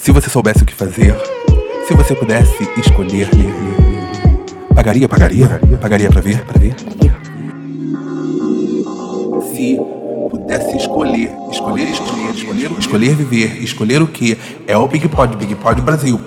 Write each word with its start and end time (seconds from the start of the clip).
Se 0.00 0.12
você 0.12 0.30
soubesse 0.30 0.62
o 0.62 0.66
que 0.66 0.74
fazer, 0.74 1.14
se 1.86 1.92
você 1.92 2.14
pudesse 2.14 2.66
escolher, 2.80 3.28
pagaria, 4.74 5.06
pagaria, 5.06 5.60
pagaria 5.78 6.08
pra 6.08 6.22
ver, 6.22 6.42
pra 6.46 6.58
ver. 6.58 6.74
Se 9.54 9.76
pudesse 10.30 10.78
escolher, 10.78 11.30
escolher, 11.50 11.90
escolher, 11.90 12.30
escolher, 12.34 12.70
escolher 12.78 13.14
viver, 13.14 13.62
escolher 13.62 14.00
o 14.00 14.08
que 14.08 14.38
é 14.66 14.74
o 14.74 14.88
Big 14.88 15.06
Pod, 15.06 15.36
Big 15.36 15.54
Pod 15.56 15.82
Brasil. 15.82 16.18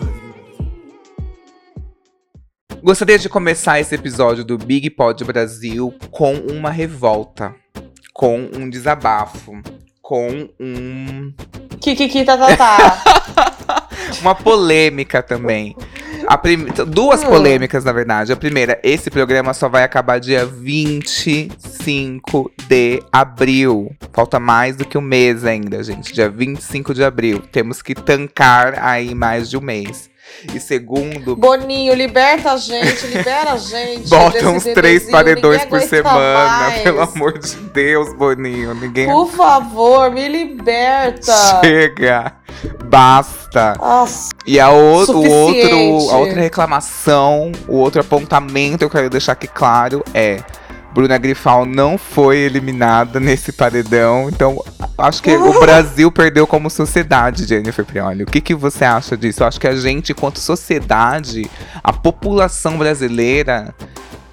Gostaria 2.84 3.18
de 3.18 3.28
começar 3.28 3.80
esse 3.80 3.96
episódio 3.96 4.46
do 4.46 4.56
Big 4.56 4.92
Pod 4.92 5.24
Brasil 5.24 5.92
com 6.12 6.36
uma 6.36 6.70
revolta, 6.70 7.56
com 8.14 8.38
um 8.56 8.70
desabafo, 8.70 9.54
com 10.04 10.50
um. 10.60 11.34
Kikiki, 11.80 12.24
tá, 12.26 12.38
tá, 12.38 12.58
tá. 12.58 13.02
uma 14.22 14.36
polêmica 14.36 15.24
também. 15.24 15.76
Prim... 16.42 16.66
Duas 16.88 17.24
hum. 17.24 17.28
polêmicas, 17.28 17.86
na 17.86 17.94
verdade. 17.94 18.34
A 18.34 18.36
primeira, 18.36 18.80
esse 18.84 19.10
programa 19.10 19.54
só 19.54 19.70
vai 19.70 19.84
acabar 19.84 20.20
dia 20.20 20.46
25 20.46 22.52
de 22.68 23.02
abril. 23.12 23.96
Falta 24.12 24.40
mais 24.40 24.76
do 24.76 24.86
que 24.86 24.98
um 24.98 25.02
mês 25.02 25.46
ainda, 25.46 25.82
gente. 25.82 26.14
Dia 26.14 26.30
25 26.30 26.94
de 26.94 27.04
abril. 27.04 27.42
Temos 27.52 27.82
que 27.82 27.96
tancar 27.96 28.78
aí 28.80 29.16
mais 29.16 29.50
de 29.50 29.58
um 29.58 29.62
mês. 29.62 30.13
E 30.54 30.60
segundo. 30.60 31.36
Boninho, 31.36 31.94
liberta 31.94 32.52
a 32.54 32.58
gente, 32.58 33.08
libera 33.08 33.54
a 33.54 33.58
gente. 33.58 34.08
Bota 34.10 34.50
uns 34.50 34.64
três 34.64 35.10
paredões 35.10 35.66
por 35.66 35.82
semana. 35.82 36.60
Mais. 36.60 36.82
Pelo 36.82 37.02
amor 37.02 37.38
de 37.38 37.56
Deus, 37.56 38.14
Boninho. 38.14 38.74
Ninguém. 38.74 39.08
Por 39.08 39.30
favor, 39.32 40.12
me 40.12 40.28
liberta. 40.28 41.62
Chega. 41.64 42.36
Basta. 42.86 43.76
Nossa, 43.80 44.30
e 44.46 44.60
a, 44.60 44.70
o, 44.70 44.76
o 44.76 45.30
outro, 45.30 46.12
a 46.12 46.18
outra 46.18 46.42
reclamação, 46.42 47.52
o 47.68 47.78
outro 47.78 48.02
apontamento 48.02 48.84
eu 48.84 48.90
quero 48.90 49.10
deixar 49.10 49.32
aqui 49.34 49.48
claro 49.48 50.04
é 50.14 50.42
Bruna 50.94 51.18
Grifal 51.18 51.66
não 51.66 51.98
foi 51.98 52.38
eliminada 52.38 53.20
nesse 53.20 53.52
paredão. 53.52 54.30
Então, 54.30 54.64
acho 54.98 55.24
que 55.24 55.36
o 55.36 55.60
Brasil 55.60 56.12
perdeu 56.12 56.46
como 56.46 56.70
sociedade, 56.70 57.46
Jennifer 57.46 57.84
Prioli. 57.84 58.24
O 58.24 58.28
que, 58.28 58.40
que 58.40 58.54
você 58.54 58.86
acha 58.86 59.18
disso? 59.18 59.42
Eu 59.44 59.48
acho 59.48 59.60
que 59.60 59.68
a 59.68 59.76
gente, 59.76 60.12
enquanto 60.12 60.40
sociedade, 60.40 61.50
a 61.84 61.92
população 61.92 62.78
brasileira 62.78 63.74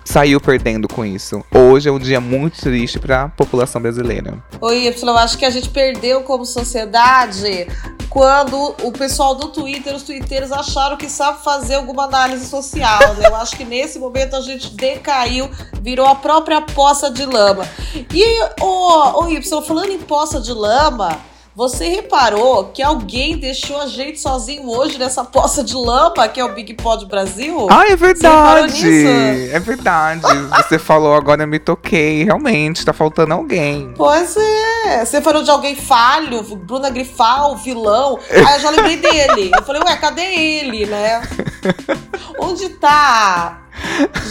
saiu 0.05 0.41
perdendo 0.41 0.89
com 0.89 1.05
isso. 1.05 1.45
Hoje 1.55 1.89
é 1.89 1.93
um 1.93 1.99
dia 1.99 2.21
muito 2.21 2.61
triste 2.61 2.99
para 2.99 3.25
a 3.25 3.29
população 3.29 3.81
brasileira. 3.81 4.43
Oi, 4.61 4.87
Y, 4.87 5.03
eu 5.03 5.17
acho 5.17 5.39
que 5.39 5.45
a 5.45 5.51
gente 5.51 5.69
perdeu 5.69 6.23
como 6.23 6.45
sociedade 6.45 7.67
quando 8.11 8.75
o 8.83 8.91
pessoal 8.91 9.37
do 9.37 9.49
Twitter, 9.49 9.95
os 9.95 10.03
twitteiros 10.03 10.51
acharam 10.51 10.97
que 10.97 11.09
sabe 11.09 11.45
fazer 11.45 11.77
alguma 11.77 12.05
análise 12.05 12.45
social, 12.47 13.15
né? 13.15 13.29
Eu 13.29 13.37
acho 13.37 13.57
que 13.57 13.65
nesse 13.65 14.01
momento 14.01 14.35
a 14.35 14.41
gente 14.41 14.75
decaiu, 14.75 15.49
virou 15.81 16.07
a 16.07 16.17
própria 16.17 16.61
poça 16.61 17.09
de 17.09 17.25
lama. 17.25 17.65
E 18.13 18.43
o, 18.61 19.25
o 19.25 19.31
Y, 19.31 19.41
falando 19.65 19.93
em 19.93 19.99
poça 19.99 20.41
de 20.41 20.53
lama, 20.53 21.30
você 21.55 21.89
reparou 21.89 22.67
que 22.67 22.83
alguém 22.83 23.37
deixou 23.37 23.81
a 23.81 23.87
gente 23.87 24.21
sozinho 24.21 24.69
hoje 24.69 24.99
nessa 24.99 25.25
poça 25.25 25.65
de 25.65 25.75
lama, 25.75 26.29
que 26.29 26.41
é 26.41 26.45
o 26.45 26.55
Big 26.55 26.75
Pod 26.75 27.05
Brasil? 27.07 27.67
Ah, 27.71 27.87
é 27.89 27.97
verdade! 27.97 29.51
É 29.51 29.59
verdade. 29.59 30.23
Você 30.57 30.79
falou 30.79 31.15
agora, 31.15 31.43
eu 31.43 31.49
me 31.49 31.59
toquei. 31.59 32.25
Realmente, 32.25 32.85
tá 32.85 32.93
faltando 32.93 33.35
alguém. 33.35 33.93
Pois 33.97 34.37
é. 34.37 35.05
Você 35.05 35.21
falou 35.21 35.43
de 35.43 35.51
alguém 35.51 35.75
falho, 35.75 36.43
Bruna 36.43 36.89
Grifal, 36.89 37.57
vilão. 37.57 38.19
Aí 38.31 38.55
eu 38.55 38.61
já 38.61 38.71
lembrei 38.71 38.97
dele. 38.97 39.51
Eu 39.57 39.63
falei, 39.65 39.83
ué, 39.83 39.97
cadê 39.97 40.23
ele, 40.23 40.87
né? 40.87 41.23
Onde 42.39 42.69
tá 42.71 43.60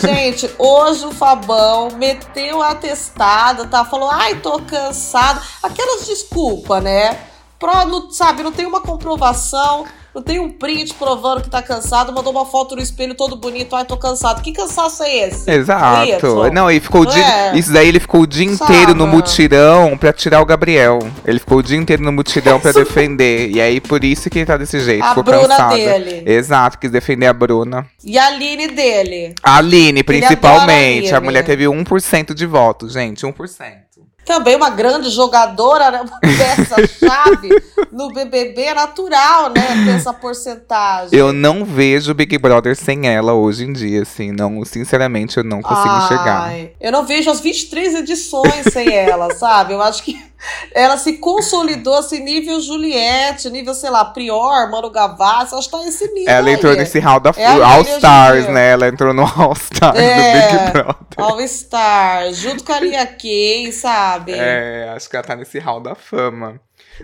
Gente, 0.02 0.50
hoje 0.58 1.06
o 1.06 1.12
Fabão 1.12 1.90
meteu 1.96 2.62
a 2.62 2.76
testada, 2.76 3.68
tá? 3.68 3.84
Falou, 3.86 4.10
ai, 4.10 4.36
tô 4.40 4.60
cansado. 4.62 5.42
Aquelas 5.62 6.06
desculpas, 6.06 6.84
né? 6.84 7.18
Pro, 7.60 7.86
não, 7.86 8.10
sabe, 8.12 8.44
não 8.44 8.52
tem 8.52 8.66
uma 8.66 8.82
comprovação. 8.82 9.86
Não 10.14 10.22
tem 10.24 10.40
um 10.40 10.50
print 10.50 10.94
provando 10.96 11.42
que 11.44 11.50
tá 11.50 11.62
cansado, 11.62 12.12
mandou 12.12 12.32
uma 12.32 12.46
foto 12.46 12.76
no 12.76 12.82
espelho 12.82 13.14
todo 13.14 13.36
bonito, 13.36 13.76
ai, 13.76 13.86
tô 13.86 13.96
cansado. 13.96 14.42
Que 14.42 14.52
cansaço 14.52 15.04
é 15.04 15.28
esse? 15.28 15.50
Exato. 15.50 16.46
É 16.46 16.52
não, 16.52 16.70
ele 16.70 16.80
ficou 16.80 17.04
não 17.04 17.12
dia, 17.12 17.24
é? 17.24 17.58
Isso 17.58 17.72
daí 17.72 17.88
ele 17.88 18.00
ficou 18.00 18.22
o 18.22 18.28
dia 18.28 18.50
Sabe? 18.56 18.74
inteiro 18.74 18.96
no 18.96 19.06
mutirão 19.06 19.98
pra 19.98 20.12
tirar 20.12 20.42
o 20.42 20.46
Gabriel. 20.46 21.00
Ele 21.26 21.40
ficou 21.40 21.60
o 21.60 21.64
dia 21.64 21.78
inteiro 21.78 22.04
no 22.04 22.12
mutirão 22.12 22.60
pra 22.60 22.72
defender. 22.74 23.50
E 23.52 23.62
aí, 23.62 23.80
por 23.80 24.04
isso 24.04 24.30
que 24.30 24.40
ele 24.40 24.46
tá 24.46 24.58
desse 24.58 24.80
jeito. 24.80 25.04
A 25.04 25.10
ficou 25.10 25.24
Bruna 25.24 25.48
cansado. 25.48 25.76
dele. 25.76 26.24
Exato, 26.26 26.80
quis 26.80 26.92
defender 26.92 27.28
a 27.28 27.34
Bruna. 27.34 27.86
E 28.04 28.18
a 28.18 28.28
Aline 28.28 28.68
dele. 28.70 29.36
A 29.44 29.58
Aline, 29.58 30.04
principalmente. 30.04 30.68
A, 30.68 30.98
Aline. 30.98 31.14
a 31.14 31.22
mulher 31.22 31.46
teve 31.46 31.66
1% 31.66 32.34
de 32.34 32.46
votos, 32.46 32.94
gente. 32.94 33.26
1% 33.26 33.89
também 34.30 34.56
uma 34.56 34.70
grande 34.70 35.10
jogadora, 35.10 35.90
né? 35.90 36.02
uma 36.02 36.20
peça-chave 36.22 37.50
no 37.92 38.14
BBB 38.14 38.62
é 38.62 38.74
natural, 38.76 39.50
né? 39.50 39.84
Ter 39.84 39.96
essa 39.96 40.14
porcentagem. 40.14 41.18
Eu 41.18 41.34
não 41.34 41.66
vejo 41.66 42.14
Big 42.14 42.38
Brother 42.38 42.76
sem 42.76 43.08
ela 43.08 43.34
hoje 43.34 43.66
em 43.66 43.74
dia, 43.74 44.04
assim. 44.04 44.32
Não, 44.32 44.64
sinceramente, 44.64 45.38
eu 45.38 45.44
não 45.44 45.64
consigo 45.64 45.96
Ai, 45.96 46.08
chegar. 46.08 46.54
Eu 46.80 46.92
não 46.92 47.08
vejo 47.08 47.32
as 47.32 47.40
23 47.40 47.96
edições 47.96 48.72
sem 48.72 48.94
ela, 48.94 49.34
sabe? 49.34 49.74
Eu 49.74 49.82
acho 49.82 50.04
que 50.04 50.29
ela 50.74 50.98
se 50.98 51.14
consolidou 51.18 51.96
assim, 51.96 52.24
nível 52.24 52.60
Juliette, 52.62 53.50
nível, 53.50 53.74
sei 53.74 53.90
lá, 53.90 54.06
Prior, 54.06 54.70
Mano 54.70 54.90
Gavassi, 54.90 55.56
acho 55.56 55.70
que 55.70 55.78
tá 55.78 55.84
nesse 55.84 56.08
nível. 56.14 56.34
Ela 56.34 56.52
entrou 56.52 56.72
aí. 56.72 56.78
nesse 56.78 57.00
hall 57.00 57.20
da 57.20 57.34
é 57.36 57.46
All 57.46 57.82
Stars, 57.82 58.48
né? 58.48 58.72
Ela 58.72 58.88
entrou 58.88 59.14
no 59.14 59.24
All 59.24 59.54
Stars 59.54 60.00
é, 60.00 60.24
do 60.24 60.58
Big 60.58 60.72
Brother. 60.72 60.96
All 61.18 61.42
Stars, 61.42 62.38
junto 62.38 62.64
com 62.64 62.74
a 62.74 62.80
Lia 62.80 63.06
Kay, 63.06 63.72
sabe? 63.72 64.34
É, 64.34 64.92
acho 64.96 65.10
que 65.10 65.16
ela 65.16 65.26
tá 65.26 65.36
nesse 65.36 65.60
hall 65.60 65.82
da 65.82 65.96
fama. 65.96 66.60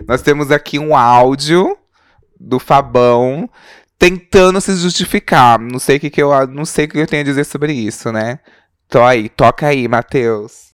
Nós 0.06 0.22
temos 0.22 0.50
aqui 0.50 0.78
um 0.78 0.96
áudio 0.96 1.76
do 2.38 2.58
Fabão 2.58 3.48
tentando 3.98 4.60
se 4.60 4.74
justificar. 4.76 5.58
Não 5.58 5.78
sei 5.78 5.96
o 5.96 6.00
que, 6.00 6.10
que 6.10 6.22
eu 6.22 6.46
não 6.48 6.64
sei 6.64 6.84
o 6.84 6.88
que 6.88 6.98
eu 6.98 7.06
tenho 7.06 7.22
a 7.22 7.24
dizer 7.24 7.44
sobre 7.44 7.72
isso, 7.72 8.12
né? 8.12 8.38
Tô 8.88 9.02
aí, 9.02 9.28
toca 9.28 9.66
aí, 9.66 9.88
Matheus. 9.88 10.74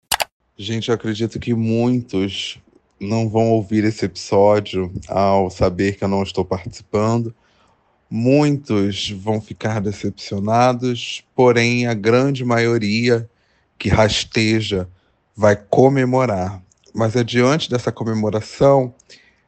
Gente, 0.62 0.91
eu 0.91 0.94
acredito 0.94 1.41
que 1.41 1.54
muitos 1.54 2.59
não 3.00 3.31
vão 3.31 3.48
ouvir 3.48 3.82
esse 3.82 4.04
episódio 4.04 4.93
ao 5.09 5.48
saber 5.48 5.97
que 5.97 6.04
eu 6.04 6.09
não 6.09 6.22
estou 6.22 6.44
participando. 6.44 7.34
Muitos 8.10 9.09
vão 9.10 9.41
ficar 9.41 9.81
decepcionados, 9.81 11.25
porém 11.34 11.87
a 11.87 11.94
grande 11.94 12.44
maioria 12.44 13.26
que 13.78 13.88
rasteja 13.88 14.87
vai 15.34 15.56
comemorar. 15.56 16.62
Mas 16.94 17.16
é 17.16 17.25
diante 17.25 17.70
dessa 17.70 17.91
comemoração 17.91 18.94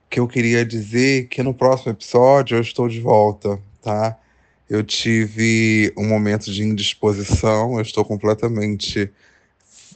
que 0.08 0.18
eu 0.18 0.26
queria 0.26 0.64
dizer 0.64 1.28
que 1.28 1.42
no 1.42 1.52
próximo 1.52 1.92
episódio 1.92 2.56
eu 2.56 2.62
estou 2.62 2.88
de 2.88 3.00
volta, 3.02 3.60
tá? 3.82 4.18
Eu 4.66 4.82
tive 4.82 5.92
um 5.94 6.08
momento 6.08 6.50
de 6.50 6.62
indisposição, 6.62 7.74
eu 7.74 7.82
estou 7.82 8.02
completamente 8.02 9.12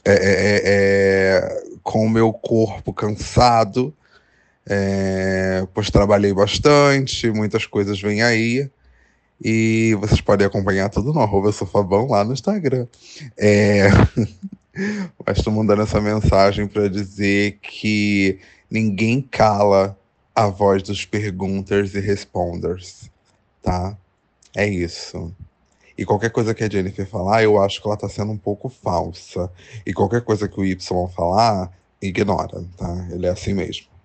é, 0.09 0.13
é, 0.13 0.55
é, 0.55 0.61
é, 0.65 1.63
com 1.83 2.05
o 2.05 2.09
meu 2.09 2.31
corpo 2.33 2.93
cansado, 2.93 3.93
pois 5.73 5.89
trabalhei 5.89 6.33
bastante, 6.33 7.29
muitas 7.31 7.65
coisas 7.65 8.01
vêm 8.01 8.21
aí. 8.21 8.69
E 9.43 9.95
vocês 9.99 10.19
podem 10.19 10.47
acompanhar 10.47 10.89
tudo 10.89 11.13
no 11.13 11.19
arroba 11.21 11.51
Sofabão 11.51 12.07
lá 12.07 12.23
no 12.23 12.33
Instagram. 12.33 12.87
É... 13.37 13.87
Mas 15.25 15.37
estou 15.37 15.53
mandando 15.53 15.81
essa 15.81 15.99
mensagem 15.99 16.67
para 16.67 16.87
dizer 16.87 17.59
que 17.61 18.39
ninguém 18.69 19.21
cala 19.21 19.97
a 20.35 20.47
voz 20.47 20.83
dos 20.83 21.03
pergunters 21.05 21.95
e 21.95 21.99
responders, 21.99 23.09
tá? 23.61 23.97
É 24.55 24.67
isso. 24.67 25.33
E 25.97 26.05
qualquer 26.05 26.29
coisa 26.29 26.53
que 26.53 26.63
a 26.63 26.69
Jennifer 26.69 27.07
falar, 27.07 27.43
eu 27.43 27.61
acho 27.61 27.81
que 27.81 27.87
ela 27.87 27.97
tá 27.97 28.07
sendo 28.07 28.31
um 28.31 28.37
pouco 28.37 28.69
falsa. 28.69 29.51
E 29.85 29.93
qualquer 29.93 30.21
coisa 30.21 30.47
que 30.47 30.59
o 30.59 30.65
Y 30.65 30.77
falar, 31.15 31.71
ignora, 32.01 32.63
tá? 32.77 33.07
Ele 33.11 33.25
é 33.25 33.29
assim 33.29 33.53
mesmo. 33.53 33.96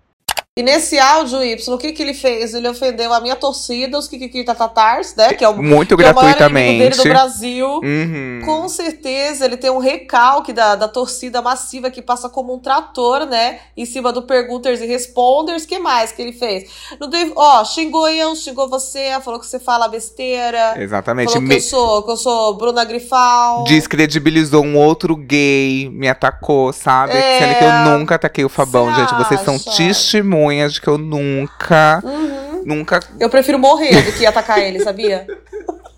E 0.55 0.61
nesse 0.61 0.99
áudio, 0.99 1.43
Y, 1.43 1.73
o 1.73 1.79
que, 1.79 1.91
que 1.93 2.03
ele 2.03 2.13
fez? 2.13 2.53
Ele 2.53 2.69
ofendeu 2.69 3.11
a 3.11 3.19
minha 3.19 3.35
torcida, 3.35 3.97
os 3.97 4.07
Kikiki 4.07 4.43
Tatatars, 4.43 5.15
né? 5.15 5.33
Que 5.33 5.43
é 5.43 5.49
o, 5.49 5.57
Muito 5.57 5.97
que 5.97 6.03
gratuitamente. 6.03 6.73
É 6.73 6.75
o 6.75 6.89
dele 6.89 6.95
do 6.95 7.09
Brasil. 7.09 7.67
Uhum. 7.83 8.41
Com 8.45 8.69
certeza, 8.69 9.45
ele 9.45 9.57
tem 9.57 9.71
um 9.71 9.79
recalque 9.79 10.53
da, 10.53 10.75
da 10.75 10.87
torcida 10.87 11.41
massiva 11.41 11.89
que 11.89 12.03
passa 12.03 12.29
como 12.29 12.53
um 12.53 12.59
trator, 12.59 13.25
né? 13.25 13.61
Em 13.75 13.83
cima 13.83 14.13
do 14.13 14.21
Pergunters 14.21 14.79
e 14.79 14.85
Responders. 14.85 15.65
que 15.65 15.79
mais 15.79 16.11
que 16.11 16.21
ele 16.21 16.33
fez? 16.33 16.69
Não 16.99 17.09
teve, 17.09 17.33
ó, 17.35 17.65
xingou 17.65 18.07
eu, 18.07 18.35
xingou 18.35 18.69
você, 18.69 19.19
falou 19.23 19.39
que 19.39 19.47
você 19.47 19.57
fala 19.59 19.87
besteira. 19.87 20.75
Exatamente. 20.77 21.33
Falou 21.33 21.47
que, 21.47 21.55
eu, 21.55 21.61
sou, 21.61 22.03
que 22.03 22.11
eu 22.11 22.17
sou 22.17 22.53
Bruna 22.53 22.85
Grifal. 22.85 23.63
Descredibilizou 23.63 24.63
um 24.63 24.77
outro 24.77 25.15
gay, 25.15 25.89
me 25.91 26.07
atacou, 26.07 26.71
sabe? 26.71 27.13
É... 27.13 27.39
Sendo 27.39 27.57
que 27.57 27.63
eu 27.63 27.97
nunca 27.97 28.13
ataquei 28.13 28.45
o 28.45 28.49
Fabão, 28.49 28.93
gente. 28.93 29.15
Vocês 29.15 29.41
são 29.41 29.57
testemunhas 29.57 30.42
testemunhas 30.43 30.73
de 30.73 30.81
que 30.81 30.87
eu 30.87 30.97
nunca. 30.97 32.01
Uhum. 32.03 32.63
Nunca. 32.65 32.99
Eu 33.19 33.29
prefiro 33.29 33.59
morrer 33.59 34.01
do 34.03 34.11
que 34.13 34.25
atacar 34.25 34.59
ele, 34.59 34.79
sabia? 34.79 35.25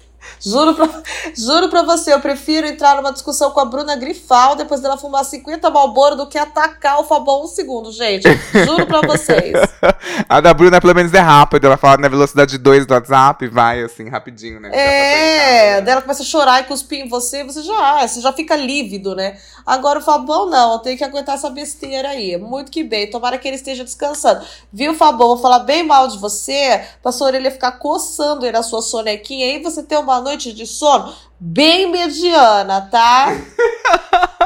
Juro 0.45 0.75
pra, 0.75 0.89
juro 1.35 1.69
pra 1.69 1.81
você, 1.81 2.13
eu 2.13 2.19
prefiro 2.19 2.67
entrar 2.67 2.95
numa 2.95 3.11
discussão 3.11 3.49
com 3.49 3.59
a 3.59 3.65
Bruna 3.65 3.95
Grifal 3.95 4.55
depois 4.55 4.79
dela 4.79 4.95
fumar 4.95 5.25
50 5.25 5.69
Malboro 5.71 6.15
do 6.15 6.27
que 6.27 6.37
atacar 6.37 6.99
o 6.99 7.03
Fabão 7.03 7.43
um 7.43 7.47
segundo, 7.47 7.91
gente. 7.91 8.27
Juro 8.65 8.85
pra 8.85 9.01
vocês. 9.01 9.57
a 10.29 10.39
da 10.39 10.53
Bruna, 10.53 10.79
pelo 10.79 10.93
menos, 10.93 11.13
é 11.13 11.19
rápida. 11.19 11.67
Ela 11.67 11.77
fala 11.77 11.97
na 11.97 12.07
velocidade 12.07 12.57
2 12.59 12.85
do 12.85 12.93
WhatsApp, 12.93 13.47
vai 13.47 13.81
assim, 13.81 14.07
rapidinho, 14.07 14.59
né? 14.59 14.69
É, 14.71 15.81
dela 15.81 16.01
começa 16.01 16.21
a 16.21 16.25
chorar 16.25 16.61
e 16.61 16.65
cuspir 16.65 17.03
em 17.03 17.09
você, 17.09 17.43
você 17.43 17.63
já, 17.63 18.07
você 18.07 18.21
já 18.21 18.31
fica 18.31 18.55
lívido, 18.55 19.15
né? 19.15 19.37
Agora 19.65 19.97
o 19.97 20.01
Fabão 20.01 20.47
não, 20.47 20.77
tem 20.79 20.95
que 20.95 21.03
aguentar 21.03 21.35
essa 21.35 21.49
besteira 21.49 22.09
aí. 22.09 22.37
Muito 22.37 22.71
que 22.71 22.83
bem, 22.83 23.09
tomara 23.09 23.37
que 23.39 23.47
ele 23.47 23.55
esteja 23.55 23.83
descansando. 23.83 24.45
Viu, 24.71 24.93
Fabão? 24.93 25.29
Vou 25.29 25.37
falar 25.37 25.59
bem 25.59 25.83
mal 25.83 26.07
de 26.07 26.19
você, 26.19 26.83
pra 27.01 27.11
sua 27.11 27.27
orelha 27.27 27.49
ficar 27.49 27.71
coçando 27.73 28.45
aí 28.45 28.51
na 28.51 28.61
sua 28.61 28.81
sonequinha, 28.81 29.47
aí 29.47 29.63
você 29.63 29.81
ter 29.81 29.97
uma 29.97 30.21
noite 30.21 30.34
de 30.37 30.65
sono 30.65 31.13
bem 31.39 31.91
mediana, 31.91 32.81
tá? 32.81 33.27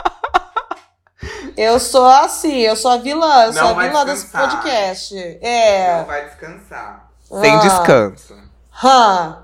eu 1.56 1.80
sou 1.80 2.06
assim, 2.06 2.58
eu 2.58 2.76
sou 2.76 2.92
a 2.92 2.98
vilã, 2.98 3.46
eu 3.46 3.54
sou 3.54 3.68
a 3.68 3.74
vilã 3.74 4.06
desse 4.06 4.28
podcast. 4.28 5.16
É. 5.42 5.98
Não 5.98 6.06
vai 6.06 6.26
descansar. 6.26 7.10
Ah. 7.32 7.42
Sem 7.42 7.60
descanso. 7.60 8.34
Hum. 8.84 9.36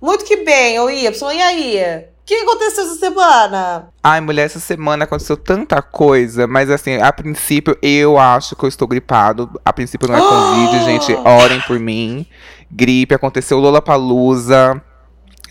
Muito 0.00 0.24
que 0.24 0.36
bem, 0.44 0.78
ô 0.78 0.90
Y. 0.90 1.32
E 1.32 1.42
aí? 1.42 2.04
O 2.24 2.26
que 2.26 2.34
aconteceu 2.36 2.84
essa 2.84 2.94
semana? 2.94 3.88
Ai, 4.02 4.20
mulher, 4.20 4.46
essa 4.46 4.60
semana 4.60 5.04
aconteceu 5.04 5.36
tanta 5.36 5.82
coisa, 5.82 6.46
mas 6.46 6.70
assim, 6.70 6.96
a 6.96 7.12
princípio 7.12 7.76
eu 7.82 8.18
acho 8.18 8.56
que 8.56 8.64
eu 8.64 8.68
estou 8.68 8.88
gripado. 8.88 9.50
A 9.62 9.72
princípio 9.72 10.08
não 10.08 10.16
é 10.16 10.20
Covid, 10.20 10.84
gente, 10.84 11.12
orem 11.14 11.60
por 11.62 11.78
mim. 11.78 12.26
Gripe, 12.70 13.14
aconteceu 13.14 13.58
Lola 13.58 13.82
Palusa. 13.82 14.82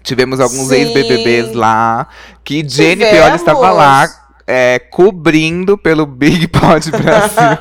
Tivemos 0.04 0.40
alguns 0.40 0.70
ex-BBBs 0.72 1.54
lá. 1.54 2.08
Que 2.44 2.68
Jenny 2.68 3.06
Pioli 3.06 3.36
estava 3.36 3.72
lá 3.72 4.24
é, 4.46 4.78
cobrindo 4.80 5.78
pelo 5.78 6.06
Big 6.06 6.48
Pod 6.60 6.92
Brasil. 6.92 7.58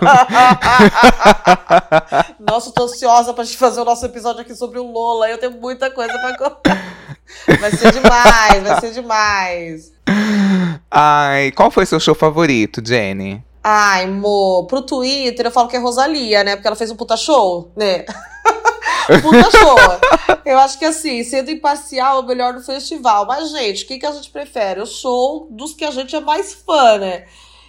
Nossa, 2.40 2.68
eu 2.68 2.72
tô 2.72 2.84
ansiosa 2.84 3.32
pra 3.32 3.44
gente 3.44 3.56
fazer 3.56 3.80
o 3.80 3.84
nosso 3.84 4.04
episódio 4.04 4.42
aqui 4.42 4.54
sobre 4.54 4.78
o 4.78 4.90
Lola. 4.90 5.28
Eu 5.28 5.38
tenho 5.38 5.52
muita 5.52 5.90
coisa 5.90 6.12
pra 6.18 6.36
contar. 6.36 6.82
Vai 7.60 7.70
ser 7.70 7.92
demais, 7.92 8.62
vai 8.62 8.80
ser 8.80 8.92
demais. 8.92 9.90
Ai, 10.90 11.50
qual 11.52 11.70
foi 11.70 11.86
seu 11.86 11.98
show 11.98 12.14
favorito, 12.14 12.82
Jenny? 12.84 13.42
Ai, 13.64 14.06
mo, 14.06 14.66
pro 14.66 14.82
Twitter 14.82 15.46
eu 15.46 15.50
falo 15.50 15.66
que 15.68 15.76
é 15.76 15.78
Rosalia, 15.78 16.44
né? 16.44 16.56
Porque 16.56 16.66
ela 16.66 16.76
fez 16.76 16.90
um 16.90 16.96
puta 16.96 17.16
show, 17.16 17.72
né? 17.74 18.04
Puta 19.22 19.50
show. 19.50 19.76
Eu 20.44 20.58
acho 20.58 20.78
que 20.78 20.84
assim, 20.84 21.22
sendo 21.24 21.50
imparcial 21.50 22.18
é 22.18 22.20
o 22.20 22.26
melhor 22.26 22.52
do 22.52 22.62
festival. 22.62 23.26
Mas, 23.26 23.50
gente, 23.50 23.84
o 23.84 23.86
que, 23.86 23.98
que 23.98 24.06
a 24.06 24.12
gente 24.12 24.30
prefere? 24.30 24.80
O 24.80 24.86
show 24.86 25.46
dos 25.50 25.74
que 25.74 25.84
a 25.84 25.90
gente 25.90 26.14
é 26.14 26.20
mais 26.20 26.52
fã, 26.52 26.98
né? 26.98 27.26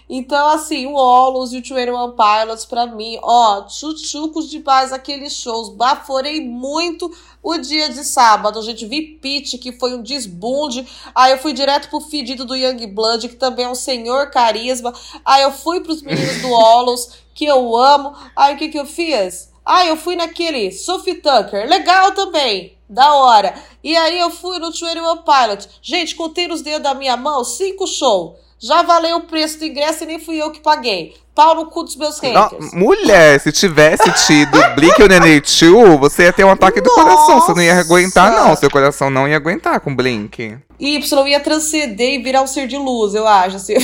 Então, 0.08 0.48
assim, 0.48 0.86
o 0.86 0.94
Olos 0.94 1.52
e 1.52 1.58
o 1.58 1.62
21 1.62 2.14
Pilots, 2.14 2.66
pra 2.66 2.86
mim, 2.86 3.18
ó, 3.22 3.66
chuchucos 3.68 4.50
demais 4.50 4.92
aqueles 4.92 5.32
shows. 5.32 5.70
Baforei 5.70 6.46
muito 6.46 7.10
o 7.42 7.56
dia 7.56 7.88
de 7.88 8.04
sábado. 8.04 8.58
A 8.58 8.62
gente 8.62 8.84
vi 8.84 9.18
Pete, 9.20 9.56
que 9.56 9.72
foi 9.72 9.94
um 9.94 10.02
desbunde. 10.02 10.86
Aí 11.14 11.32
eu 11.32 11.38
fui 11.38 11.54
direto 11.54 11.88
pro 11.88 12.02
pedido 12.02 12.44
do 12.44 12.54
Young 12.54 12.86
Blood, 12.88 13.30
que 13.30 13.36
também 13.36 13.64
é 13.64 13.68
um 13.68 13.74
senhor 13.74 14.30
carisma. 14.30 14.92
Aí 15.24 15.42
eu 15.42 15.50
fui 15.50 15.80
pros 15.80 16.02
meninos 16.02 16.42
do 16.42 16.50
Olos, 16.50 17.08
que 17.34 17.46
eu 17.46 17.74
amo. 17.74 18.14
Aí 18.36 18.54
o 18.54 18.58
que 18.58 18.68
que 18.68 18.78
eu 18.78 18.86
fiz? 18.86 19.53
Ah, 19.64 19.86
eu 19.86 19.96
fui 19.96 20.14
naquele 20.14 20.70
Sophie 20.70 21.14
Tucker. 21.14 21.66
Legal 21.68 22.12
também. 22.12 22.76
Da 22.88 23.14
hora. 23.14 23.54
E 23.82 23.96
aí 23.96 24.18
eu 24.18 24.30
fui 24.30 24.58
no 24.58 24.70
21 24.70 25.22
Pilot. 25.22 25.68
Gente, 25.80 26.14
contei 26.14 26.46
nos 26.46 26.60
dedos 26.60 26.82
da 26.82 26.94
minha 26.94 27.16
mão 27.16 27.42
cinco 27.42 27.86
shows. 27.86 28.36
Já 28.66 28.80
valeu 28.80 29.18
o 29.18 29.20
preço 29.20 29.58
do 29.58 29.66
ingresso 29.66 30.04
e 30.04 30.06
nem 30.06 30.18
fui 30.18 30.40
eu 30.40 30.50
que 30.50 30.58
paguei. 30.58 31.14
Pau 31.34 31.54
no 31.54 31.66
cu 31.66 31.82
dos 31.82 31.96
meus 31.96 32.18
haters. 32.18 32.72
Não, 32.72 32.80
mulher, 32.80 33.38
se 33.38 33.52
tivesse 33.52 34.10
tido 34.26 34.56
Blink-182, 34.74 35.98
você 35.98 36.22
ia 36.22 36.32
ter 36.32 36.44
um 36.44 36.50
ataque 36.50 36.80
do 36.80 36.88
Nossa. 36.88 37.02
coração. 37.02 37.40
Você 37.42 37.52
não 37.52 37.62
ia 37.62 37.78
aguentar, 37.78 38.30
não. 38.30 38.56
Seu 38.56 38.70
coração 38.70 39.10
não 39.10 39.28
ia 39.28 39.36
aguentar 39.36 39.80
com 39.80 39.94
Blink. 39.94 40.56
Y 40.80 41.28
ia 41.28 41.40
transcender 41.40 42.14
e 42.14 42.22
virar 42.22 42.40
um 42.40 42.46
ser 42.46 42.66
de 42.66 42.78
luz, 42.78 43.14
eu 43.14 43.28
acho. 43.28 43.56
Assim. 43.56 43.74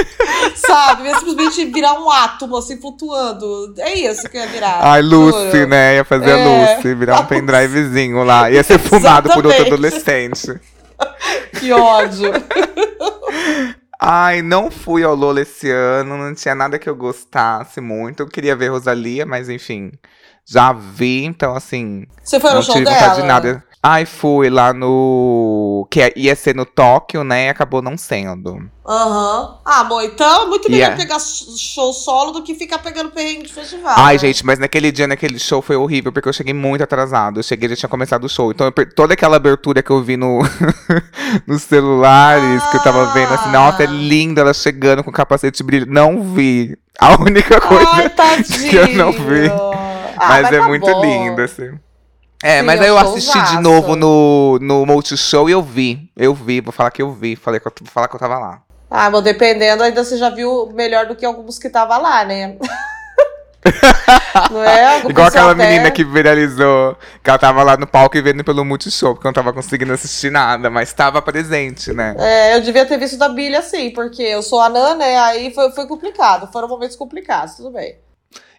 Sabe? 0.56 1.08
Ia 1.08 1.18
simplesmente 1.18 1.64
virar 1.66 2.00
um 2.00 2.08
átomo, 2.08 2.56
assim, 2.56 2.80
flutuando. 2.80 3.74
É 3.76 3.92
isso 3.92 4.26
que 4.30 4.38
ia 4.38 4.46
virar. 4.46 4.78
Ai, 4.80 5.02
Lucy, 5.02 5.66
né? 5.66 5.96
Ia 5.96 6.04
fazer 6.04 6.30
é... 6.30 6.32
a 6.32 6.76
Lucy, 6.76 6.94
virar 6.94 7.20
um 7.20 7.26
pendrivezinho 7.26 8.24
lá. 8.24 8.50
Ia 8.50 8.62
ser 8.62 8.78
fumado 8.78 9.28
por 9.28 9.44
outro 9.44 9.66
adolescente. 9.66 10.58
que 11.60 11.70
ódio. 11.72 12.32
Ai, 14.00 14.42
não 14.42 14.70
fui 14.70 15.04
ao 15.04 15.14
Lola 15.14 15.40
esse 15.40 15.70
ano, 15.70 16.16
não 16.16 16.34
tinha 16.34 16.54
nada 16.54 16.78
que 16.78 16.88
eu 16.88 16.96
gostasse 16.96 17.80
muito. 17.80 18.20
Eu 18.20 18.28
queria 18.28 18.56
ver 18.56 18.68
Rosalia, 18.68 19.24
mas 19.24 19.48
enfim, 19.48 19.92
já 20.44 20.72
vi, 20.72 21.24
então 21.24 21.54
assim. 21.54 22.06
Você 22.22 22.40
foi 22.40 22.50
no 22.50 22.56
não 22.56 22.62
show 22.62 22.74
tive 22.74 22.86
dela? 22.86 23.14
de 23.14 23.22
nada. 23.22 23.64
Ai, 23.86 24.06
fui 24.06 24.48
lá 24.48 24.72
no. 24.72 25.86
Que 25.90 26.10
ia 26.16 26.34
ser 26.34 26.54
no 26.56 26.64
Tóquio, 26.64 27.22
né? 27.22 27.44
E 27.44 27.48
acabou 27.50 27.82
não 27.82 27.98
sendo. 27.98 28.66
Aham. 28.86 29.42
Uhum. 29.42 29.58
Ah, 29.62 29.84
bom, 29.84 30.00
então 30.00 30.44
é 30.44 30.46
muito 30.46 30.70
melhor 30.70 30.84
yeah. 30.84 30.96
pegar 30.96 31.18
show 31.20 31.92
solo 31.92 32.32
do 32.32 32.42
que 32.42 32.54
ficar 32.54 32.78
pegando 32.78 33.10
perrengue 33.10 33.42
de 33.42 33.52
festival. 33.52 33.92
Ai, 33.94 34.14
né? 34.14 34.20
gente, 34.20 34.46
mas 34.46 34.58
naquele 34.58 34.90
dia, 34.90 35.06
naquele 35.06 35.38
show 35.38 35.60
foi 35.60 35.76
horrível, 35.76 36.10
porque 36.10 36.26
eu 36.26 36.32
cheguei 36.32 36.54
muito 36.54 36.82
atrasado. 36.82 37.40
Eu 37.40 37.42
cheguei, 37.42 37.68
já 37.68 37.76
tinha 37.76 37.88
começado 37.90 38.24
o 38.24 38.28
show. 38.28 38.50
Então, 38.50 38.72
toda 38.96 39.12
aquela 39.12 39.36
abertura 39.36 39.82
que 39.82 39.90
eu 39.90 40.02
vi 40.02 40.16
no 40.16 40.38
nos 41.46 41.60
celulares, 41.64 42.62
ah. 42.62 42.70
que 42.70 42.78
eu 42.78 42.82
tava 42.82 43.12
vendo, 43.12 43.34
assim, 43.34 43.50
nossa, 43.50 43.82
é 43.82 43.86
linda 43.86 44.40
ela 44.40 44.54
chegando 44.54 45.04
com 45.04 45.12
capacete 45.12 45.62
brilho. 45.62 45.84
Não 45.86 46.22
vi. 46.22 46.74
A 46.98 47.20
única 47.20 47.60
coisa 47.60 47.90
Ai, 47.90 48.08
que 48.70 48.76
eu 48.76 48.94
não 48.94 49.12
vi. 49.12 49.50
Ah, 50.16 50.26
mas, 50.28 50.42
mas 50.44 50.52
é 50.52 50.58
tá 50.58 50.68
muito 50.68 50.86
bom. 50.86 51.02
lindo, 51.02 51.42
assim. 51.42 51.83
É, 52.44 52.60
mas 52.60 52.78
aí 52.78 52.88
eu 52.88 52.98
assisti 52.98 53.42
de 53.42 53.58
novo 53.62 53.96
no, 53.96 54.58
no 54.60 54.84
Multishow 54.84 55.48
e 55.48 55.52
eu 55.52 55.62
vi. 55.62 56.10
Eu 56.14 56.34
vi, 56.34 56.60
vou 56.60 56.72
falar 56.74 56.90
que 56.90 57.00
eu 57.00 57.10
vi. 57.10 57.36
Falei 57.36 57.58
que 57.58 57.66
eu, 57.66 57.72
vou 57.80 57.90
falar 57.90 58.06
que 58.06 58.14
eu 58.16 58.20
tava 58.20 58.38
lá. 58.38 58.60
Ah, 58.90 59.08
mas 59.08 59.24
dependendo, 59.24 59.82
ainda 59.82 60.04
você 60.04 60.18
já 60.18 60.28
viu 60.28 60.70
melhor 60.74 61.06
do 61.06 61.16
que 61.16 61.24
alguns 61.24 61.58
que 61.58 61.70
tava 61.70 61.96
lá, 61.96 62.22
né? 62.22 62.56
Não 64.50 64.62
é? 64.62 65.00
Igual 65.08 65.28
aquela 65.28 65.52
até- 65.52 65.66
menina 65.66 65.90
que 65.90 66.04
viralizou, 66.04 66.98
que 67.22 67.30
ela 67.30 67.38
tava 67.38 67.62
lá 67.62 67.78
no 67.78 67.86
palco 67.86 68.14
e 68.18 68.20
vendo 68.20 68.44
pelo 68.44 68.62
Multishow, 68.62 69.14
porque 69.14 69.26
eu 69.26 69.30
não 69.30 69.34
tava 69.34 69.54
conseguindo 69.54 69.94
assistir 69.94 70.30
nada, 70.30 70.68
mas 70.68 70.92
tava 70.92 71.22
presente, 71.22 71.94
né? 71.94 72.14
É, 72.18 72.56
eu 72.56 72.60
devia 72.60 72.84
ter 72.84 72.98
visto 72.98 73.16
da 73.16 73.30
Billy 73.30 73.56
assim, 73.56 73.90
porque 73.90 74.22
eu 74.22 74.42
sou 74.42 74.60
anã, 74.60 74.94
né? 74.94 75.18
Aí 75.18 75.54
foi, 75.54 75.70
foi 75.72 75.86
complicado. 75.86 76.52
Foram 76.52 76.68
momentos 76.68 76.94
complicados, 76.94 77.54
tudo 77.56 77.70
bem. 77.70 77.96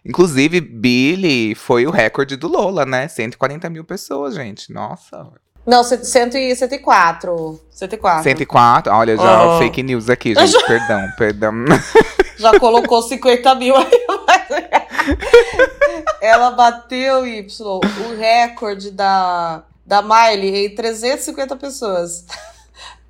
Inclusive, 0.08 0.60
Billy 0.60 1.54
foi 1.54 1.86
o 1.86 1.90
recorde 1.90 2.36
do 2.36 2.48
Lola, 2.48 2.84
né? 2.86 3.08
140 3.08 3.68
mil 3.70 3.84
pessoas, 3.84 4.34
gente. 4.34 4.72
Nossa. 4.72 5.26
Não, 5.66 5.82
cento- 5.82 6.04
cento 6.04 6.36
e- 6.36 6.54
104. 6.54 7.60
104. 7.70 8.22
104. 8.22 8.92
Olha, 8.92 9.16
já 9.16 9.56
Ah. 9.56 9.58
fake 9.58 9.82
news 9.82 10.08
aqui, 10.08 10.32
gente. 10.38 10.64
Perdão, 10.66 11.00
perdão. 11.18 11.52
Já 12.38 12.60
colocou 12.60 13.00
50 13.00 13.54
mil 13.54 13.74
aí. 13.74 14.06
mas- 14.26 14.46
Ela 16.20 16.50
bateu, 16.50 17.26
Y, 17.26 17.48
o 17.80 18.16
recorde 18.16 18.90
da, 18.90 19.62
da 19.86 20.02
Miley 20.02 20.66
em 20.66 20.74
350 20.74 21.56
pessoas. 21.56 22.24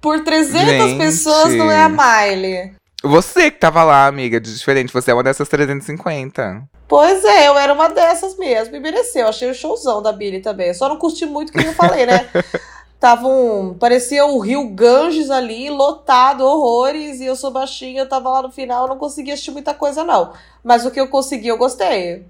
Por 0.00 0.22
300 0.22 0.68
Gente. 0.68 0.98
pessoas 0.98 1.54
não 1.54 1.68
é 1.70 1.82
a 1.82 1.88
Miley. 1.88 2.72
Você 3.02 3.50
que 3.50 3.58
tava 3.58 3.84
lá, 3.84 4.06
amiga, 4.06 4.40
de 4.40 4.54
diferente. 4.54 4.92
Você 4.92 5.10
é 5.10 5.14
uma 5.14 5.22
dessas 5.22 5.48
350. 5.48 6.68
Pois 6.88 7.24
é, 7.24 7.48
eu 7.48 7.58
era 7.58 7.72
uma 7.72 7.88
dessas 7.88 8.36
mesmo. 8.36 8.74
E 8.74 8.80
mereceu. 8.80 9.28
Achei 9.28 9.50
o 9.50 9.54
showzão 9.54 10.02
da 10.02 10.12
Billy 10.12 10.40
também. 10.40 10.72
Só 10.72 10.88
não 10.88 10.96
curti 10.96 11.26
muito 11.26 11.50
o 11.50 11.52
que 11.52 11.66
eu 11.66 11.74
falei, 11.74 12.06
né? 12.06 12.28
Tava 12.98 13.28
um. 13.28 13.74
Parecia 13.74 14.24
o 14.24 14.38
Rio 14.38 14.68
Ganges 14.70 15.30
ali, 15.30 15.68
lotado, 15.68 16.44
horrores. 16.44 17.20
E 17.20 17.26
eu 17.26 17.36
sou 17.36 17.50
baixinha, 17.50 18.02
eu 18.02 18.08
tava 18.08 18.30
lá 18.30 18.42
no 18.42 18.50
final, 18.50 18.84
eu 18.84 18.88
não 18.88 18.96
conseguia 18.96 19.34
assistir 19.34 19.50
muita 19.50 19.74
coisa, 19.74 20.02
não. 20.02 20.32
Mas 20.64 20.86
o 20.86 20.90
que 20.90 20.98
eu 20.98 21.08
consegui, 21.08 21.48
eu 21.48 21.58
gostei. 21.58 22.24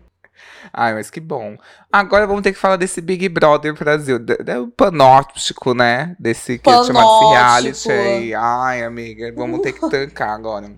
Ai, 0.72 0.94
mas 0.94 1.10
que 1.10 1.20
bom. 1.20 1.56
Agora 1.92 2.26
vamos 2.26 2.42
ter 2.42 2.52
que 2.52 2.58
falar 2.58 2.76
desse 2.76 3.00
Big 3.00 3.28
Brother 3.28 3.74
Brasil. 3.74 4.18
d- 4.18 4.36
O 4.60 4.68
panóptico, 4.68 5.74
né? 5.74 6.14
Desse 6.18 6.58
que 6.58 6.70
é 6.70 6.72
chamado 6.84 7.06
Panóptico. 7.06 7.30
reality 7.30 7.92
aí. 7.92 8.34
Ai, 8.34 8.82
amiga, 8.84 9.32
vamos 9.34 9.60
ter 9.60 9.72
que 9.72 9.88
tancar 9.88 10.30
agora. 10.30 10.70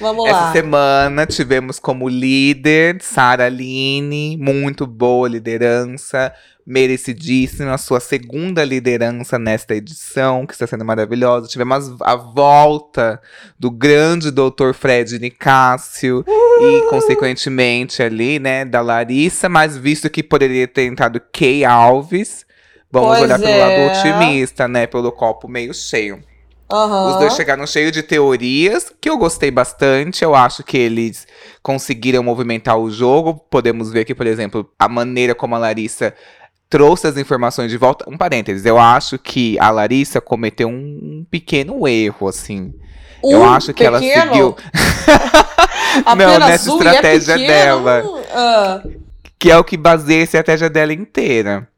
Vamos 0.00 0.26
Essa 0.26 0.40
lá. 0.40 0.52
semana 0.52 1.26
tivemos 1.26 1.78
como 1.78 2.08
líder 2.08 2.98
Sara 3.00 3.46
Aline, 3.46 4.36
muito 4.36 4.86
boa 4.86 5.28
liderança. 5.28 6.32
merecidíssima, 6.66 7.78
sua 7.78 8.00
segunda 8.00 8.64
liderança 8.64 9.38
nesta 9.38 9.74
edição, 9.76 10.44
que 10.44 10.52
está 10.52 10.66
sendo 10.66 10.84
maravilhosa. 10.84 11.46
Tivemos 11.46 11.94
a 12.00 12.16
volta 12.16 13.20
do 13.56 13.70
grande 13.70 14.32
doutor 14.32 14.74
Fred 14.74 15.16
Nicásio 15.20 16.24
e, 16.26 16.90
consequentemente, 16.90 18.02
ali, 18.02 18.40
né, 18.40 18.64
da 18.64 18.80
Larissa, 18.80 19.48
mas 19.48 19.76
visto 19.76 20.10
que 20.10 20.24
poderia 20.24 20.66
ter 20.66 20.86
entrado 20.86 21.20
Kay 21.32 21.64
Alves, 21.64 22.44
vamos 22.90 23.10
Pois 23.10 23.22
olhar 23.22 23.38
pelo 23.38 23.50
é. 23.50 23.58
lado 23.58 23.98
otimista, 23.98 24.66
né, 24.66 24.88
pelo 24.88 25.12
copo 25.12 25.46
meio 25.46 25.72
cheio. 25.72 26.20
Aham. 26.70 27.10
Os 27.10 27.16
dois 27.18 27.34
chegaram 27.36 27.66
cheio 27.66 27.92
de 27.92 28.02
teorias, 28.02 28.92
que 29.00 29.08
eu 29.08 29.16
gostei 29.16 29.50
bastante. 29.50 30.24
Eu 30.24 30.34
acho 30.34 30.64
que 30.64 30.76
eles 30.76 31.26
conseguiram 31.62 32.22
movimentar 32.22 32.76
o 32.78 32.90
jogo. 32.90 33.34
Podemos 33.34 33.90
ver 33.92 34.00
aqui, 34.00 34.14
por 34.14 34.26
exemplo, 34.26 34.68
a 34.78 34.88
maneira 34.88 35.34
como 35.34 35.54
a 35.54 35.58
Larissa 35.58 36.12
trouxe 36.68 37.06
as 37.06 37.16
informações 37.16 37.70
de 37.70 37.76
volta. 37.78 38.04
Um 38.08 38.16
parênteses, 38.16 38.66
eu 38.66 38.78
acho 38.78 39.18
que 39.18 39.56
a 39.60 39.70
Larissa 39.70 40.20
cometeu 40.20 40.68
um 40.68 41.24
pequeno 41.30 41.86
erro, 41.86 42.26
assim. 42.28 42.74
eu 43.22 43.38
Um 43.40 43.48
acho 43.48 43.72
que 43.72 43.84
ela 43.84 44.00
pequeno? 44.00 44.32
seguiu. 44.32 44.56
A 46.04 46.14
Não, 46.16 46.38
nessa 46.40 46.70
é 46.70 46.72
estratégia 46.74 47.34
pequeno, 47.34 47.84
dela. 47.84 48.04
ah. 48.34 48.82
que 49.38 49.50
é 49.50 49.56
o 49.56 49.62
que 49.64 49.76
baseia 49.76 50.20
a 50.20 50.24
estratégia 50.24 50.68
dela 50.68 50.92
inteira. 50.92 51.68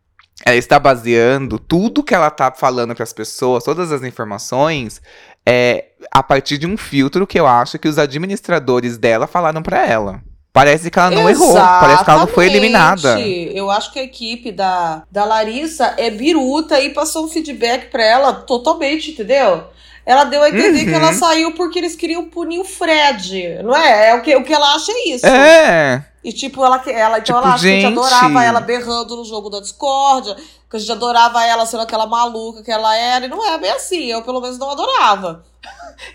Ela 0.45 0.57
está 0.57 0.78
baseando 0.78 1.59
tudo 1.59 2.02
que 2.02 2.14
ela 2.14 2.30
tá 2.30 2.52
falando 2.52 2.95
para 2.95 3.04
as 3.04 3.12
pessoas, 3.12 3.64
todas 3.64 3.90
as 3.90 4.02
informações, 4.02 5.02
é, 5.45 5.87
a 6.12 6.23
partir 6.23 6.59
de 6.59 6.66
um 6.66 6.76
filtro 6.76 7.26
que 7.26 7.38
eu 7.38 7.47
acho 7.47 7.78
que 7.78 7.88
os 7.88 7.99
administradores 7.99 8.97
dela 8.97 9.26
falaram 9.26 9.62
para 9.62 9.85
ela. 9.87 10.23
Parece 10.52 10.90
que 10.90 10.99
ela 10.99 11.11
não 11.11 11.30
errou, 11.30 11.54
parece 11.54 12.04
que 12.04 12.11
ela 12.11 12.21
não 12.21 12.26
foi 12.26 12.47
Exatamente. 12.47 12.57
eliminada. 12.57 13.21
Eu 13.21 13.71
acho 13.71 13.92
que 13.92 13.99
a 13.99 14.02
equipe 14.02 14.50
da, 14.50 15.04
da 15.11 15.25
Larissa 15.25 15.95
é 15.97 16.11
biruta 16.11 16.80
e 16.80 16.90
passou 16.90 17.26
um 17.26 17.28
feedback 17.28 17.90
pra 17.90 18.04
ela 18.04 18.33
totalmente, 18.33 19.12
entendeu? 19.12 19.64
Ela 20.09 20.25
deu 20.25 20.43
a 20.43 20.49
entender 20.49 20.79
Uhum. 20.81 20.85
que 20.87 20.95
ela 20.95 21.12
saiu 21.12 21.53
porque 21.53 21.79
eles 21.79 21.95
queriam 21.95 22.25
punir 22.25 22.59
o 22.59 22.65
Fred, 22.65 23.62
não 23.62 23.77
é? 23.77 24.09
É 24.09 24.15
o 24.15 24.23
que, 24.23 24.35
o 24.35 24.43
que 24.43 24.55
ela 24.55 24.75
acha 24.75 24.91
é 24.91 25.09
isso. 25.11 25.27
É, 25.27 26.03
E 26.25 26.33
tipo, 26.33 26.65
ela, 26.65 26.83
ela, 26.87 27.19
então 27.19 27.37
Tipo, 27.37 27.38
ela 27.38 27.55
acha 27.55 27.62
que 27.62 27.69
a 27.69 27.73
gente 27.73 27.83
gente. 27.83 27.99
adorava 27.99 28.43
ela 28.43 28.61
berrando 28.61 29.17
no 29.17 29.25
jogo 29.27 29.50
da 29.50 29.61
discórdia, 29.61 30.35
que 30.71 30.77
a 30.77 30.81
gente 30.81 30.91
adorava 30.93 31.45
ela 31.45 31.67
sendo 31.67 31.83
aquela 31.83 32.07
maluca 32.07 32.62
que 32.62 32.71
ela 32.73 32.97
era, 32.97 33.27
e 33.27 33.29
não 33.29 33.47
é 33.47 33.59
bem 33.59 33.71
assim. 33.71 34.07
Eu, 34.07 34.23
pelo 34.23 34.41
menos, 34.41 34.57
não 34.59 34.71
adorava. 34.71 35.45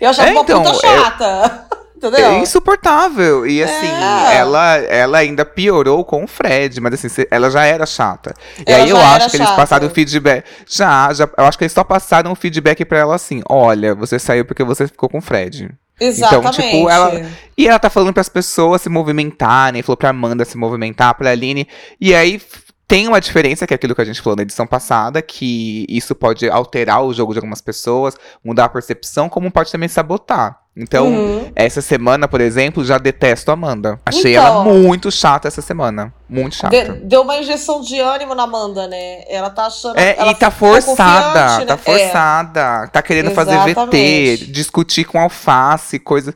Eu 0.00 0.10
achava 0.10 0.28
É, 0.28 0.32
uma 0.32 0.40
então, 0.42 0.60
puta 0.64 0.74
chata. 0.74 1.66
Entendeu? 2.08 2.30
é 2.32 2.38
insuportável. 2.38 3.46
E 3.46 3.62
assim, 3.62 3.86
É. 3.86 4.36
ela, 4.36 4.76
ela 4.76 5.18
ainda 5.18 5.44
piorou 5.44 6.04
com 6.04 6.24
o 6.24 6.26
Fred, 6.26 6.80
mas 6.80 6.94
assim, 7.04 7.24
ela 7.30 7.50
já 7.50 7.64
era 7.64 7.86
chata. 7.86 8.34
E 8.58 8.70
Ela 8.70 8.84
aí 8.84 8.90
eu 8.90 8.96
acho 8.96 9.30
que 9.30 9.36
eles 9.36 9.46
chata. 9.48 9.60
passaram 9.60 9.86
o 9.86 9.90
feedback. 9.90 10.44
Já, 10.66 11.12
já, 11.12 11.28
eu 11.36 11.44
acho 11.44 11.58
que 11.58 11.64
eles 11.64 11.72
só 11.72 11.84
passaram 11.84 12.32
o 12.32 12.34
feedback 12.34 12.84
pra 12.84 12.98
ela 12.98 13.14
assim: 13.14 13.42
olha, 13.48 13.94
você 13.94 14.18
saiu 14.18 14.44
porque 14.44 14.64
você 14.64 14.86
ficou 14.86 15.08
com 15.08 15.18
o 15.18 15.22
Fred. 15.22 15.70
Exatamente. 16.00 16.60
Então, 16.60 16.70
tipo, 16.70 16.90
ela- 16.90 17.22
E 17.56 17.68
ela 17.68 17.78
tá 17.78 17.88
falando 17.88 18.12
pras 18.12 18.28
pessoas 18.28 18.82
se 18.82 18.88
movimentarem, 18.88 19.80
falou 19.82 19.96
pra 19.96 20.10
Amanda 20.10 20.44
se 20.44 20.56
movimentar, 20.56 21.14
pra 21.14 21.30
Aline. 21.30 21.68
E 22.00 22.12
aí 22.14 22.40
tem 22.88 23.06
uma 23.08 23.20
diferença, 23.20 23.66
que 23.66 23.72
é 23.72 23.76
aquilo 23.76 23.94
que 23.94 24.00
a 24.02 24.04
gente 24.04 24.20
falou 24.20 24.36
na 24.36 24.42
edição 24.42 24.66
passada, 24.66 25.22
que 25.22 25.86
isso 25.88 26.14
pode 26.14 26.50
alterar 26.50 27.02
o 27.02 27.14
jogo 27.14 27.32
de 27.32 27.38
algumas 27.38 27.60
pessoas, 27.60 28.16
mudar 28.44 28.64
a 28.64 28.68
percepção, 28.68 29.28
como 29.28 29.50
pode 29.50 29.70
também 29.70 29.88
sabotar. 29.88 30.58
Então, 30.76 31.06
Uhum. 31.06 31.52
essa 31.54 31.80
semana, 31.80 32.26
por 32.26 32.40
exemplo, 32.40 32.84
já 32.84 32.98
detesto 32.98 33.50
a 33.52 33.54
Amanda. 33.54 34.00
Achei 34.04 34.32
Então. 34.34 34.44
ela 34.44 34.64
muito 34.64 35.08
chata 35.10 35.46
essa 35.46 35.62
semana. 35.62 36.12
Muito 36.28 36.56
chata. 36.56 36.76
De- 36.94 37.00
deu 37.04 37.22
uma 37.22 37.36
injeção 37.36 37.80
de 37.80 38.00
ânimo 38.00 38.34
na 38.34 38.42
Amanda, 38.42 38.88
né? 38.88 39.22
Ela 39.28 39.50
tá 39.50 39.66
achando. 39.66 39.96
É, 39.96 40.16
ela 40.18 40.32
e 40.32 40.34
tá 40.34 40.50
forçada, 40.50 41.64
tá 41.64 41.76
né? 41.76 41.76
forçada. 41.76 42.88
Tá 42.88 43.00
querendo 43.02 43.30
fazer 43.30 43.52
Exatamente. 43.54 44.44
VT, 44.46 44.50
discutir 44.50 45.04
com 45.04 45.20
alface, 45.20 46.00
coisa. 46.00 46.34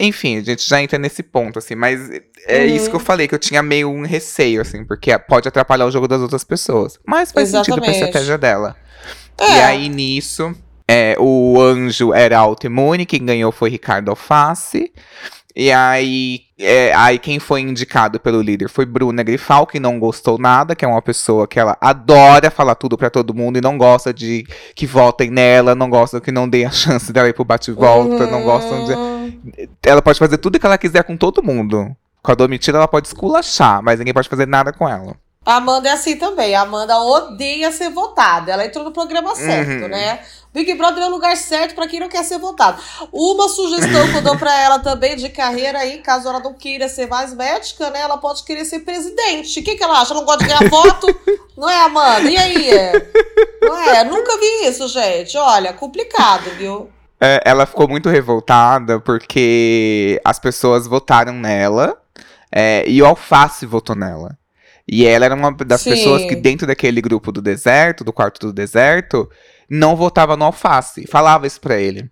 Enfim, 0.00 0.38
a 0.38 0.42
gente 0.42 0.68
já 0.68 0.82
entra 0.82 0.98
nesse 0.98 1.22
ponto, 1.22 1.60
assim, 1.60 1.76
mas 1.76 2.00
é 2.48 2.58
Uhum. 2.62 2.66
isso 2.66 2.90
que 2.90 2.96
eu 2.96 3.00
falei, 3.00 3.28
que 3.28 3.34
eu 3.36 3.38
tinha 3.38 3.62
meio 3.62 3.88
um 3.88 4.04
receio, 4.04 4.60
assim, 4.60 4.84
porque 4.84 5.16
pode 5.20 5.46
atrapalhar 5.46 5.86
o 5.86 5.90
jogo 5.92 6.08
das 6.08 6.20
outras 6.20 6.42
pessoas. 6.42 6.98
Mas 7.06 7.30
faz 7.30 7.50
sentido 7.50 7.76
pra 7.76 7.84
Exatamente. 7.86 8.04
estratégia 8.06 8.36
dela. 8.36 8.74
É. 9.40 9.44
E 9.58 9.60
aí, 9.62 9.88
nisso, 9.88 10.52
é, 10.88 11.14
o 11.18 11.60
anjo 11.60 12.14
era 12.14 12.38
autoimune, 12.38 13.04
quem 13.04 13.24
ganhou 13.24 13.52
foi 13.52 13.68
Ricardo 13.68 14.08
Alface. 14.08 14.90
E 15.54 15.72
aí, 15.72 16.42
é, 16.56 16.94
aí 16.94 17.18
quem 17.18 17.40
foi 17.40 17.60
indicado 17.62 18.20
pelo 18.20 18.40
líder 18.40 18.68
foi 18.68 18.86
Bruna 18.86 19.24
Grifal, 19.24 19.66
que 19.66 19.80
não 19.80 19.98
gostou 19.98 20.38
nada, 20.38 20.76
que 20.76 20.84
é 20.84 20.88
uma 20.88 21.02
pessoa 21.02 21.48
que 21.48 21.58
ela 21.58 21.76
adora 21.80 22.48
falar 22.48 22.76
tudo 22.76 22.96
pra 22.96 23.10
todo 23.10 23.34
mundo 23.34 23.58
e 23.58 23.60
não 23.60 23.76
gosta 23.76 24.14
de 24.14 24.46
que 24.74 24.86
votem 24.86 25.30
nela, 25.30 25.74
não 25.74 25.90
gosta 25.90 26.20
que 26.20 26.30
não 26.30 26.48
dê 26.48 26.64
a 26.64 26.70
chance 26.72 27.12
dela 27.12 27.28
ir 27.28 27.34
pro 27.34 27.44
bate-volta, 27.44 28.26
não 28.28 28.44
gostam 28.44 28.84
de. 28.84 28.94
Hum, 28.94 29.38
Ela 29.82 30.00
pode 30.00 30.18
fazer 30.18 30.38
tudo 30.38 30.60
que 30.60 30.66
ela 30.66 30.78
quiser 30.78 31.02
com 31.02 31.16
todo 31.16 31.42
mundo. 31.42 31.94
Com 32.22 32.32
a 32.32 32.34
Domitila, 32.34 32.78
ela 32.78 32.88
pode 32.88 33.08
esculachar, 33.08 33.82
mas 33.82 33.98
ninguém 33.98 34.14
pode 34.14 34.28
fazer 34.28 34.46
nada 34.46 34.72
com 34.72 34.88
ela. 34.88 35.16
A 35.44 35.56
Amanda 35.56 35.88
é 35.88 35.92
assim 35.92 36.16
também. 36.16 36.54
A 36.54 36.62
Amanda 36.62 36.98
odeia 36.98 37.72
ser 37.72 37.90
votada. 37.90 38.52
Ela 38.52 38.66
entrou 38.66 38.84
no 38.84 38.92
programa 38.92 39.34
certo, 39.34 39.82
Uhum. 39.82 39.88
né? 39.88 40.20
Big 40.52 40.74
Brother 40.74 41.02
é 41.04 41.06
o 41.06 41.10
lugar 41.10 41.36
certo 41.36 41.74
pra 41.74 41.86
quem 41.86 42.00
não 42.00 42.08
quer 42.08 42.24
ser 42.24 42.38
votado. 42.38 42.82
Uma 43.12 43.48
sugestão 43.48 44.08
que 44.10 44.16
eu 44.16 44.22
dou 44.22 44.36
pra 44.36 44.52
ela 44.60 44.78
também 44.78 45.14
de 45.14 45.28
carreira 45.28 45.78
aí, 45.78 45.98
caso 45.98 46.28
ela 46.28 46.40
não 46.40 46.52
queira 46.54 46.88
ser 46.88 47.06
mais 47.06 47.32
médica, 47.34 47.90
né? 47.90 48.00
Ela 48.00 48.16
pode 48.18 48.42
querer 48.44 48.64
ser 48.64 48.80
presidente. 48.80 49.60
O 49.60 49.62
que, 49.64 49.76
que 49.76 49.82
ela 49.84 50.00
acha? 50.00 50.12
Ela 50.12 50.20
não 50.20 50.26
gosta 50.26 50.44
de 50.44 50.50
ganhar 50.52 50.68
voto? 50.70 51.06
não 51.56 51.68
é, 51.68 51.80
Amanda? 51.80 52.28
E 52.30 52.36
aí? 52.36 52.70
Não 53.62 53.76
é? 53.78 54.04
Nunca 54.04 54.36
vi 54.38 54.68
isso, 54.68 54.88
gente. 54.88 55.36
Olha, 55.36 55.72
complicado, 55.72 56.50
viu? 56.56 56.90
É, 57.20 57.40
ela 57.44 57.66
ficou 57.66 57.86
muito 57.88 58.08
revoltada 58.08 59.00
porque 59.00 60.20
as 60.24 60.38
pessoas 60.38 60.86
votaram 60.86 61.32
nela 61.34 61.96
é, 62.50 62.84
e 62.88 63.00
o 63.02 63.06
Alface 63.06 63.64
votou 63.66 63.94
nela. 63.94 64.36
E 64.88 65.04
ela 65.06 65.26
era 65.26 65.34
uma 65.34 65.52
das 65.52 65.82
Sim. 65.82 65.90
pessoas 65.90 66.24
que, 66.24 66.34
dentro 66.34 66.66
daquele 66.66 67.00
grupo 67.00 67.30
do 67.30 67.42
deserto, 67.42 68.02
do 68.04 68.12
quarto 68.12 68.46
do 68.46 68.52
deserto, 68.52 69.28
não 69.68 69.94
votava 69.94 70.36
no 70.36 70.46
Alface. 70.46 71.06
Falava 71.06 71.46
isso 71.46 71.60
pra 71.60 71.76
ele. 71.78 72.10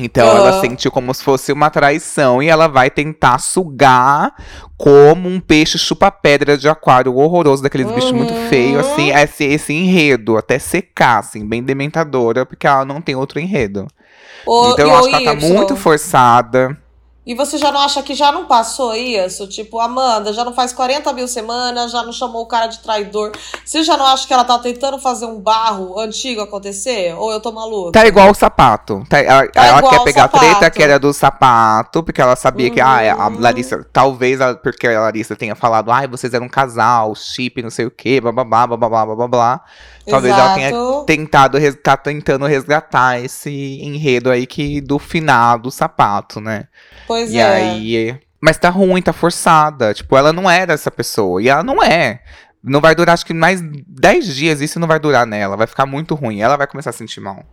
Então 0.00 0.28
ela 0.36 0.60
sentiu 0.60 0.90
como 0.90 1.12
se 1.14 1.24
fosse 1.24 1.50
uma 1.50 1.70
traição 1.70 2.42
e 2.42 2.48
ela 2.48 2.68
vai 2.68 2.90
tentar 2.90 3.38
sugar 3.38 4.32
como 4.76 5.28
um 5.28 5.40
peixe 5.40 5.78
chupa-pedra 5.78 6.56
de 6.58 6.68
aquário 6.68 7.16
horroroso, 7.16 7.62
daqueles 7.62 7.90
bichos 7.90 8.12
muito 8.12 8.32
Uhum. 8.32 8.48
feios, 8.48 8.86
assim, 8.86 9.10
esse, 9.10 9.44
esse 9.44 9.72
enredo, 9.72 10.36
até 10.36 10.58
secar, 10.58 11.18
assim, 11.20 11.44
bem 11.46 11.62
dementadora, 11.62 12.44
porque 12.44 12.66
ela 12.66 12.84
não 12.84 13.00
tem 13.00 13.16
outro 13.16 13.40
enredo. 13.40 13.88
Então 14.42 14.86
eu 14.86 14.94
acho 14.94 15.08
que 15.08 15.14
ela 15.14 15.24
tá 15.24 15.34
muito 15.34 15.74
forçada. 15.74 16.76
E 17.28 17.34
você 17.34 17.58
já 17.58 17.70
não 17.70 17.78
acha 17.78 18.02
que 18.02 18.14
já 18.14 18.32
não 18.32 18.46
passou 18.46 18.94
isso? 18.94 19.46
Tipo, 19.46 19.78
Amanda 19.78 20.32
já 20.32 20.46
não 20.46 20.54
faz 20.54 20.72
40 20.72 21.12
mil 21.12 21.28
semanas, 21.28 21.92
já 21.92 22.02
não 22.02 22.10
chamou 22.10 22.40
o 22.40 22.46
cara 22.46 22.68
de 22.68 22.78
traidor. 22.78 23.32
Você 23.62 23.82
já 23.84 23.98
não 23.98 24.06
acha 24.06 24.26
que 24.26 24.32
ela 24.32 24.44
tá 24.44 24.58
tentando 24.58 24.98
fazer 24.98 25.26
um 25.26 25.38
barro 25.38 26.00
antigo 26.00 26.40
acontecer? 26.40 27.14
Ou 27.18 27.30
eu 27.30 27.38
tô 27.38 27.52
maluca? 27.52 27.92
Tá 27.92 28.06
igual 28.06 28.30
o 28.30 28.34
sapato. 28.34 29.04
Tá, 29.10 29.18
ela, 29.18 29.46
tá 29.46 29.62
ela 29.62 29.82
quer 29.82 30.04
pegar 30.04 30.22
sapato. 30.22 30.38
treta 30.42 30.70
que 30.70 30.82
era 30.82 30.98
do 30.98 31.12
sapato, 31.12 32.02
porque 32.02 32.22
ela 32.22 32.34
sabia 32.34 32.68
uhum. 32.68 32.74
que 32.74 32.80
ah, 32.80 33.02
é, 33.02 33.10
a 33.10 33.28
uhum. 33.28 33.38
Larissa, 33.38 33.86
talvez 33.92 34.40
a, 34.40 34.54
porque 34.54 34.86
a 34.86 34.98
Larissa 34.98 35.36
tenha 35.36 35.54
falado, 35.54 35.90
ai, 35.90 36.06
ah, 36.06 36.08
vocês 36.08 36.32
eram 36.32 36.46
um 36.46 36.48
casal, 36.48 37.14
chip, 37.14 37.60
não 37.62 37.68
sei 37.68 37.84
o 37.84 37.90
quê, 37.90 38.22
blá 38.22 38.32
blá 38.32 38.42
blá 38.42 38.66
blá 38.66 38.76
blá 38.78 38.88
blá 38.88 39.14
blá. 39.14 39.28
blá. 39.28 39.64
Talvez 40.08 40.34
ela 40.34 40.54
tenha 40.54 40.68
Exato. 40.70 41.04
tentado, 41.06 41.58
tá 41.82 41.96
tentando 41.96 42.46
resgatar 42.46 43.20
esse 43.20 43.50
enredo 43.82 44.30
aí 44.30 44.46
que 44.46 44.80
do 44.80 44.98
final 44.98 45.58
do 45.58 45.70
sapato, 45.70 46.40
né? 46.40 46.64
Pois 47.06 47.30
E 47.30 47.38
é. 47.38 47.44
aí. 47.44 48.20
Mas 48.40 48.56
tá 48.58 48.70
ruim, 48.70 49.02
tá 49.02 49.12
forçada. 49.12 49.92
Tipo, 49.92 50.16
ela 50.16 50.32
não 50.32 50.48
era 50.48 50.72
essa 50.72 50.90
pessoa. 50.90 51.42
E 51.42 51.48
ela 51.48 51.62
não 51.62 51.82
é. 51.82 52.20
Não 52.62 52.80
vai 52.80 52.94
durar, 52.94 53.14
acho 53.14 53.26
que 53.26 53.34
mais 53.34 53.60
10 53.62 54.34
dias 54.34 54.60
isso 54.60 54.78
não 54.78 54.86
vai 54.88 54.98
durar 54.98 55.26
nela. 55.26 55.56
Vai 55.56 55.66
ficar 55.66 55.86
muito 55.86 56.14
ruim. 56.14 56.40
Ela 56.40 56.56
vai 56.56 56.66
começar 56.66 56.90
a 56.90 56.92
sentir 56.92 57.20
mal. 57.20 57.44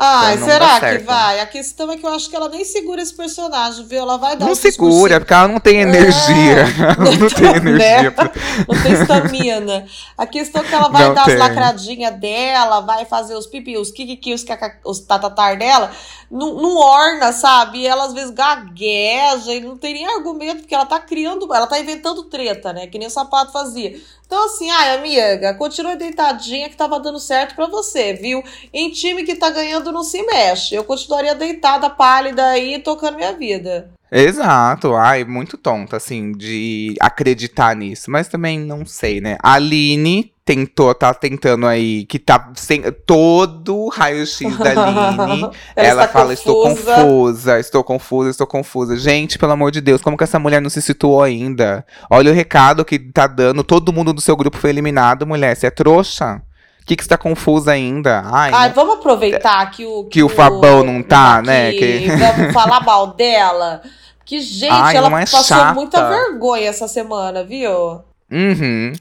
Ai, 0.00 0.34
Então 0.36 0.46
será 0.48 0.78
que 0.78 0.98
vai? 0.98 1.40
A 1.40 1.46
questão 1.46 1.90
é 1.90 1.96
que 1.96 2.06
eu 2.06 2.10
acho 2.10 2.30
que 2.30 2.36
ela 2.36 2.48
nem 2.48 2.64
segura 2.64 3.02
esse 3.02 3.12
personagem, 3.12 3.84
viu? 3.84 3.98
Ela 3.98 4.16
vai 4.16 4.36
dar 4.36 4.46
Não 4.46 4.54
segura, 4.54 5.18
porque 5.18 5.34
ela 5.34 5.48
não 5.48 5.58
tem 5.58 5.80
energia. 5.80 6.66
Ela 6.96 7.16
não 7.18 7.28
tem 7.28 7.46
energia. 7.48 8.02
Né? 8.02 8.10
pra- 8.10 8.30
Não 8.68 8.80
tem 8.82 8.92
estamina. 8.92 9.86
A 10.16 10.24
questão 10.26 10.62
é 10.62 10.64
que 10.64 10.74
ela 10.74 10.88
vai 10.88 11.02
Não 11.08 11.14
dar 11.14 11.24
tem. 11.24 11.34
as 11.34 11.40
lacradinhas 11.40 12.14
dela, 12.20 12.80
vai 12.80 13.04
fazer 13.06 13.34
os 13.34 13.46
pipi, 13.48 13.76
os 13.76 13.90
kikiki, 13.90 14.32
os, 14.34 14.44
caca- 14.44 14.78
os 14.84 15.00
tatatar 15.00 15.58
dela, 15.58 15.90
não, 16.30 16.54
não 16.54 16.76
orna, 16.76 17.32
sabe? 17.32 17.80
E 17.80 17.86
ela 17.86 18.04
às 18.04 18.12
vezes 18.12 18.30
gagueja 18.30 19.54
e 19.54 19.60
não 19.60 19.76
tem 19.76 19.94
nem 19.94 20.06
argumento, 20.06 20.60
porque 20.60 20.74
ela 20.74 20.86
tá 20.86 21.00
criando, 21.00 21.52
ela 21.54 21.66
tá 21.66 21.80
inventando 21.80 22.24
treta, 22.24 22.72
né? 22.72 22.86
Que 22.86 22.98
nem 22.98 23.08
o 23.08 23.10
sapato 23.10 23.52
fazia. 23.52 23.98
Então, 24.26 24.44
assim, 24.44 24.70
ai, 24.70 24.94
amiga, 24.96 25.54
continua 25.54 25.96
deitadinha 25.96 26.68
que 26.68 26.76
tava 26.76 27.00
dando 27.00 27.18
certo 27.18 27.54
pra 27.54 27.66
você, 27.66 28.12
viu? 28.12 28.44
Em 28.74 28.90
time 28.90 29.24
que 29.24 29.34
tá 29.34 29.48
ganhando 29.48 29.90
não 29.90 30.02
se 30.02 30.22
mexe. 30.22 30.74
Eu 30.74 30.84
continuaria 30.84 31.34
deitada, 31.34 31.88
pálida 31.88 32.46
aí, 32.46 32.78
tocando 32.78 33.16
minha 33.16 33.32
vida. 33.32 33.90
Exato. 34.12 34.94
Ai, 34.94 35.24
muito 35.24 35.56
tonta, 35.56 35.96
assim, 35.96 36.32
de 36.32 36.94
acreditar 37.00 37.74
nisso. 37.74 38.10
Mas 38.10 38.28
também 38.28 38.58
não 38.58 38.84
sei, 38.84 39.20
né? 39.20 39.38
Aline 39.42 40.32
tentou, 40.48 40.94
tá 40.94 41.12
tentando 41.12 41.66
aí, 41.66 42.06
que 42.06 42.18
tá 42.18 42.50
sem 42.54 42.80
todo 43.04 43.88
raio-x 43.88 44.56
da 44.56 44.70
Aline. 45.20 45.50
ela, 45.76 45.88
ela 45.88 46.08
fala: 46.08 46.34
confusa. 46.34 46.40
estou 46.40 46.62
confusa, 46.64 47.60
estou 47.60 47.84
confusa, 47.84 48.30
estou 48.30 48.46
confusa. 48.46 48.96
Gente, 48.96 49.38
pelo 49.38 49.52
amor 49.52 49.70
de 49.70 49.82
Deus, 49.82 50.00
como 50.00 50.16
que 50.16 50.24
essa 50.24 50.38
mulher 50.38 50.62
não 50.62 50.70
se 50.70 50.80
situou 50.80 51.22
ainda? 51.22 51.84
Olha 52.08 52.30
o 52.30 52.34
recado 52.34 52.82
que 52.82 52.98
tá 52.98 53.26
dando. 53.26 53.62
Todo 53.62 53.92
mundo 53.92 54.14
do 54.14 54.22
seu 54.22 54.34
grupo 54.34 54.56
foi 54.56 54.70
eliminado, 54.70 55.26
mulher. 55.26 55.54
Você 55.54 55.66
é 55.66 55.70
trouxa? 55.70 56.40
O 56.80 56.86
que, 56.86 56.96
que 56.96 57.02
você 57.02 57.10
tá 57.10 57.18
confusa 57.18 57.72
ainda? 57.72 58.22
Ai, 58.24 58.50
Ai 58.50 58.72
vamos 58.72 58.94
aproveitar 58.94 59.70
que 59.70 59.84
o. 59.84 60.04
Que, 60.04 60.10
que 60.10 60.22
o 60.22 60.30
Fabão 60.30 60.82
não 60.82 61.02
tá, 61.02 61.42
né? 61.42 61.72
Que... 61.72 62.08
Vamos 62.08 62.54
falar 62.54 62.80
mal 62.80 63.08
dela. 63.12 63.82
Que, 64.24 64.40
gente, 64.40 64.72
Ai, 64.72 64.96
ela 64.96 65.08
é 65.08 65.26
passou 65.26 65.44
chata. 65.44 65.74
muita 65.74 66.08
vergonha 66.08 66.68
essa 66.68 66.88
semana, 66.88 67.44
viu? 67.44 68.07
Uhum. 68.30 68.92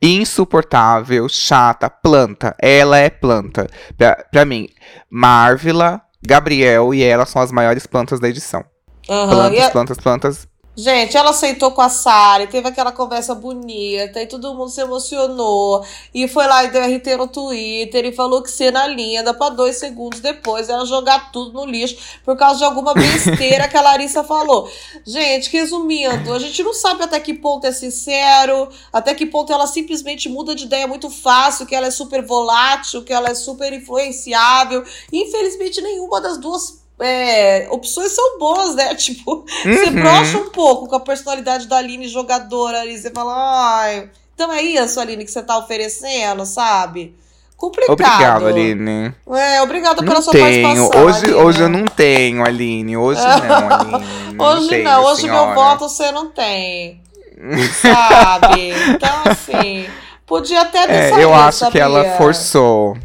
Insuportável, 0.00 1.28
chata, 1.28 1.90
planta. 1.90 2.56
Ela 2.60 2.98
é 2.98 3.10
planta. 3.10 3.68
Pra, 3.96 4.24
pra 4.30 4.44
mim, 4.44 4.68
Marvila, 5.10 6.00
Gabriel 6.22 6.94
e 6.94 7.02
ela 7.02 7.26
são 7.26 7.42
as 7.42 7.52
maiores 7.52 7.86
plantas 7.86 8.20
da 8.20 8.28
edição. 8.28 8.64
Uhum. 9.08 9.28
Plantas, 9.28 9.70
plantas, 9.70 9.98
plantas. 9.98 10.48
Gente, 10.82 11.14
ela 11.14 11.28
aceitou 11.28 11.72
com 11.72 11.82
a 11.82 11.90
Sari, 11.90 12.46
teve 12.46 12.66
aquela 12.66 12.90
conversa 12.90 13.34
bonita, 13.34 14.22
e 14.22 14.26
todo 14.26 14.54
mundo 14.54 14.70
se 14.70 14.80
emocionou. 14.80 15.84
E 16.14 16.26
foi 16.26 16.46
lá 16.46 16.64
e 16.64 16.70
deu 16.70 16.80
RT 16.82 17.16
no 17.18 17.28
Twitter 17.28 18.06
e 18.06 18.12
falou 18.12 18.42
que 18.42 18.50
ser 18.50 18.72
na 18.72 18.86
linha, 18.86 19.22
dá 19.22 19.34
pra 19.34 19.50
dois 19.50 19.76
segundos 19.76 20.20
depois 20.20 20.70
ela 20.70 20.86
jogar 20.86 21.32
tudo 21.32 21.52
no 21.52 21.66
lixo 21.66 21.98
por 22.24 22.34
causa 22.34 22.60
de 22.60 22.64
alguma 22.64 22.94
besteira 22.94 23.68
que 23.68 23.76
a 23.76 23.82
Larissa 23.82 24.24
falou. 24.24 24.70
Gente, 25.06 25.50
resumindo, 25.50 26.32
a 26.32 26.38
gente 26.38 26.62
não 26.62 26.72
sabe 26.72 27.02
até 27.02 27.20
que 27.20 27.34
ponto 27.34 27.66
é 27.66 27.72
sincero, 27.72 28.70
até 28.90 29.12
que 29.14 29.26
ponto 29.26 29.52
ela 29.52 29.66
simplesmente 29.66 30.30
muda 30.30 30.54
de 30.54 30.64
ideia 30.64 30.86
muito 30.86 31.10
fácil, 31.10 31.66
que 31.66 31.74
ela 31.74 31.88
é 31.88 31.90
super 31.90 32.24
volátil, 32.24 33.04
que 33.04 33.12
ela 33.12 33.28
é 33.28 33.34
super 33.34 33.70
influenciável. 33.74 34.82
Infelizmente, 35.12 35.82
nenhuma 35.82 36.22
das 36.22 36.38
duas 36.38 36.79
é, 37.00 37.66
opções 37.70 38.12
são 38.12 38.38
boas, 38.38 38.74
né? 38.74 38.94
Tipo, 39.00 39.44
uhum. 39.64 39.74
você 39.74 39.90
brocha 39.90 40.38
um 40.38 40.50
pouco 40.50 40.88
com 40.88 40.96
a 40.96 41.00
personalidade 41.00 41.66
da 41.66 41.78
Aline 41.78 42.08
jogadora 42.08 42.80
ali. 42.80 42.98
Você 42.98 43.10
fala, 43.10 43.34
ai, 43.80 44.10
então 44.34 44.52
é 44.52 44.62
isso, 44.62 45.00
Aline, 45.00 45.24
que 45.24 45.30
você 45.30 45.42
tá 45.42 45.58
oferecendo, 45.58 46.44
sabe? 46.46 47.14
Complicado. 47.56 47.92
Obrigado, 47.92 48.46
Aline. 48.46 49.14
É, 49.34 49.60
obrigada 49.60 50.02
pela 50.02 50.14
não 50.14 50.22
sua 50.22 50.32
tenho. 50.32 50.66
participação. 50.66 51.04
Hoje, 51.04 51.24
Aline. 51.24 51.34
hoje 51.34 51.60
eu 51.60 51.68
não 51.68 51.84
tenho, 51.84 52.42
Aline. 52.44 52.96
Hoje 52.96 53.20
não, 53.20 53.28
Aline. 53.28 54.06
Não 54.34 54.46
hoje 54.46 54.68
tenho, 54.68 54.84
não, 54.84 55.04
hoje 55.04 55.20
senhora. 55.20 55.46
meu 55.46 55.54
voto 55.54 55.88
você 55.88 56.10
não 56.10 56.30
tem. 56.30 57.02
sabe? 57.82 58.72
Então, 58.88 59.22
assim, 59.26 59.86
podia 60.26 60.62
até 60.62 60.86
ter 60.86 61.18
é, 61.18 61.22
Eu 61.24 61.34
acho 61.34 61.58
sabia? 61.58 61.72
que 61.72 61.78
ela 61.78 62.16
forçou. 62.16 62.96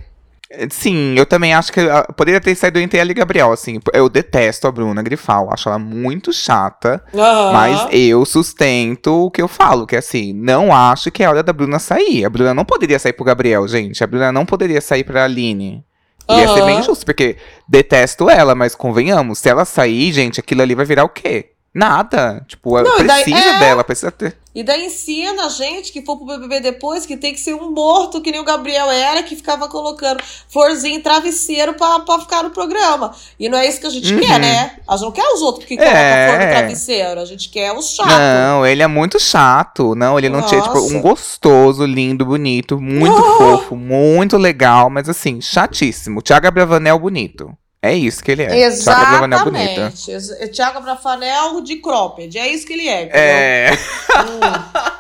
Sim, 0.70 1.16
eu 1.18 1.26
também 1.26 1.54
acho 1.54 1.72
que 1.72 1.82
poderia 2.16 2.40
ter 2.40 2.56
saído 2.56 2.80
entre 2.80 3.00
ela 3.00 3.12
e 3.12 3.14
Gabriel, 3.14 3.52
assim. 3.52 3.80
Eu 3.94 4.10
detesto 4.10 4.68
a 4.68 4.72
Bruna 4.72 5.02
Grifal, 5.02 5.50
acho 5.52 5.70
ela 5.70 5.80
muito 5.80 6.32
chata. 6.34 7.04
Uhum. 7.14 7.52
Mas 7.54 7.88
eu 7.92 8.26
sustento 8.26 9.26
o 9.26 9.32
que 9.32 9.42
eu 9.42 9.48
falo, 9.48 9.86
que 9.86 9.96
assim, 9.96 10.34
não 10.34 10.74
acho 10.74 11.12
que 11.12 11.24
é 11.24 11.30
hora 11.30 11.44
da 11.44 11.54
Bruna 11.54 11.80
sair. 11.80 12.26
A 12.26 12.30
Bruna 12.30 12.54
não 12.54 12.66
poderia 12.66 13.00
sair 13.00 13.14
pro 13.14 13.26
Gabriel, 13.26 13.68
gente. 13.68 14.04
A 14.04 14.08
Bruna 14.08 14.32
não 14.32 14.46
poderia 14.46 14.82
sair 14.82 15.04
pra 15.04 15.24
Aline. 15.24 15.84
Uhum. 16.30 16.40
Ia 16.40 16.48
ser 16.48 16.66
bem 16.66 16.82
justo, 16.84 17.06
porque 17.06 17.38
detesto 17.68 18.30
ela, 18.30 18.56
mas 18.56 18.74
convenhamos, 18.76 19.40
se 19.40 19.50
ela 19.50 19.64
sair, 19.64 20.12
gente, 20.12 20.40
aquilo 20.40 20.62
ali 20.62 20.74
vai 20.74 20.86
virar 20.86 21.04
o 21.04 21.10
quê? 21.10 21.52
Nada. 21.74 22.44
Tipo, 22.48 22.82
não, 22.82 22.98
precisa 22.98 23.36
daí, 23.36 23.56
é... 23.56 23.60
dela, 23.60 23.84
precisa 23.84 24.12
ter. 24.12 24.38
E 24.56 24.64
daí 24.64 24.86
ensina 24.86 25.48
a 25.48 25.50
gente 25.50 25.92
que 25.92 26.02
for 26.02 26.16
pro 26.16 26.26
BBB 26.26 26.62
depois 26.62 27.06
que 27.06 27.18
tem 27.18 27.34
que 27.34 27.42
ser 27.42 27.54
um 27.54 27.72
morto, 27.72 28.22
que 28.22 28.32
nem 28.32 28.40
o 28.40 28.46
Gabriel 28.46 28.90
era, 28.90 29.22
que 29.22 29.36
ficava 29.36 29.68
colocando 29.68 30.24
florzinha 30.48 30.96
em 30.96 31.02
travesseiro 31.02 31.74
pra, 31.74 32.00
pra 32.00 32.20
ficar 32.20 32.42
no 32.42 32.52
programa. 32.52 33.14
E 33.38 33.50
não 33.50 33.58
é 33.58 33.68
isso 33.68 33.82
que 33.82 33.88
a 33.88 33.90
gente 33.90 34.14
uhum. 34.14 34.22
quer, 34.22 34.40
né? 34.40 34.78
A 34.88 34.96
gente 34.96 35.06
não 35.06 35.12
quer 35.12 35.28
os 35.34 35.42
outros 35.42 35.66
que 35.66 35.76
colocam 35.76 35.98
é. 35.98 36.28
flor 36.30 36.46
no 36.46 36.52
travesseiro. 36.54 37.20
A 37.20 37.26
gente 37.26 37.50
quer 37.50 37.74
os 37.74 37.94
chatos. 37.94 38.14
Não, 38.14 38.66
ele 38.66 38.82
é 38.82 38.88
muito 38.88 39.20
chato. 39.20 39.94
Não, 39.94 40.18
ele 40.18 40.30
não 40.30 40.40
Nossa. 40.40 40.50
tinha, 40.50 40.62
tipo, 40.62 40.80
um 40.80 41.02
gostoso, 41.02 41.86
lindo, 41.86 42.26
bonito, 42.26 42.80
muito 42.80 43.20
oh. 43.20 43.38
fofo, 43.38 43.76
muito 43.76 44.38
legal, 44.38 44.90
mas 44.90 45.10
assim, 45.10 45.42
chatíssimo. 45.42 46.22
Thiago 46.22 46.50
Bravanel 46.50 46.98
bonito. 46.98 47.52
É 47.86 47.94
isso 47.94 48.24
que 48.24 48.32
ele 48.32 48.44
é. 48.44 48.62
Exatamente. 48.62 49.94
Thiago, 50.06 50.52
Thiago 50.52 50.82
Bravanel 50.82 51.62
de 51.62 51.76
cropped. 51.76 52.36
É 52.38 52.48
isso 52.48 52.66
que 52.66 52.74
ele 52.74 52.88
é. 52.88 53.04
Entendeu? 53.04 53.22
É. 53.22 53.72
Hum. 54.16 54.96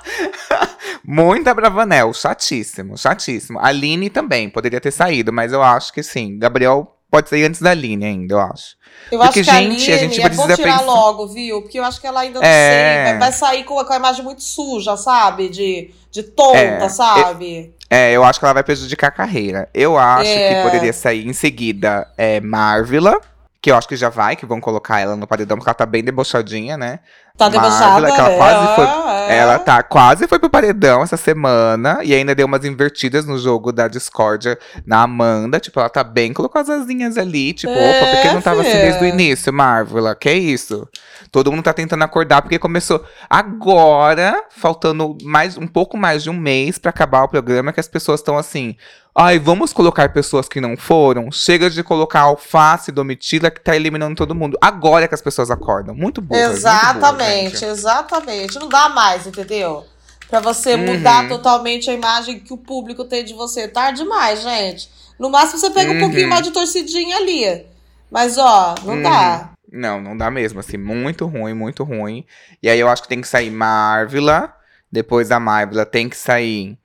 Muita 1.07 1.53
Bravanel. 1.53 2.13
Chatíssimo, 2.13 2.97
chatíssimo. 2.97 3.59
A 3.59 3.67
Aline 3.67 4.09
também 4.09 4.49
poderia 4.49 4.81
ter 4.81 4.91
saído, 4.91 5.31
mas 5.31 5.53
eu 5.53 5.61
acho 5.61 5.93
que 5.93 6.03
sim. 6.03 6.37
Gabriel 6.37 6.94
pode 7.15 7.29
sair 7.29 7.45
antes 7.45 7.61
da 7.61 7.71
Aline 7.71 8.05
ainda, 8.05 8.33
eu 8.33 8.39
acho. 8.39 8.75
Eu 9.11 9.19
Porque, 9.19 9.23
acho 9.23 9.33
que 9.33 9.43
gente, 9.43 9.51
a, 9.51 9.57
Aline, 9.57 9.75
a 9.75 9.97
gente 9.97 10.21
precisa 10.21 10.43
é 10.43 10.47
bom 10.47 10.55
tirar 10.55 10.79
pensar... 10.79 10.85
logo, 10.85 11.27
viu? 11.27 11.61
Porque 11.61 11.79
eu 11.79 11.83
acho 11.83 12.01
que 12.01 12.07
ela 12.07 12.21
ainda 12.21 12.39
não 12.39 12.47
é... 12.47 13.05
sei. 13.09 13.19
Vai 13.19 13.31
sair 13.31 13.63
com, 13.63 13.83
com 13.83 13.93
a 13.93 13.95
imagem 13.95 14.23
muito 14.23 14.43
suja, 14.43 14.97
sabe? 14.97 15.49
De, 15.49 15.91
de 16.11 16.23
tonta, 16.23 16.57
é, 16.57 16.89
sabe? 16.89 17.73
É, 17.89 18.11
eu 18.11 18.23
acho 18.23 18.39
que 18.39 18.45
ela 18.45 18.53
vai 18.53 18.63
prejudicar 18.63 19.07
a 19.07 19.11
carreira. 19.11 19.69
Eu 19.73 19.97
acho 19.97 20.29
é. 20.29 20.55
que 20.55 20.63
poderia 20.63 20.93
sair 20.93 21.27
em 21.27 21.33
seguida 21.33 22.07
é, 22.17 22.41
Marvila, 22.41 23.19
que 23.61 23.71
eu 23.71 23.75
acho 23.75 23.87
que 23.87 23.95
já 23.95 24.09
vai, 24.09 24.35
que 24.35 24.45
vão 24.45 24.59
colocar 24.59 24.99
ela 24.99 25.15
no 25.15 25.27
paredão, 25.27 25.57
porque 25.57 25.69
ela 25.69 25.75
tá 25.75 25.85
bem 25.85 26.03
debochadinha, 26.03 26.77
né? 26.77 26.99
Tá 27.37 27.49
debochada, 27.49 28.07
ela, 28.07 28.09
é, 28.09 28.37
quase 28.37 28.75
foi, 28.75 28.85
é. 28.85 29.37
Ela 29.37 29.59
tá 29.59 29.83
quase 29.83 30.25
foi 30.25 30.39
pro 30.39 30.49
paredão 30.49 31.03
essa 31.03 31.17
semana, 31.17 31.99
e 32.01 32.13
ainda 32.13 32.33
deu 32.33 32.47
umas 32.47 32.63
invertidas 32.63 33.25
no 33.25 33.37
jogo 33.37 33.73
da 33.73 33.89
discórdia 33.89 34.57
na 34.85 35.01
Amanda. 35.01 35.59
Tipo, 35.59 35.81
ela 35.81 35.89
tá 35.89 36.01
bem, 36.01 36.31
colocou 36.31 36.61
as 36.61 36.69
asinhas 36.69 37.17
ali, 37.17 37.51
tipo, 37.51 37.73
é, 37.73 37.99
opa, 37.99 38.11
porque 38.11 38.31
não 38.31 38.41
tava 38.41 38.61
assim 38.61 38.71
desde 38.71 39.03
o 39.03 39.05
início, 39.05 39.51
Marvila? 39.51 40.15
Que 40.15 40.31
isso? 40.31 40.87
Todo 41.29 41.51
mundo 41.51 41.63
tá 41.63 41.73
tentando 41.73 42.03
acordar, 42.03 42.41
porque 42.41 42.57
começou 42.57 43.03
agora, 43.29 44.41
faltando 44.49 45.17
mais 45.23 45.57
um 45.57 45.67
pouco 45.67 45.97
mais 45.97 46.23
de 46.23 46.29
um 46.29 46.37
mês 46.37 46.77
para 46.77 46.89
acabar 46.89 47.23
o 47.23 47.27
programa, 47.27 47.73
que 47.73 47.81
as 47.81 47.87
pessoas 47.89 48.21
estão 48.21 48.37
assim. 48.37 48.77
Ai, 49.17 49.39
vamos 49.39 49.71
colocar 49.71 50.11
pessoas 50.11 50.49
que 50.49 50.59
não 50.59 50.75
foram? 50.75 51.31
Chega 51.31 51.69
de 51.69 51.81
colocar 51.81 52.19
alface 52.19 52.91
Domitila 52.91 53.49
que 53.49 53.61
tá 53.61 53.73
eliminando 53.73 54.13
todo 54.13 54.35
mundo. 54.35 54.57
Agora 54.59 55.05
é 55.05 55.07
que 55.07 55.15
as 55.15 55.21
pessoas 55.21 55.49
acordam. 55.49 55.95
Muito 55.95 56.21
bom. 56.21 56.35
Exatamente, 56.35 56.99
boa, 56.99 57.24
exatamente. 57.65 58.59
Não 58.59 58.69
dá 58.69 58.89
mais, 58.89 59.27
entendeu? 59.27 59.85
Pra 60.29 60.39
você 60.39 60.73
uhum. 60.75 60.85
mudar 60.85 61.27
totalmente 61.27 61.89
a 61.89 61.93
imagem 61.93 62.39
que 62.39 62.53
o 62.53 62.57
público 62.57 63.05
tem 63.05 63.23
de 63.23 63.33
você. 63.33 63.67
Tarde 63.67 64.03
demais, 64.03 64.41
gente. 64.41 64.89
No 65.19 65.29
máximo 65.29 65.59
você 65.59 65.69
pega 65.69 65.91
uhum. 65.91 65.97
um 65.97 65.99
pouquinho 66.01 66.29
mais 66.29 66.43
de 66.43 66.51
torcidinha 66.51 67.17
ali. 67.17 67.65
Mas, 68.09 68.37
ó, 68.37 68.75
não 68.83 68.95
uhum. 68.95 69.01
dá. 69.01 69.51
Não, 69.71 70.01
não 70.01 70.17
dá 70.17 70.31
mesmo, 70.31 70.59
assim, 70.59 70.77
muito 70.77 71.25
ruim, 71.25 71.53
muito 71.53 71.83
ruim. 71.83 72.25
E 72.61 72.69
aí 72.69 72.79
eu 72.79 72.87
acho 72.87 73.03
que 73.03 73.09
tem 73.09 73.21
que 73.21 73.27
sair 73.27 73.51
Marvila, 73.51 74.53
depois 74.91 75.29
da 75.29 75.39
Marvila 75.39 75.85
tem 75.85 76.07
que 76.07 76.15
sair 76.15 76.77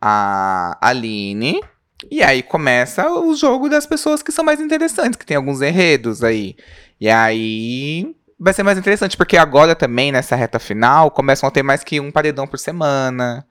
a 0.00 0.76
Aline, 0.80 1.60
e 2.10 2.22
aí 2.22 2.42
começa 2.42 3.10
o 3.10 3.34
jogo 3.34 3.68
das 3.68 3.86
pessoas 3.86 4.22
que 4.22 4.30
são 4.30 4.44
mais 4.44 4.60
interessantes, 4.60 5.16
que 5.16 5.24
tem 5.24 5.36
alguns 5.36 5.62
enredos 5.62 6.22
aí. 6.22 6.56
E 7.00 7.08
aí 7.08 8.14
vai 8.44 8.52
ser 8.52 8.62
mais 8.62 8.76
interessante, 8.76 9.16
porque 9.16 9.38
agora 9.38 9.74
também, 9.74 10.12
nessa 10.12 10.36
reta 10.36 10.58
final, 10.58 11.10
começam 11.10 11.48
a 11.48 11.50
ter 11.50 11.62
mais 11.62 11.82
que 11.82 11.98
um 11.98 12.12
paredão 12.12 12.46
por 12.46 12.58
semana. 12.58 13.46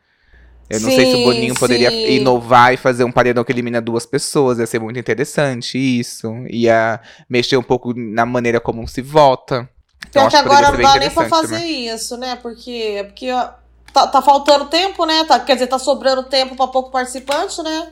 Eu 0.69 0.79
não 0.79 0.89
sim, 0.91 0.95
sei 0.95 1.05
se 1.07 1.15
o 1.15 1.23
Boninho 1.23 1.55
poderia 1.55 1.89
sim. 1.89 2.11
inovar 2.11 2.73
e 2.73 2.77
fazer 2.77 3.03
um 3.03 3.11
paredão 3.11 3.43
que 3.43 3.51
elimina 3.51 3.81
duas 3.81 4.05
pessoas. 4.05 4.59
Ia 4.59 4.67
ser 4.67 4.79
muito 4.79 4.99
interessante 4.99 5.79
isso. 5.79 6.31
Ia 6.47 7.01
mexer 7.27 7.57
um 7.57 7.63
pouco 7.63 7.91
na 7.95 8.23
maneira 8.23 8.59
como 8.59 8.87
se 8.87 9.01
vota. 9.01 9.67
Então, 10.07 10.29
que 10.29 10.35
agora 10.35 10.71
não 10.71 10.79
dá 10.79 10.95
nem 10.97 11.09
pra 11.09 11.27
fazer 11.27 11.55
também. 11.55 11.89
isso, 11.89 12.15
né? 12.15 12.35
Porque, 12.35 13.03
porque 13.07 13.27
tá, 13.91 14.07
tá 14.07 14.21
faltando 14.21 14.65
tempo, 14.65 15.05
né? 15.07 15.25
Tá, 15.25 15.39
quer 15.39 15.53
dizer, 15.53 15.67
tá 15.67 15.79
sobrando 15.79 16.23
tempo 16.23 16.55
pra 16.55 16.67
pouco 16.67 16.91
participante, 16.91 17.61
né? 17.63 17.87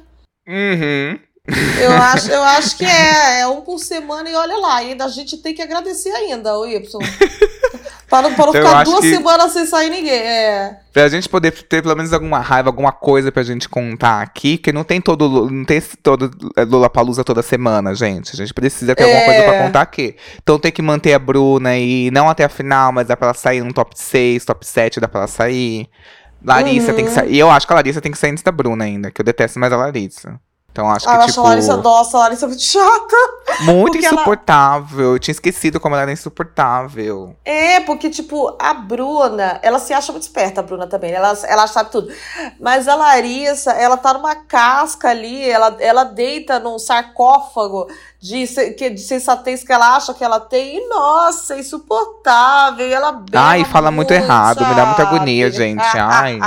Uhum. 0.48 1.20
Eu 1.48 1.92
acho, 1.92 2.32
eu 2.32 2.44
acho 2.44 2.78
que 2.78 2.86
é, 2.86 3.42
é 3.42 3.48
um 3.48 3.62
por 3.62 3.80
semana 3.80 4.30
e 4.30 4.36
olha 4.36 4.58
lá, 4.58 4.76
ainda 4.76 5.06
a 5.06 5.10
gente 5.10 5.38
tem 5.38 5.54
que 5.54 5.62
agradecer 5.62 6.12
ainda, 6.12 6.58
o 6.58 6.66
Y. 6.66 7.00
Para, 8.08 8.30
para 8.32 8.46
não 8.46 8.54
ficar 8.54 8.84
duas 8.84 9.06
semanas 9.06 9.54
sem 9.54 9.66
sair 9.66 9.90
ninguém. 9.90 10.20
É. 10.20 10.80
Pra 10.92 11.08
gente 11.08 11.30
poder 11.30 11.52
ter 11.52 11.82
pelo 11.82 11.96
menos 11.96 12.12
alguma 12.12 12.40
raiva, 12.40 12.68
alguma 12.68 12.92
coisa 12.92 13.32
pra 13.32 13.42
gente 13.42 13.70
contar 13.70 14.22
aqui, 14.22 14.58
que 14.58 14.74
não 14.74 14.84
tem 14.84 15.00
todo. 15.00 15.50
Não 15.50 15.64
tem 15.64 15.82
todo 16.04 16.30
é, 16.58 16.66
Lula 16.66 16.90
Palusa 16.90 17.24
toda 17.24 17.42
semana, 17.42 17.96
gente. 17.96 18.34
A 18.34 18.36
gente 18.36 18.54
precisa 18.54 18.94
ter 18.94 19.04
é. 19.04 19.06
alguma 19.06 19.26
coisa 19.26 19.44
pra 19.44 19.66
contar 19.66 19.82
aqui. 19.82 20.18
Então 20.44 20.60
tem 20.60 20.74
que 20.74 20.82
manter 20.82 21.14
a 21.14 21.20
Bruna 21.20 21.70
aí, 21.70 22.12
não 22.12 22.30
até 22.30 22.44
a 22.44 22.50
final, 22.50 22.92
mas 22.92 23.08
dá 23.08 23.16
pra 23.16 23.28
ela 23.28 23.34
sair 23.34 23.64
no 23.64 23.74
top 23.74 23.98
6, 23.98 24.44
top 24.44 24.68
7, 24.68 25.00
dá 25.00 25.08
pra 25.08 25.22
ela 25.22 25.28
sair. 25.28 25.88
Larissa 26.44 26.90
uhum. 26.90 26.96
tem 26.96 27.06
que 27.06 27.12
uhum. 27.12 27.16
sair. 27.16 27.34
E 27.34 27.40
eu 27.40 27.50
acho 27.50 27.66
que 27.66 27.72
a 27.72 27.78
Larissa 27.78 28.02
tem 28.02 28.12
que 28.12 28.18
sair 28.18 28.32
antes 28.32 28.44
da 28.44 28.52
Bruna 28.52 28.84
ainda, 28.84 29.10
que 29.10 29.22
eu 29.22 29.26
detesto 29.26 29.58
mais 29.58 29.72
a 29.72 29.78
Larissa. 29.78 30.38
Então 30.72 30.90
acho 30.90 31.08
Ah, 31.10 31.14
eu 31.14 31.18
que, 31.20 31.24
acho 31.26 31.34
tipo. 31.34 31.46
a 31.46 31.50
Larissa, 31.50 31.78
nossa, 31.78 32.18
a 32.18 32.20
Larissa 32.22 32.46
é 32.46 32.48
muito 32.48 32.64
chata. 32.64 33.16
Muito 33.62 33.92
porque 33.92 34.06
ela- 34.06 34.16
insuportável. 34.16 35.14
Eu 35.14 35.20
tinha 35.20 35.34
esquecido 35.34 35.80
como 35.80 35.94
ela 35.94 36.04
era 36.04 36.12
insuportável. 36.12 37.36
É, 37.44 37.82
porque, 37.82 38.10
tipo, 38.10 38.56
a 38.60 38.74
Bruna, 38.74 39.60
ela 39.62 39.78
se 39.78 39.94
acha 39.94 40.12
muito 40.12 40.24
esperta, 40.24 40.62
a 40.62 40.64
Bruna 40.64 40.88
também, 40.88 41.12
ela, 41.12 41.38
ela 41.44 41.68
sabe 41.68 41.92
tudo. 41.92 42.08
Mas 42.60 42.88
a 42.88 42.96
Larissa, 42.96 43.72
ela 43.74 43.98
tá 43.98 44.14
numa 44.14 44.34
casca 44.36 45.10
ali, 45.10 45.48
ela, 45.48 45.76
ela 45.80 46.06
deita 46.06 46.60
num 46.60 46.80
sarcófago 46.80 47.88
de, 48.20 48.46
de 48.92 48.98
sensatez 49.00 49.64
que 49.64 49.72
ela 49.74 49.98
acha 49.98 50.14
que 50.14 50.24
ela 50.24 50.40
tem, 50.40 50.78
e 50.78 50.88
nossa, 50.88 51.56
é 51.56 51.60
insuportável. 51.60 52.88
E 52.88 52.94
ela 52.94 53.12
berra 53.12 53.44
Ai, 53.50 53.66
fala 53.66 53.92
muito 53.92 54.12
errado, 54.14 54.66
me 54.66 54.74
dá 54.76 54.86
muita 54.86 55.04
sabe? 55.04 55.16
agonia, 55.16 55.52
gente. 55.52 55.84
Ai. 55.98 56.40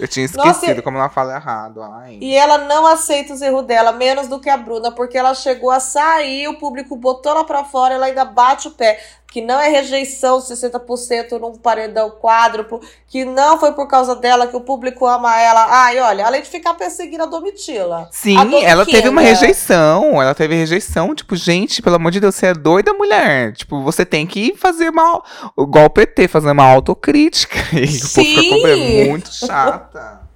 Eu 0.00 0.08
tinha 0.08 0.26
Nossa, 0.34 0.48
esquecido 0.50 0.78
e- 0.78 0.82
como 0.82 0.96
ela 0.96 1.10
fala 1.10 1.34
errado. 1.34 1.82
Ai. 1.82 2.18
E 2.22 2.34
ela 2.34 2.56
não 2.58 2.86
aceita 2.86 3.34
os 3.34 3.42
erros 3.42 3.64
dela, 3.66 3.92
menos 3.92 4.28
do 4.28 4.40
que 4.40 4.48
a 4.48 4.56
Bruna, 4.56 4.90
porque 4.90 5.18
ela 5.18 5.34
chegou 5.34 5.70
a 5.70 5.78
sair, 5.78 6.48
o 6.48 6.58
público 6.58 6.96
botou 6.96 7.32
ela 7.32 7.44
pra 7.44 7.64
fora, 7.64 7.94
ela 7.94 8.06
ainda 8.06 8.24
bate 8.24 8.68
o 8.68 8.70
pé. 8.70 8.98
Que 9.30 9.40
não 9.40 9.60
é 9.60 9.68
rejeição 9.68 10.38
60% 10.40 11.38
num 11.38 11.54
paredão 11.54 12.10
quádruplo, 12.10 12.80
que 13.06 13.24
não 13.24 13.58
foi 13.58 13.72
por 13.72 13.86
causa 13.86 14.16
dela 14.16 14.46
que 14.46 14.56
o 14.56 14.60
público 14.60 15.06
ama 15.06 15.40
ela. 15.40 15.66
Ai, 15.70 16.00
olha, 16.00 16.26
além 16.26 16.42
de 16.42 16.48
ficar 16.48 16.74
perseguindo 16.74 17.22
a 17.22 17.26
Domitila. 17.26 18.08
Sim, 18.10 18.36
a 18.36 18.68
ela 18.68 18.84
teve 18.84 19.08
uma 19.08 19.20
rejeição. 19.20 20.20
Ela 20.20 20.34
teve 20.34 20.56
rejeição. 20.56 21.14
Tipo, 21.14 21.36
gente, 21.36 21.80
pelo 21.80 21.96
amor 21.96 22.10
de 22.10 22.20
Deus, 22.20 22.34
você 22.34 22.46
é 22.46 22.54
doida, 22.54 22.92
mulher. 22.92 23.52
Tipo, 23.52 23.82
você 23.82 24.04
tem 24.04 24.26
que 24.26 24.54
fazer 24.56 24.88
uma. 24.88 25.22
Igual 25.58 25.86
o 25.86 25.90
PT, 25.90 26.26
fazer 26.28 26.50
uma 26.50 26.64
autocrítica. 26.64 27.58
E 27.80 27.84
o 27.84 27.88
Sim. 27.88 28.50
cobrando 28.50 28.84
muito 29.08 29.32
chata. 29.32 30.20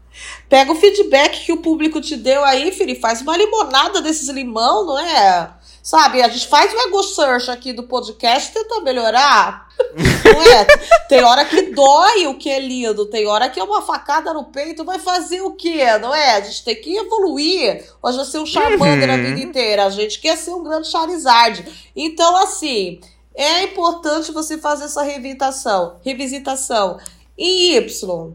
Pega 0.48 0.70
o 0.70 0.76
feedback 0.76 1.44
que 1.44 1.52
o 1.52 1.56
público 1.56 2.00
te 2.00 2.16
deu 2.16 2.44
aí, 2.44 2.70
filho, 2.70 2.98
faz 3.00 3.20
uma 3.22 3.36
limonada 3.36 4.00
desses 4.00 4.28
limão, 4.28 4.86
não 4.86 4.98
é? 4.98 5.50
Sabe, 5.84 6.22
a 6.22 6.28
gente 6.30 6.48
faz 6.48 6.72
um 6.72 6.80
ego 6.88 7.02
search 7.02 7.50
aqui 7.50 7.70
do 7.74 7.82
podcast 7.82 8.50
e 8.50 8.54
tenta 8.54 8.80
melhorar. 8.80 9.68
Não 10.24 10.42
é? 10.42 10.64
Tem 11.10 11.22
hora 11.22 11.44
que 11.44 11.60
dói 11.74 12.26
o 12.26 12.38
que 12.38 12.48
é 12.48 12.58
lindo, 12.58 13.04
tem 13.04 13.26
hora 13.26 13.50
que 13.50 13.60
é 13.60 13.62
uma 13.62 13.82
facada 13.82 14.32
no 14.32 14.44
peito, 14.44 14.82
vai 14.82 14.98
fazer 14.98 15.42
o 15.42 15.50
quê, 15.50 15.84
não 15.98 16.14
é? 16.14 16.36
A 16.36 16.40
gente 16.40 16.64
tem 16.64 16.80
que 16.80 16.96
evoluir. 16.96 17.84
Hoje 18.02 18.16
vai 18.16 18.24
ser 18.24 18.38
um 18.38 18.46
Charmander 18.46 19.10
a 19.10 19.14
Uhum. 19.14 19.24
vida 19.24 19.40
inteira, 19.40 19.84
a 19.84 19.90
gente 19.90 20.20
quer 20.20 20.38
ser 20.38 20.54
um 20.54 20.64
grande 20.64 20.88
Charizard. 20.88 21.62
Então, 21.94 22.34
assim, 22.38 22.98
é 23.34 23.64
importante 23.64 24.32
você 24.32 24.56
fazer 24.56 24.84
essa 24.84 25.02
revisitação. 25.02 25.96
Revisitação. 26.02 26.98
E 27.36 27.76
Y, 27.76 28.32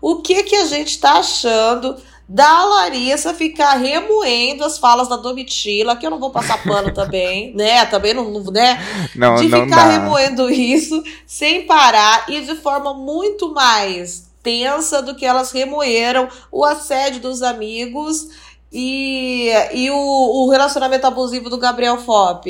o 0.00 0.22
que 0.22 0.44
que 0.44 0.54
a 0.54 0.66
gente 0.66 1.00
tá 1.00 1.14
achando 1.14 1.96
da 2.28 2.64
Larissa 2.64 3.34
ficar 3.34 3.74
remoendo 3.74 4.64
as 4.64 4.78
falas 4.78 5.08
da 5.08 5.16
Domitila, 5.16 5.96
que 5.96 6.06
eu 6.06 6.10
não 6.10 6.18
vou 6.18 6.30
passar 6.30 6.62
pano 6.62 6.92
também, 6.94 7.54
né? 7.54 7.84
Também 7.86 8.14
não, 8.14 8.30
né? 8.44 8.82
Não, 9.14 9.36
de 9.36 9.48
não 9.48 9.64
ficar 9.64 9.88
dá. 9.88 9.90
remoendo 9.90 10.50
isso 10.50 11.02
sem 11.26 11.66
parar 11.66 12.24
e 12.28 12.40
de 12.40 12.54
forma 12.56 12.94
muito 12.94 13.52
mais 13.52 14.30
tensa 14.42 15.00
do 15.00 15.14
que 15.14 15.24
elas 15.24 15.50
remoeram 15.52 16.28
o 16.52 16.64
assédio 16.64 17.20
dos 17.20 17.42
amigos 17.42 18.28
e, 18.70 19.50
e 19.72 19.90
o, 19.90 19.96
o 19.96 20.50
relacionamento 20.50 21.06
abusivo 21.06 21.48
do 21.48 21.56
Gabriel 21.56 21.98
Fop. 21.98 22.44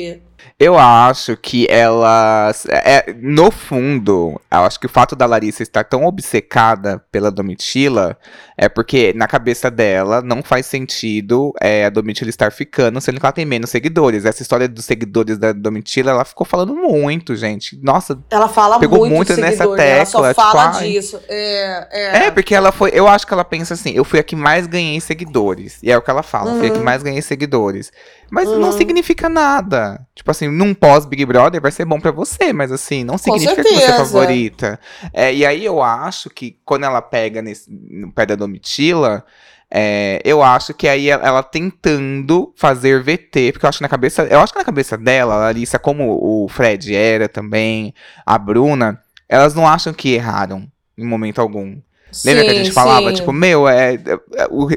Eu 0.59 0.77
acho 0.77 1.35
que 1.35 1.67
elas. 1.69 2.65
É, 2.69 3.13
no 3.21 3.51
fundo, 3.51 4.39
eu 4.51 4.59
acho 4.59 4.79
que 4.79 4.85
o 4.85 4.89
fato 4.89 5.15
da 5.15 5.25
Larissa 5.25 5.63
estar 5.63 5.83
tão 5.83 6.05
obcecada 6.05 7.03
pela 7.11 7.29
Domitila 7.29 8.17
é 8.57 8.69
porque 8.69 9.11
na 9.15 9.27
cabeça 9.27 9.69
dela 9.69 10.21
não 10.21 10.41
faz 10.41 10.65
sentido 10.65 11.51
é, 11.61 11.85
a 11.85 11.89
Domitila 11.89 12.29
estar 12.29 12.51
ficando, 12.53 13.01
sendo 13.01 13.19
que 13.19 13.25
ela 13.25 13.33
tem 13.33 13.45
menos 13.45 13.69
seguidores. 13.69 14.23
Essa 14.23 14.41
história 14.41 14.67
dos 14.69 14.85
seguidores 14.85 15.37
da 15.37 15.51
Domitila, 15.51 16.11
ela 16.11 16.23
ficou 16.25 16.45
falando 16.45 16.73
muito, 16.73 17.35
gente. 17.35 17.77
Nossa, 17.83 18.17
Ela 18.29 18.47
fala 18.47 18.79
Pegou 18.79 18.99
muito, 18.99 19.13
muito 19.15 19.35
nessa 19.41 19.57
seguidor, 19.63 19.77
né? 19.77 19.89
ela 19.97 20.05
só 20.05 20.21
tecla, 20.21 20.33
tipo, 20.33 20.41
fala 20.57 20.77
ai. 20.77 20.89
disso. 20.91 21.19
É, 21.27 21.87
é. 21.91 22.25
É, 22.27 22.31
porque 22.31 22.55
ela 22.55 22.71
foi. 22.71 22.91
Eu 22.93 23.07
acho 23.09 23.27
que 23.27 23.33
ela 23.33 23.43
pensa 23.43 23.73
assim: 23.73 23.91
eu 23.91 24.05
fui 24.05 24.19
a 24.19 24.23
que 24.23 24.35
mais 24.37 24.67
ganhei 24.67 25.01
seguidores. 25.01 25.79
E 25.83 25.91
é 25.91 25.97
o 25.97 26.01
que 26.01 26.09
ela 26.09 26.23
fala: 26.23 26.53
fui 26.55 26.67
a 26.67 26.69
que 26.69 26.77
Uhum. 26.77 26.83
mais 26.83 27.03
ganhei 27.03 27.21
seguidores. 27.21 27.91
Mas 28.31 28.47
Uhum. 28.49 28.59
não 28.59 28.71
significa 28.71 29.27
nada. 29.29 29.99
Tipo 30.15 30.31
assim, 30.35 30.49
num 30.49 30.73
pós-Big 30.73 31.25
Brother 31.25 31.61
vai 31.61 31.71
ser 31.71 31.85
bom 31.85 31.99
pra 31.99 32.11
você, 32.11 32.53
mas 32.53 32.71
assim, 32.71 33.03
não 33.03 33.17
significa 33.17 33.63
que 33.63 33.69
você 33.69 33.83
é 33.83 33.97
favorita. 33.97 34.79
É, 35.13 35.33
e 35.33 35.45
aí 35.45 35.63
eu 35.65 35.81
acho 35.81 36.29
que 36.29 36.57
quando 36.65 36.83
ela 36.83 37.01
pega 37.01 37.41
nesse, 37.41 37.69
no 37.71 38.11
pé 38.11 38.25
da 38.25 38.35
Domitila. 38.35 39.25
é, 39.69 40.21
eu 40.23 40.43
acho 40.43 40.73
que 40.73 40.87
aí 40.87 41.09
ela, 41.09 41.25
ela 41.25 41.43
tentando 41.43 42.53
fazer 42.55 43.01
VT, 43.01 43.51
porque 43.51 43.65
eu 43.65 43.69
acho 43.69 43.79
que 43.79 43.83
na 43.83 43.89
cabeça, 43.89 44.23
eu 44.23 44.39
acho 44.39 44.53
que 44.53 44.59
na 44.59 44.65
cabeça 44.65 44.97
dela, 44.97 45.33
a 45.33 45.37
Larissa, 45.37 45.79
como 45.79 46.17
o 46.21 46.47
Fred 46.47 46.93
era 46.95 47.27
também, 47.27 47.93
a 48.25 48.37
Bruna, 48.37 49.01
elas 49.27 49.53
não 49.55 49.67
acham 49.67 49.93
que 49.93 50.13
erraram 50.13 50.67
em 50.97 51.05
momento 51.05 51.41
algum. 51.41 51.77
Lembra 52.23 52.43
que 52.43 52.49
a 52.49 52.53
Sim, 52.53 52.63
gente 52.63 52.71
falava, 52.73 53.09
sim. 53.09 53.15
tipo, 53.15 53.33
meu, 53.33 53.67
é, 53.67 53.95
é, 53.95 54.47
o, 54.49 54.67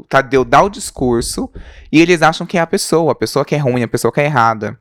o 0.00 0.04
Tadeu 0.08 0.44
dá 0.44 0.62
o 0.62 0.68
discurso 0.68 1.50
e 1.92 2.00
eles 2.00 2.22
acham 2.22 2.46
que 2.46 2.58
é 2.58 2.60
a 2.60 2.66
pessoa, 2.66 3.12
a 3.12 3.14
pessoa 3.14 3.44
que 3.44 3.54
é 3.54 3.58
ruim, 3.58 3.82
a 3.82 3.88
pessoa 3.88 4.12
que 4.12 4.20
é 4.20 4.24
errada. 4.24 4.78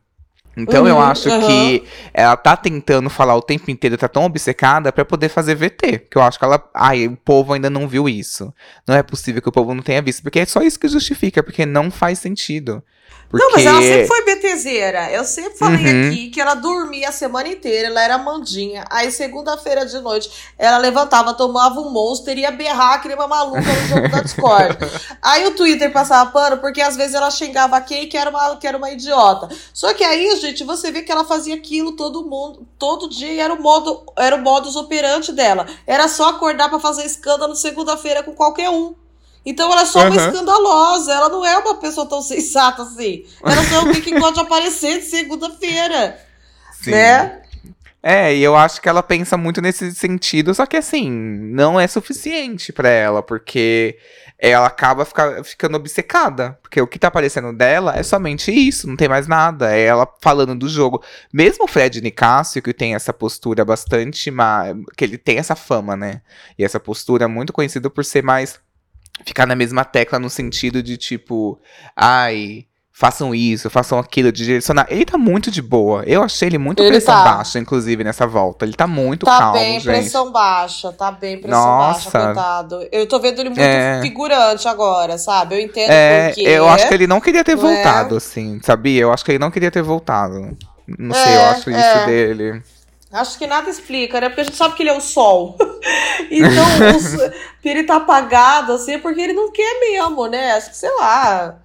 Então 0.58 0.88
eu 0.88 0.96
Uhum, 0.96 1.02
acho 1.02 1.30
uhum. 1.30 1.46
que 1.46 1.84
ela 2.12 2.36
tá 2.36 2.58
tentando 2.58 3.12
falar 3.12 3.36
o 3.36 3.42
tempo 3.44 3.70
inteiro, 3.70 3.96
tá 3.96 4.08
tão 4.08 4.24
obcecada 4.26 4.92
pra 4.92 5.06
poder 5.06 5.30
fazer 5.30 5.54
VT. 5.54 6.00
Que 6.10 6.18
eu 6.18 6.22
acho 6.24 6.40
que 6.40 6.46
ela. 6.46 6.68
Ai, 6.74 7.06
o 7.06 7.16
povo 7.16 7.54
ainda 7.54 7.70
não 7.70 7.88
viu 7.88 8.10
isso. 8.10 8.52
Não 8.88 8.96
é 8.96 9.04
possível 9.04 9.40
que 9.40 9.50
o 9.50 9.52
povo 9.52 9.76
não 9.76 9.84
tenha 9.84 10.02
visto. 10.02 10.24
Porque 10.24 10.40
é 10.40 10.46
só 10.46 10.64
isso 10.64 10.80
que 10.80 10.88
justifica, 10.88 11.44
porque 11.44 11.64
não 11.64 11.92
faz 11.92 12.18
sentido. 12.18 12.84
Porque... 13.30 13.44
Não, 13.44 13.52
mas 13.52 13.66
ela 13.66 13.82
sempre 13.82 14.08
foi 14.08 14.26
BTZera. 14.26 15.12
Eu 15.12 15.24
sempre 15.26 15.58
falei 15.58 15.78
Uhum. 15.78 16.08
aqui 16.10 16.30
que 16.30 16.40
ela 16.40 16.54
dormia 16.56 17.10
a 17.10 17.12
semana 17.12 17.50
inteira, 17.50 17.88
ela 17.88 18.02
era 18.02 18.18
mandinha. 18.18 18.86
Aí, 18.90 19.12
segunda-feira 19.12 19.86
de 19.86 20.00
noite, 20.00 20.30
ela 20.58 20.78
levantava, 20.78 21.34
tomava 21.34 21.80
um 21.80 21.90
monster 21.90 22.38
e 22.38 22.42
ia 22.42 22.52
berrar 22.52 23.06
nem 23.06 23.16
uma 23.16 23.28
maluca 23.28 23.62
no 23.62 23.88
jogo 23.88 24.10
da 24.10 24.22
Discord. 24.22 24.78
Aí 25.22 25.46
o 25.46 25.52
Twitter 25.52 25.92
passava 25.92 26.32
pano, 26.32 26.58
porque 26.58 26.82
às 26.82 26.96
vezes 26.96 27.14
ela 27.16 27.30
xingava 27.30 27.78
a 27.78 27.82
Kay 27.82 28.08
que 28.08 28.18
era 28.18 28.30
uma, 28.30 28.56
que 28.56 28.68
era 28.68 28.78
uma 28.78 28.92
idiota. 28.92 29.50
Só 29.74 29.94
que 29.94 30.04
aí, 30.04 30.36
gente, 30.38 30.64
você 30.64 30.92
vê 30.92 31.02
que 31.02 31.12
ela 31.12 31.26
fazia 31.26 31.56
aquilo 31.56 31.94
todo 31.94 32.26
mundo, 32.26 32.66
todo 32.80 33.10
dia, 33.10 33.34
e 33.34 33.40
era 33.40 33.54
o 33.54 33.62
modo, 33.62 34.04
era 34.18 34.36
o 34.36 34.40
modus 34.40 34.76
operandi 34.76 35.32
dela. 35.32 35.66
Era 35.86 36.08
só 36.08 36.30
acordar 36.30 36.70
pra 36.70 36.80
fazer 36.80 37.04
escândalo 37.06 37.56
segunda-feira 37.56 38.24
com 38.24 38.34
qualquer 38.34 38.70
um. 38.70 38.96
Então 39.46 39.72
ela 39.72 39.82
é 39.82 39.86
só 39.86 40.00
uma 40.00 40.10
Uhum. 40.10 40.16
escandalosa, 40.28 41.14
ela 41.14 41.30
não 41.30 41.46
é 41.46 41.58
uma 41.58 41.76
pessoa 41.76 42.08
tão 42.08 42.22
sensata 42.22 42.82
assim. 42.84 43.26
Ela 43.44 43.64
só 43.64 43.76
é 43.76 43.78
alguém 43.80 44.02
que 44.02 44.12
gosta 44.20 44.34
de 44.36 44.40
aparecer 44.42 45.00
de 45.00 45.06
segunda-feira, 45.06 46.18
né? 46.88 47.42
É, 48.04 48.34
e 48.34 48.44
eu 48.44 48.56
acho 48.56 48.80
que 48.82 48.88
ela 48.88 49.02
pensa 49.04 49.36
muito 49.38 49.62
nesse 49.62 49.94
sentido, 49.94 50.54
só 50.54 50.66
que 50.66 50.78
assim, 50.78 51.10
não 51.12 51.80
é 51.80 51.88
suficiente 51.88 52.72
pra 52.72 52.88
ela, 52.90 53.22
porque 53.24 53.98
ela 54.40 54.68
acaba 54.68 55.04
fica- 55.04 55.44
ficando 55.44 55.76
obcecada. 55.78 56.58
Porque 56.62 56.80
o 56.80 56.86
que 56.88 57.00
tá 57.00 57.08
aparecendo 57.08 57.52
dela 57.52 57.98
é 57.98 58.04
somente 58.04 58.52
isso, 58.52 58.88
não 58.88 58.96
tem 58.96 59.10
mais 59.10 59.28
nada. 59.28 59.76
É 59.76 59.82
ela 59.82 60.08
falando 60.22 60.54
do 60.56 60.70
jogo. 60.70 61.04
Mesmo 61.34 61.66
o 61.66 61.68
Fred 61.68 62.00
Nicásio, 62.02 62.62
que 62.62 62.72
tem 62.74 62.94
essa 62.96 63.12
postura 63.12 63.66
bastante. 63.66 64.32
que 64.96 65.04
ele 65.04 65.18
tem 65.18 65.40
essa 65.40 65.56
fama, 65.56 65.96
né? 65.98 66.22
E 66.58 66.64
essa 66.64 66.80
postura 66.80 67.28
muito 67.28 67.52
conhecida 67.52 67.90
por 67.90 68.06
ser 68.06 68.24
mais. 68.24 68.60
Ficar 69.26 69.46
na 69.46 69.56
mesma 69.56 69.84
tecla 69.86 70.20
no 70.20 70.30
sentido 70.30 70.82
de 70.84 70.98
tipo. 70.98 71.60
Ai. 71.96 72.66
Façam 73.00 73.36
isso, 73.36 73.70
façam 73.70 74.00
aquilo, 74.00 74.32
de 74.32 74.44
direcionar. 74.44 74.88
Ele 74.90 75.06
tá 75.06 75.20
muito 75.20 75.52
de 75.52 75.62
boa. 75.62 76.04
Eu 76.08 76.24
achei 76.24 76.48
ele 76.50 76.58
muito 76.58 76.82
Ele 76.82 76.90
pressão 76.90 77.14
tá. 77.14 77.36
baixa, 77.36 77.60
inclusive, 77.60 78.04
nessa 78.04 78.26
volta. 78.26 78.66
Ele 78.66 78.74
tá 78.74 78.88
muito 78.88 79.24
Tá 79.24 79.38
calmo, 79.38 79.54
bem, 79.54 79.74
gente. 79.74 79.84
pressão 79.84 80.32
baixa, 80.32 80.92
tá 80.92 81.12
bem, 81.12 81.40
pressão 81.40 81.62
Nossa. 81.64 82.10
baixa, 82.10 82.26
coitado. 82.26 82.88
Eu 82.92 83.08
tô 83.08 83.20
vendo 83.20 83.38
ele 83.40 83.50
muito 83.50 83.62
É. 83.62 84.02
figurante 84.02 84.68
agora, 84.68 85.20
sabe? 85.20 85.54
Eu 85.54 85.60
entendo 85.60 85.92
É, 85.92 86.30
por 86.30 86.36
quê. 86.38 86.42
eu 86.42 86.68
acho 86.68 86.88
que 86.88 86.94
ele 86.96 87.06
não 87.06 87.22
queria 87.22 87.44
ter 87.44 87.56
Não 87.56 87.70
é? 87.70 87.76
voltado, 87.76 88.16
assim, 88.18 88.60
sabia? 88.64 89.04
Eu 89.04 89.14
acho 89.14 89.24
que 89.24 89.30
ele 89.30 89.38
não 89.40 89.52
queria 89.52 89.70
ter 89.70 89.84
voltado. 89.84 90.58
Não 90.98 91.14
sei, 91.14 91.36
eu 91.36 91.40
É, 91.40 91.50
acho 91.50 91.70
isso 91.70 91.80
é. 91.80 92.06
dele. 92.08 92.64
Acho 93.12 93.38
que 93.38 93.48
nada 93.48 93.70
explica, 93.70 94.20
né? 94.20 94.28
Porque 94.30 94.42
a 94.42 94.44
gente 94.44 94.58
sabe 94.58 94.76
que 94.76 94.84
ele 94.84 94.90
é 94.90 94.98
o 94.98 95.02
sol. 95.02 95.58
então, 96.30 96.50
o 96.50 97.32
ele 97.68 97.84
tá 97.84 97.96
apagado, 97.98 98.74
assim, 98.74 98.94
é 98.94 98.98
porque 98.98 99.22
ele 99.22 99.34
não 99.34 99.52
quer 99.52 99.80
mesmo, 99.80 100.28
né? 100.28 100.54
Acho 100.54 100.70
que, 100.72 100.78
sei 100.78 100.92
lá. 100.98 101.56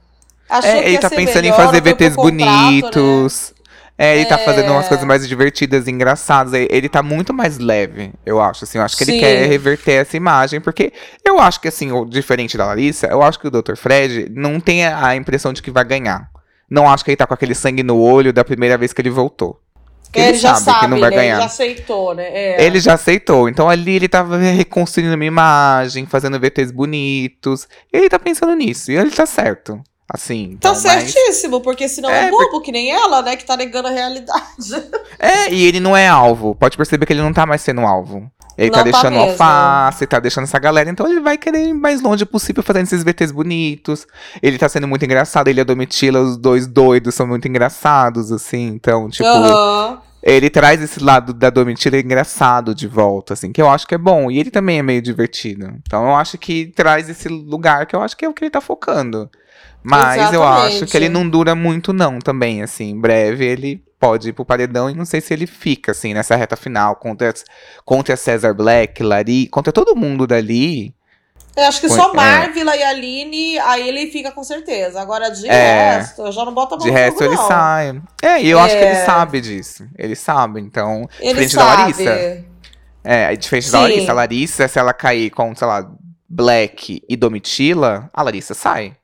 Achou 0.48 0.70
É, 0.70 0.82
que 0.82 0.88
ele 0.88 0.98
tá 0.98 1.10
pensando 1.10 1.38
em 1.44 1.50
melhor, 1.50 1.56
fazer 1.56 1.82
foi 1.82 1.94
pro 1.94 2.04
VTs 2.06 2.16
contrato, 2.16 2.36
né? 2.36 2.66
bonitos. 2.70 3.54
É, 3.98 4.16
ele 4.16 4.24
tá 4.26 4.38
fazendo 4.38 4.72
umas 4.72 4.86
É. 4.86 4.88
coisas 4.88 5.06
mais 5.06 5.26
divertidas 5.28 5.86
engraçadas. 5.86 6.52
Ele- 6.54 6.68
Ele 6.70 6.88
tá 6.88 7.02
muito 7.02 7.32
mais 7.32 7.58
leve, 7.58 8.12
eu 8.24 8.40
acho. 8.40 8.64
Assim, 8.64 8.78
eu 8.78 8.84
acho 8.84 8.96
que 8.96 9.04
ele 9.04 9.12
Sim. 9.12 9.20
quer 9.20 9.46
reverter 9.46 9.92
essa 10.00 10.16
imagem, 10.16 10.60
porque 10.60 10.92
eu 11.24 11.38
acho 11.38 11.60
que, 11.60 11.68
assim, 11.68 11.88
diferente 12.08 12.56
da 12.56 12.66
Larissa, 12.66 13.06
eu 13.06 13.22
acho 13.22 13.38
que 13.38 13.46
o 13.46 13.50
Dr. 13.50 13.76
Fred 13.76 14.28
não 14.34 14.58
tem 14.60 14.86
a 14.86 15.14
impressão 15.14 15.52
de 15.52 15.62
que 15.62 15.70
vai 15.70 15.84
ganhar. 15.84 16.28
Não 16.70 16.88
acho 16.90 17.04
que 17.04 17.10
ele 17.10 17.16
tá 17.16 17.26
com 17.26 17.34
aquele 17.34 17.54
sangue 17.54 17.82
no 17.82 17.98
olho 17.98 18.32
da 18.32 18.44
primeira 18.44 18.78
vez 18.78 18.92
que 18.92 19.00
ele 19.02 19.10
voltou. 19.10 19.60
Que 20.12 20.20
ele, 20.20 20.28
ele 20.28 20.38
sabe, 20.38 20.60
sabe, 20.60 20.80
que 20.80 20.86
não 20.88 21.00
vai 21.00 21.10
né? 21.10 21.16
ganhar. 21.16 21.32
Ele 21.36 21.40
já 21.40 21.46
aceitou, 21.46 22.14
né? 22.14 22.28
É. 22.28 22.64
Ele 22.64 22.80
já 22.80 22.94
aceitou. 22.94 23.48
Então 23.48 23.68
ali 23.68 23.96
ele 23.96 24.08
tava 24.08 24.36
reconstruindo 24.36 25.14
uma 25.14 25.24
imagem, 25.24 26.04
fazendo 26.04 26.38
VTs 26.38 26.70
bonitos. 26.70 27.66
E 27.90 27.96
ele 27.96 28.08
tá 28.10 28.18
pensando 28.18 28.54
nisso. 28.54 28.92
E 28.92 28.96
ele 28.96 29.10
tá 29.10 29.24
certo. 29.24 29.80
Assim. 30.12 30.58
Tá 30.60 30.68
então, 30.68 30.74
certíssimo, 30.74 31.56
mas... 31.56 31.62
porque 31.62 31.88
senão 31.88 32.10
é, 32.10 32.26
é 32.26 32.30
bobo, 32.30 32.50
porque... 32.50 32.66
que 32.66 32.72
nem 32.72 32.90
ela, 32.90 33.22
né? 33.22 33.34
Que 33.34 33.46
tá 33.46 33.56
negando 33.56 33.88
a 33.88 33.90
realidade. 33.90 34.42
É, 35.18 35.52
e 35.52 35.64
ele 35.64 35.78
não 35.78 35.96
é 35.96 36.08
alvo. 36.08 36.52
Pode 36.52 36.76
perceber 36.76 37.06
que 37.06 37.12
ele 37.12 37.22
não 37.22 37.32
tá 37.32 37.46
mais 37.46 37.62
sendo 37.62 37.82
alvo. 37.82 38.28
Ele 38.58 38.70
tá 38.70 38.84
não 38.84 38.90
tá 38.90 38.90
deixando 38.90 39.14
tá 39.14 39.20
alface, 39.20 40.06
tá 40.06 40.18
deixando 40.18 40.44
essa 40.44 40.58
galera. 40.58 40.90
Então 40.90 41.08
ele 41.08 41.20
vai 41.20 41.38
querer 41.38 41.68
ir 41.68 41.72
mais 41.72 42.00
longe 42.00 42.24
possível 42.24 42.62
fazendo 42.62 42.84
esses 42.84 43.04
VTs 43.04 43.30
bonitos. 43.30 44.06
Ele 44.42 44.58
tá 44.58 44.68
sendo 44.68 44.88
muito 44.88 45.04
engraçado. 45.04 45.48
Ele 45.48 45.60
e 45.60 45.62
a 45.62 45.64
Domitila, 45.64 46.20
os 46.20 46.36
dois 46.36 46.66
doidos, 46.66 47.14
são 47.14 47.26
muito 47.26 47.46
engraçados, 47.46 48.32
assim. 48.32 48.66
Então, 48.68 49.08
tipo. 49.08 49.28
Uhum. 49.28 49.98
Ele 50.22 50.48
traz 50.48 50.80
esse 50.80 51.02
lado 51.02 51.32
da 51.32 51.50
Domitila 51.50 51.98
engraçado 51.98 52.74
de 52.74 52.86
volta, 52.86 53.34
assim, 53.34 53.50
que 53.50 53.60
eu 53.60 53.68
acho 53.68 53.86
que 53.86 53.94
é 53.94 53.98
bom. 53.98 54.30
E 54.30 54.38
ele 54.38 54.50
também 54.50 54.78
é 54.78 54.82
meio 54.82 55.02
divertido. 55.02 55.74
Então 55.84 56.06
eu 56.06 56.14
acho 56.14 56.38
que 56.38 56.66
traz 56.66 57.08
esse 57.08 57.28
lugar 57.28 57.86
que 57.86 57.96
eu 57.96 58.00
acho 58.00 58.16
que 58.16 58.24
é 58.24 58.28
o 58.28 58.32
que 58.32 58.44
ele 58.44 58.50
tá 58.50 58.60
focando. 58.60 59.28
Mas 59.82 60.16
Exatamente. 60.16 60.34
eu 60.34 60.42
acho 60.44 60.86
que 60.86 60.96
ele 60.96 61.08
não 61.08 61.28
dura 61.28 61.56
muito, 61.56 61.92
não, 61.92 62.20
também, 62.20 62.62
assim. 62.62 62.90
Em 62.90 63.00
breve 63.00 63.44
ele 63.44 63.82
pode 63.98 64.28
ir 64.28 64.32
pro 64.32 64.44
paredão 64.44 64.88
e 64.88 64.94
não 64.94 65.04
sei 65.04 65.20
se 65.20 65.34
ele 65.34 65.46
fica, 65.46 65.90
assim, 65.90 66.14
nessa 66.14 66.36
reta 66.36 66.56
final 66.56 66.96
contra, 66.96 67.32
contra 67.84 68.16
Cesar 68.16 68.54
Black, 68.54 69.02
Lari, 69.02 69.48
contra 69.48 69.72
todo 69.72 69.96
mundo 69.96 70.26
dali. 70.26 70.94
Eu 71.54 71.64
acho 71.64 71.80
que 71.80 71.88
só 71.88 72.10
é. 72.10 72.14
Marvila 72.14 72.74
e 72.74 72.82
Aline, 72.82 73.58
aí 73.58 73.86
ele 73.86 74.10
fica 74.10 74.32
com 74.32 74.42
certeza. 74.42 75.00
Agora, 75.00 75.30
de 75.30 75.46
é, 75.46 75.96
resto, 75.96 76.22
eu 76.22 76.32
já 76.32 76.44
não 76.44 76.54
boto 76.54 76.74
a 76.74 76.78
mão 76.78 76.86
De 76.86 76.90
resto, 76.90 77.18
fogo, 77.18 77.24
ele 77.24 77.36
não. 77.36 77.46
sai. 77.46 78.02
É, 78.22 78.42
e 78.42 78.50
eu 78.50 78.58
é. 78.58 78.62
acho 78.62 78.76
que 78.76 78.84
ele 78.84 79.04
sabe 79.04 79.40
disso. 79.40 79.86
Ele 79.98 80.16
sabe, 80.16 80.60
então. 80.60 81.08
Ele 81.20 81.28
diferente 81.28 81.52
sabe. 81.52 81.66
da 81.66 81.82
Larissa. 81.82 82.44
É, 83.04 83.36
diferente 83.36 83.66
Sim. 83.66 83.72
da 83.72 83.80
Larissa. 83.80 84.12
A 84.12 84.14
Larissa, 84.14 84.68
se 84.68 84.78
ela 84.78 84.94
cair 84.94 85.30
com, 85.30 85.54
sei 85.54 85.66
lá, 85.66 85.90
Black 86.28 87.02
e 87.06 87.16
Domitila, 87.16 88.08
a 88.14 88.22
Larissa 88.22 88.54
sai. 88.54 88.96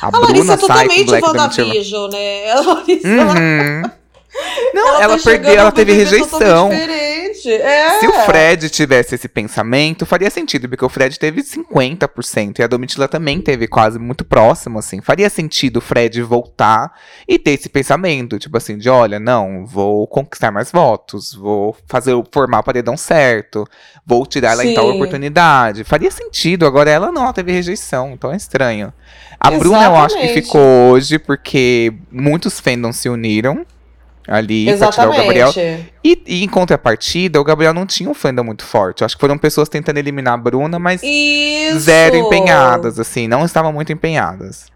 A, 0.00 0.06
a 0.06 0.10
Bruna 0.10 0.28
Larissa 0.28 0.54
é 0.54 0.56
totalmente 0.56 1.10
WandaVision, 1.10 2.10
né? 2.10 2.52
A 2.52 2.60
Larissa, 2.60 3.08
uhum. 3.08 3.90
Não, 4.72 4.88
ela, 4.88 5.02
ela 5.04 5.16
tá 5.18 5.24
perdeu, 5.24 5.54
ela 5.54 5.72
teve 5.72 5.92
rejeição. 5.92 6.70
É. 7.44 7.98
Se 7.98 8.06
o 8.06 8.12
Fred 8.24 8.70
tivesse 8.70 9.16
esse 9.16 9.28
pensamento, 9.28 10.06
faria 10.06 10.30
sentido, 10.30 10.68
porque 10.68 10.84
o 10.84 10.88
Fred 10.88 11.18
teve 11.18 11.42
50% 11.42 12.58
e 12.58 12.62
a 12.62 12.66
Domitila 12.66 13.08
também 13.08 13.40
teve 13.40 13.66
quase 13.66 13.98
muito 13.98 14.24
próximo, 14.24 14.78
assim. 14.78 15.00
Faria 15.00 15.28
sentido 15.28 15.78
o 15.78 15.80
Fred 15.80 16.22
voltar 16.22 16.92
e 17.26 17.38
ter 17.38 17.52
esse 17.52 17.68
pensamento, 17.68 18.38
tipo 18.38 18.56
assim, 18.56 18.78
de 18.78 18.88
olha, 18.88 19.18
não, 19.18 19.66
vou 19.66 20.06
conquistar 20.06 20.52
mais 20.52 20.70
votos, 20.70 21.34
vou 21.34 21.76
fazer 21.86 22.14
formar 22.30 22.60
o 22.60 22.64
paredão 22.64 22.96
certo, 22.96 23.66
vou 24.06 24.24
tirar 24.24 24.52
ela 24.52 24.62
Sim. 24.62 24.70
em 24.70 24.74
tal 24.74 24.88
oportunidade. 24.88 25.84
Faria 25.84 26.10
sentido, 26.10 26.64
agora 26.64 26.90
ela 26.90 27.10
não, 27.10 27.24
ela 27.24 27.32
teve 27.32 27.50
rejeição, 27.50 28.12
então 28.12 28.32
é 28.32 28.36
estranho. 28.36 28.92
A 29.40 29.48
Exatamente. 29.48 29.58
Bruna 29.58 29.84
eu 29.84 29.96
acho 29.96 30.20
que 30.20 30.28
ficou 30.28 30.90
hoje 30.90 31.18
porque 31.18 31.92
muitos 32.10 32.60
fandoms 32.60 32.96
se 32.96 33.08
uniram 33.08 33.66
ali 34.26 34.68
Exatamente. 34.68 34.94
pra 34.94 35.24
tirar 35.24 35.48
o 35.48 35.52
Gabriel. 35.52 35.84
E, 36.04 36.22
e, 36.26 36.44
em 36.44 36.48
contrapartida, 36.48 37.40
o 37.40 37.44
Gabriel 37.44 37.74
não 37.74 37.86
tinha 37.86 38.08
um 38.08 38.14
fandom 38.14 38.44
muito 38.44 38.64
forte. 38.64 39.02
Eu 39.02 39.06
acho 39.06 39.16
que 39.16 39.20
foram 39.20 39.38
pessoas 39.38 39.68
tentando 39.68 39.98
eliminar 39.98 40.34
a 40.34 40.36
Bruna, 40.36 40.78
mas 40.78 41.02
Isso. 41.02 41.80
zero 41.80 42.16
empenhadas, 42.16 42.98
assim, 42.98 43.26
não 43.26 43.44
estavam 43.44 43.72
muito 43.72 43.92
empenhadas. 43.92 44.66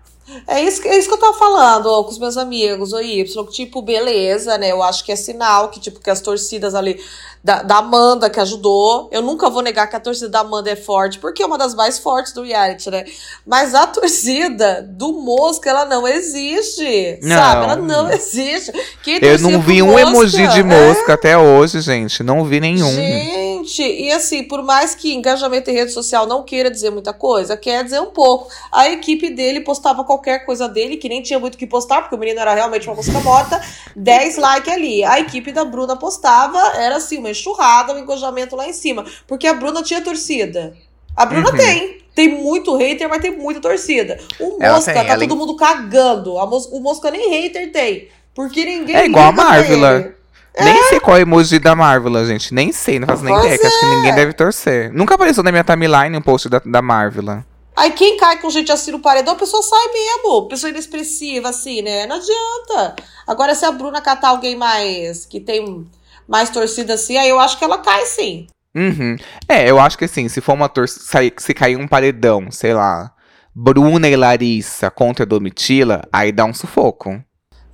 É 0.47 0.61
isso, 0.61 0.87
é 0.87 0.99
isso 0.99 1.09
que 1.09 1.15
eu 1.15 1.21
tava 1.21 1.39
falando 1.39 1.87
ó, 1.87 2.03
com 2.03 2.11
os 2.11 2.19
meus 2.19 2.37
amigos, 2.37 2.93
o 2.93 3.01
Y. 3.01 3.47
Tipo, 3.47 3.81
beleza, 3.81 4.59
né? 4.59 4.73
Eu 4.73 4.83
acho 4.83 5.05
que 5.05 5.12
é 5.12 5.17
sinal 5.17 5.69
que, 5.69 5.79
tipo, 5.79 6.01
que 6.01 6.11
as 6.11 6.21
torcidas 6.21 6.75
ali 6.75 7.01
da, 7.47 7.62
da 7.62 7.77
Amanda 7.77 8.29
que 8.29 8.41
ajudou. 8.41 9.09
Eu 9.12 9.23
nunca 9.23 9.49
vou 9.49 9.62
negar 9.62 9.87
que 9.87 9.95
a 9.95 10.01
torcida 10.01 10.29
da 10.29 10.41
Amanda 10.41 10.69
é 10.69 10.75
forte, 10.75 11.21
porque 11.21 11.45
é 11.45 11.47
uma 11.47 11.57
das 11.57 11.77
mais 11.77 11.97
fortes 11.97 12.33
do 12.33 12.43
reality, 12.43 12.91
né? 12.91 13.05
Mas 13.47 13.73
a 13.73 13.87
torcida 13.87 14.83
do 14.83 15.12
Mosca, 15.12 15.71
ela 15.71 15.85
não 15.85 16.09
existe. 16.09 17.21
Não. 17.23 17.37
Sabe? 17.37 17.65
Ela 17.65 17.77
não 17.77 18.11
existe. 18.11 18.73
Quem 19.05 19.21
eu 19.23 19.39
não 19.39 19.61
vi 19.61 19.81
um 19.81 19.93
mosca, 19.93 20.09
emoji 20.09 20.49
de 20.49 20.62
mosca 20.65 21.12
é... 21.12 21.15
até 21.15 21.39
hoje, 21.39 21.81
gente. 21.81 22.25
Não 22.25 22.45
vi 22.45 22.59
nenhum. 22.59 22.91
Gente, 22.91 23.83
e 23.83 24.11
assim, 24.11 24.43
por 24.43 24.62
mais 24.65 24.97
que 24.97 25.15
engajamento 25.15 25.71
em 25.71 25.75
rede 25.75 25.93
social 25.93 26.27
não 26.27 26.43
queira 26.43 26.69
dizer 26.69 26.91
muita 26.91 27.12
coisa, 27.12 27.57
quer 27.57 27.85
dizer 27.85 28.01
um 28.01 28.11
pouco. 28.11 28.49
A 28.73 28.91
equipe 28.91 29.31
dele 29.31 29.61
postava 29.61 30.03
qualquer 30.03 30.15
coisa 30.44 30.68
dele, 30.68 30.96
que 30.96 31.09
nem 31.09 31.22
tinha 31.22 31.38
muito 31.38 31.55
o 31.55 31.59
que 31.59 31.66
postar, 31.66 32.02
porque 32.02 32.14
o 32.14 32.18
menino 32.18 32.40
era 32.40 32.55
realmente 32.55 32.87
uma 32.88 32.96
mosca 32.96 33.18
morta. 33.20 33.61
10 33.94 34.37
likes 34.37 34.72
ali. 34.72 35.05
A 35.05 35.20
equipe 35.20 35.52
da 35.52 35.64
Bruna 35.64 35.96
postava, 35.96 36.59
era 36.76 36.96
assim, 36.96 37.18
uma 37.18 37.31
enxurrada, 37.31 37.92
um 37.92 37.98
engajamento 37.98 38.57
lá 38.57 38.68
em 38.68 38.72
cima. 38.72 39.05
Porque 39.26 39.46
a 39.46 39.55
Bruna 39.55 39.83
tinha 39.83 40.00
torcida. 40.00 40.76
A 41.16 41.24
Bruna 41.24 41.50
uhum. 41.50 41.57
tem. 41.57 41.98
Tem 42.14 42.29
muito 42.29 42.74
hater, 42.76 43.09
mas 43.09 43.20
tem 43.20 43.37
muita 43.37 43.61
torcida. 43.61 44.18
O 44.40 44.59
Mosca 44.59 44.92
tem, 44.92 45.07
tá 45.07 45.18
todo 45.18 45.37
mundo 45.37 45.55
cagando. 45.55 46.38
A 46.38 46.46
mos 46.46 46.66
o 46.66 46.81
Mosca 46.81 47.11
nem 47.11 47.29
hater 47.29 47.70
tem. 47.70 48.09
Porque 48.35 48.64
ninguém. 48.64 48.96
É 48.96 49.07
igual 49.07 49.29
a 49.29 49.33
Marvela. 49.33 50.14
Nem 50.59 50.79
é. 50.79 50.83
sei 50.85 51.00
qual 51.00 51.16
é 51.16 51.20
o 51.20 51.22
emoji 51.22 51.59
da 51.59 51.74
Marvel, 51.74 52.24
gente. 52.24 52.55
Nem 52.55 52.72
sei, 52.72 52.98
não 52.98 53.07
faço 53.07 53.22
nem 53.22 53.37
ideia. 53.37 53.59
É. 53.62 53.66
Acho 53.66 53.81
que 53.81 53.87
ninguém 53.87 54.14
deve 54.14 54.33
torcer. 54.33 54.90
Nunca 54.92 55.14
apareceu 55.14 55.42
na 55.42 55.52
minha 55.52 55.62
timeline 55.62 56.16
um 56.16 56.22
post 56.22 56.48
da, 56.48 56.61
da 56.64 56.81
Marvel. 56.81 57.42
Aí 57.77 57.91
quem 57.93 58.17
cai 58.17 58.41
com 58.41 58.49
gente 58.49 58.73
assim 58.73 58.91
no 58.91 59.01
paredão, 59.01 59.35
a 59.35 59.39
pessoa 59.39 59.62
sai 59.62 59.93
mesmo. 59.93 60.49
Pessoa 60.49 60.71
inexpressiva, 60.71 61.51
assim, 61.51 61.83
né? 61.83 62.07
Não 62.07 62.17
adianta. 62.17 62.97
Agora, 63.27 63.55
se 63.55 63.67
a 63.67 63.71
Bruna 63.71 64.01
catar 64.01 64.31
alguém 64.31 64.57
mais 64.57 65.27
que 65.27 65.39
tem 65.39 65.87
mais 66.27 66.49
torcida 66.49 66.95
assim, 66.95 67.19
aí 67.19 67.29
eu 67.29 67.39
acho 67.39 67.59
que 67.59 67.65
ela 67.65 67.79
cai 67.79 68.07
sim. 68.07 68.47
Uhum. 68.75 69.17
É, 69.49 69.71
eu 69.71 69.79
acho 69.79 69.97
que 69.97 70.07
assim, 70.07 70.29
se 70.29 70.41
for 70.41 70.55
uma 70.55 70.69
torcida. 70.69 71.33
Se 71.39 71.55
cair 71.55 71.77
um 71.77 71.87
paredão, 71.87 72.51
sei 72.51 72.73
lá, 72.73 73.12
Bruna 73.55 74.09
e 74.09 74.17
Larissa 74.17 74.91
contra 74.91 75.25
Domitila, 75.27 76.03
aí 76.12 76.33
dá 76.33 76.45
um 76.45 76.55
sufoco. 76.55 77.23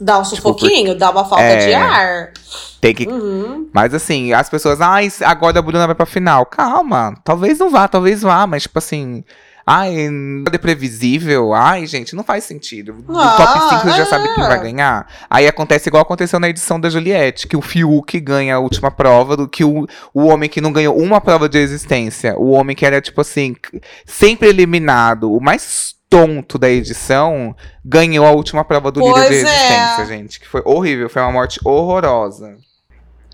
Dá 0.01 0.19
um 0.19 0.23
tipo, 0.23 0.37
sufoquinho, 0.37 0.88
tipo, 0.88 0.99
dá 0.99 1.11
uma 1.11 1.25
falta 1.25 1.45
é, 1.45 1.67
de 1.67 1.75
ar. 1.75 2.33
Tem 2.81 2.93
que. 2.93 3.07
Uhum. 3.07 3.69
Mas 3.73 3.95
assim, 3.95 4.33
as 4.33 4.51
pessoas, 4.51 4.81
ah, 4.81 4.97
agora 5.25 5.61
a 5.61 5.62
Bruna 5.62 5.87
vai 5.87 5.95
pra 5.95 6.07
final. 6.07 6.45
Calma, 6.47 7.15
talvez 7.25 7.59
não 7.59 7.71
vá, 7.71 7.87
talvez 7.87 8.23
vá, 8.23 8.47
mas 8.47 8.62
tipo 8.62 8.79
assim. 8.79 9.25
Ai, 9.66 10.09
nada 10.11 10.57
é 10.57 10.59
previsível. 10.59 11.55
Ai, 11.55 11.87
gente, 11.87 12.14
não 12.14 12.25
faz 12.25 12.44
sentido. 12.44 12.96
No 13.07 13.18
ah, 13.18 13.37
top 13.37 13.68
5 13.77 13.83
você 13.83 13.96
já 13.96 14.07
sabe 14.07 14.35
quem 14.35 14.44
vai 14.44 14.59
é. 14.59 14.62
ganhar. 14.62 15.07
Aí 15.31 15.46
acontece 15.46 15.88
igual 15.88 16.03
aconteceu 16.03 16.40
na 16.40 16.48
edição 16.48 16.81
da 16.81 16.90
Juliette, 16.90 17.46
que 17.46 17.57
o 17.57 17.62
Fiuk 17.62 18.18
ganha 18.20 18.57
a 18.57 18.59
última 18.59 18.90
prova, 18.90 19.37
do 19.37 19.48
que 19.48 19.64
o, 19.64 19.87
o 20.12 20.27
homem 20.27 20.48
que 20.48 20.61
não 20.61 20.72
ganhou 20.72 20.96
uma 20.96 21.20
prova 21.20 21.48
de 21.48 21.59
existência. 21.59 22.37
O 22.37 22.51
homem 22.51 22.75
que 22.75 22.85
era, 22.85 23.01
tipo 23.01 23.20
assim, 23.20 23.55
sempre 24.05 24.48
eliminado, 24.48 25.33
o 25.33 25.40
mais 25.40 25.94
tonto 26.09 26.59
da 26.59 26.68
edição, 26.68 27.57
ganhou 27.83 28.27
a 28.27 28.33
última 28.33 28.64
prova 28.64 28.92
do 28.92 29.01
pois 29.01 29.14
líder 29.14 29.29
de 29.29 29.35
é. 29.35 29.40
existência, 29.40 30.07
gente. 30.07 30.40
Que 30.40 30.46
foi 30.46 30.61
horrível, 30.64 31.09
foi 31.09 31.22
uma 31.22 31.33
morte 31.33 31.59
horrorosa. 31.64 32.57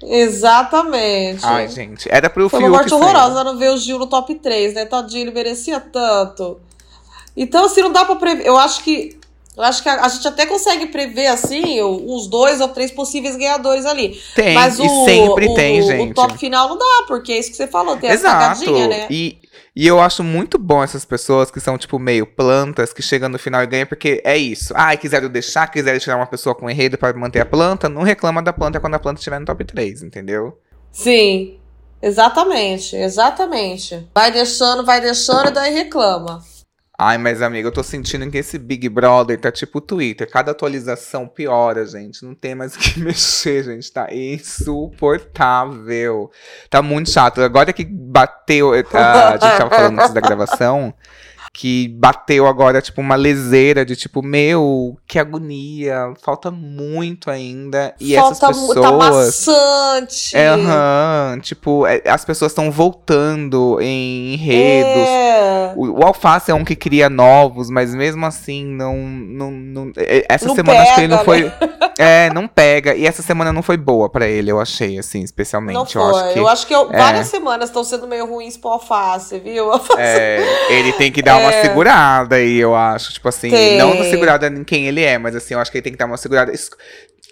Exatamente. 0.02 1.44
Ai, 1.44 1.68
gente, 1.68 2.08
era 2.10 2.30
pro 2.30 2.48
Foi 2.48 2.60
uma 2.60 2.70
morte 2.70 2.94
horrorosa 2.94 3.42
não 3.42 3.58
ver 3.58 3.70
o 3.70 3.76
Gil 3.76 3.98
no 3.98 4.06
top 4.06 4.34
3, 4.34 4.74
né? 4.74 4.84
Tadinho, 4.84 5.24
ele 5.24 5.30
merecia 5.32 5.80
tanto. 5.80 6.60
Então, 7.36 7.64
assim, 7.64 7.82
não 7.82 7.92
dá 7.92 8.04
pra 8.04 8.16
prever. 8.16 8.46
Eu 8.46 8.56
acho 8.56 8.82
que. 8.82 9.18
Eu 9.56 9.64
acho 9.64 9.82
que 9.82 9.88
a, 9.88 10.04
a, 10.04 10.08
gente 10.08 10.26
até 10.28 10.46
consegue 10.46 10.86
prever, 10.86 11.26
assim, 11.26 11.82
os 11.82 12.28
dois 12.28 12.60
ou 12.60 12.68
três 12.68 12.92
possíveis 12.92 13.34
ganhadores 13.36 13.86
ali. 13.86 14.20
Tem, 14.36 14.54
Mas 14.54 14.78
o, 14.78 14.84
e 14.84 14.88
sempre 15.04 15.48
o, 15.48 15.54
tem, 15.54 15.80
o, 15.80 15.82
gente. 15.82 16.12
O 16.12 16.14
top 16.14 16.38
final 16.38 16.68
não 16.68 16.78
dá, 16.78 17.04
porque 17.08 17.32
é 17.32 17.38
isso 17.40 17.50
que 17.50 17.56
você 17.56 17.66
falou, 17.66 17.96
tem 17.96 18.08
Exato. 18.08 18.36
essa 18.36 18.64
cagadinha, 18.64 18.86
né? 18.86 19.06
E, 19.10 19.36
e 19.80 19.86
eu 19.86 20.00
acho 20.00 20.24
muito 20.24 20.58
bom 20.58 20.82
essas 20.82 21.04
pessoas 21.04 21.52
que 21.52 21.60
são, 21.60 21.78
tipo, 21.78 22.00
meio 22.00 22.26
plantas, 22.26 22.92
que 22.92 23.00
chegam 23.00 23.28
no 23.28 23.38
final 23.38 23.62
e 23.62 23.66
ganham, 23.68 23.86
porque 23.86 24.20
é 24.24 24.36
isso. 24.36 24.74
Ah, 24.74 24.96
quiseram 24.96 25.28
deixar, 25.28 25.68
quiseram 25.68 26.00
tirar 26.00 26.16
uma 26.16 26.26
pessoa 26.26 26.52
com 26.52 26.68
enredo 26.68 26.98
para 26.98 27.16
manter 27.16 27.38
a 27.38 27.46
planta, 27.46 27.88
não 27.88 28.02
reclama 28.02 28.42
da 28.42 28.52
planta 28.52 28.80
quando 28.80 28.94
a 28.94 28.98
planta 28.98 29.20
estiver 29.20 29.38
no 29.38 29.46
top 29.46 29.64
3, 29.64 30.02
entendeu? 30.02 30.60
Sim, 30.90 31.60
exatamente, 32.02 32.96
exatamente. 32.96 34.04
Vai 34.12 34.32
deixando, 34.32 34.84
vai 34.84 35.00
deixando 35.00 35.50
e 35.50 35.52
daí 35.52 35.72
reclama. 35.72 36.42
Ai, 37.00 37.16
mas 37.16 37.40
amiga, 37.40 37.68
eu 37.68 37.72
tô 37.72 37.84
sentindo 37.84 38.28
que 38.28 38.38
esse 38.38 38.58
Big 38.58 38.88
Brother 38.88 39.40
tá 39.40 39.52
tipo 39.52 39.80
Twitter. 39.80 40.28
Cada 40.28 40.50
atualização 40.50 41.28
piora, 41.28 41.86
gente. 41.86 42.24
Não 42.24 42.34
tem 42.34 42.56
mais 42.56 42.74
o 42.74 42.78
que 42.78 42.98
mexer, 42.98 43.62
gente. 43.62 43.92
Tá 43.92 44.12
insuportável. 44.12 46.28
Tá 46.68 46.82
muito 46.82 47.08
chato. 47.08 47.40
Agora 47.40 47.72
que 47.72 47.84
bateu. 47.84 48.72
A, 48.72 49.28
a 49.28 49.32
gente 49.32 49.58
tava 49.58 49.70
falando 49.70 50.00
antes 50.00 50.12
da 50.12 50.20
gravação 50.20 50.92
que 51.52 51.88
bateu 51.88 52.46
agora, 52.46 52.80
tipo, 52.80 53.00
uma 53.00 53.16
leseira 53.16 53.84
de 53.84 53.96
tipo, 53.96 54.22
meu, 54.22 54.96
que 55.06 55.18
agonia, 55.18 56.12
falta 56.22 56.50
muito 56.50 57.30
ainda. 57.30 57.94
E 58.00 58.14
falta 58.14 58.46
essas 58.46 58.66
pessoas. 58.66 58.80
Tá 58.80 58.92
maçante. 58.92 60.36
É, 60.36 60.52
uhum, 60.54 61.40
tipo, 61.40 61.86
é, 61.86 62.02
as 62.06 62.24
pessoas 62.24 62.52
estão 62.52 62.70
voltando 62.70 63.80
em 63.80 64.34
enredos. 64.34 65.08
É. 65.08 65.72
O, 65.76 66.00
o, 66.00 66.04
Alface 66.04 66.50
é 66.50 66.54
um 66.54 66.64
que 66.64 66.76
cria 66.76 67.08
novos, 67.10 67.70
mas 67.70 67.94
mesmo 67.94 68.24
assim, 68.26 68.64
não. 68.64 68.96
não, 68.96 69.50
não 69.50 69.92
é, 69.96 70.24
essa 70.28 70.46
não 70.46 70.54
semana 70.54 70.78
pega, 70.78 70.82
acho 70.82 70.94
que 70.94 71.00
ele 71.00 71.08
não 71.08 71.24
foi. 71.24 71.44
Né? 71.44 71.52
É, 71.98 72.30
não 72.32 72.46
pega. 72.46 72.94
E 72.94 73.04
essa 73.06 73.22
semana 73.22 73.52
não 73.52 73.60
foi 73.62 73.76
boa 73.76 74.08
pra 74.08 74.26
ele, 74.26 74.50
eu 74.52 74.60
achei, 74.60 74.98
assim, 74.98 75.22
especialmente. 75.22 75.74
Não 75.74 75.84
foi. 75.84 76.00
Eu 76.00 76.08
acho 76.16 76.32
que, 76.32 76.38
eu 76.38 76.48
acho 76.48 76.66
que 76.68 76.74
eu- 76.74 76.90
é. 76.92 76.96
várias 76.96 77.26
semanas 77.26 77.68
estão 77.68 77.82
sendo 77.82 78.06
meio 78.06 78.24
ruins 78.24 78.56
pro 78.56 78.70
alface, 78.70 79.38
viu? 79.40 79.68
é, 79.98 80.38
ele 80.70 80.92
tem 80.92 81.10
que 81.10 81.20
dar 81.20 81.38
uma 81.38 81.50
segurada 81.50 82.36
aí, 82.36 82.56
eu 82.56 82.74
acho. 82.74 83.12
Tipo 83.12 83.28
assim, 83.28 83.50
Tem. 83.50 83.76
não 83.76 83.92
uma 83.92 84.04
segurada 84.04 84.46
em 84.46 84.62
quem 84.62 84.86
ele 84.86 85.02
é, 85.02 85.18
mas 85.18 85.34
assim, 85.34 85.54
eu 85.54 85.60
acho 85.60 85.70
que 85.72 85.78
ele 85.78 85.82
tem 85.82 85.92
que 85.92 85.98
dar 85.98 86.06
uma 86.06 86.16
segurada. 86.16 86.52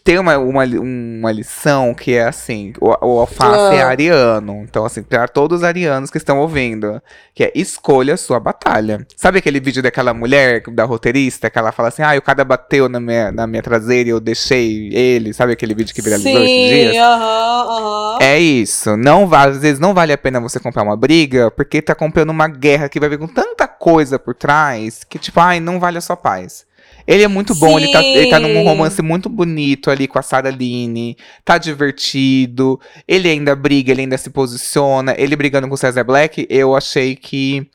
Tem 0.07 0.21
uma, 0.21 0.39
uma, 0.39 0.65
uma 0.65 1.33
lição 1.33 1.93
que 1.93 2.15
é 2.15 2.23
assim: 2.23 2.73
o, 2.81 2.87
o 2.91 3.19
alface 3.19 3.75
é 3.75 3.83
Ah. 3.83 3.89
ariano. 3.89 4.63
Então, 4.63 4.85
assim, 4.85 5.03
para 5.03 5.27
todos 5.27 5.59
os 5.59 5.65
arianos 5.65 6.11
que 6.13 6.17
estão 6.17 6.39
ouvindo, 6.39 7.03
que 7.35 7.43
é 7.43 7.51
escolha 7.57 8.15
a 8.15 8.17
sua 8.17 8.39
batalha. 8.39 9.05
Sabe 9.17 9.39
aquele 9.39 9.59
vídeo 9.59 9.83
daquela 9.83 10.15
mulher, 10.15 10.63
da 10.71 10.85
roteirista, 10.85 11.51
que 11.51 11.59
ela 11.59 11.73
fala 11.73 11.89
assim: 11.89 12.03
ah, 12.03 12.15
o 12.17 12.23
cara 12.23 12.45
bateu 12.45 12.89
na 12.89 13.01
minha, 13.01 13.33
na 13.33 13.49
minha 13.49 13.63
traseira 13.65 14.09
e 14.09 14.13
eu 14.13 14.21
deixei 14.21 14.91
ele? 14.93 15.33
Sabe 15.33 15.53
aquele 15.55 15.75
vídeo 15.75 15.93
que 15.93 16.01
viralizou 16.01 16.41
esses 16.45 16.69
dias? 16.69 16.93
Sim, 16.93 16.99
aham, 17.01 17.67
aham. 17.69 18.19
É 18.21 18.39
isso. 18.39 18.97
Não 18.97 19.29
às 19.35 19.59
vezes 19.59 19.81
não 19.81 19.93
vale 19.93 20.13
a 20.13 20.19
pena 20.19 20.39
você 20.41 20.61
comprar 20.61 20.85
uma 20.85 20.97
briga, 20.97 21.51
porque 21.51 21.83
tá 21.83 21.97
comprando 21.97 22.31
uma 22.31 22.47
guerra 22.47 22.89
que 22.89 23.01
vai 23.01 23.09
vir 23.09 23.19
com 23.19 23.27
tanta 23.27 23.67
coisa 23.67 24.21
por 24.21 24.35
trás 24.37 25.03
que, 25.03 25.19
tipo, 25.19 25.41
ai, 25.41 25.59
não 25.59 25.81
vale 25.81 25.99
a 25.99 26.01
sua 26.01 26.17
paz. 26.17 26.65
Ele 27.07 27.23
é 27.23 27.29
muito 27.29 27.55
bom, 27.55 27.79
ele 27.79 27.93
tá, 27.93 28.03
ele 28.03 28.29
tá 28.29 28.41
num 28.41 28.65
romance 28.65 29.01
muito 29.01 29.29
bonito 29.29 29.91
ali 29.91 30.09
com 30.09 30.19
a 30.19 30.23
Sarah 30.23 30.51
Line, 30.51 31.17
tá 31.45 31.57
divertido, 31.57 32.81
ele 33.07 33.29
ainda 33.29 33.55
briga, 33.55 33.93
ele 33.93 34.03
ainda 34.03 34.19
se 34.19 34.29
posiciona, 34.31 35.15
ele 35.17 35.37
brigando 35.37 35.69
com 35.69 35.75
o 35.75 35.79
Cesar 35.79 36.05
Black, 36.05 36.47
eu 36.51 36.75
achei 36.75 37.15
que 37.15 37.67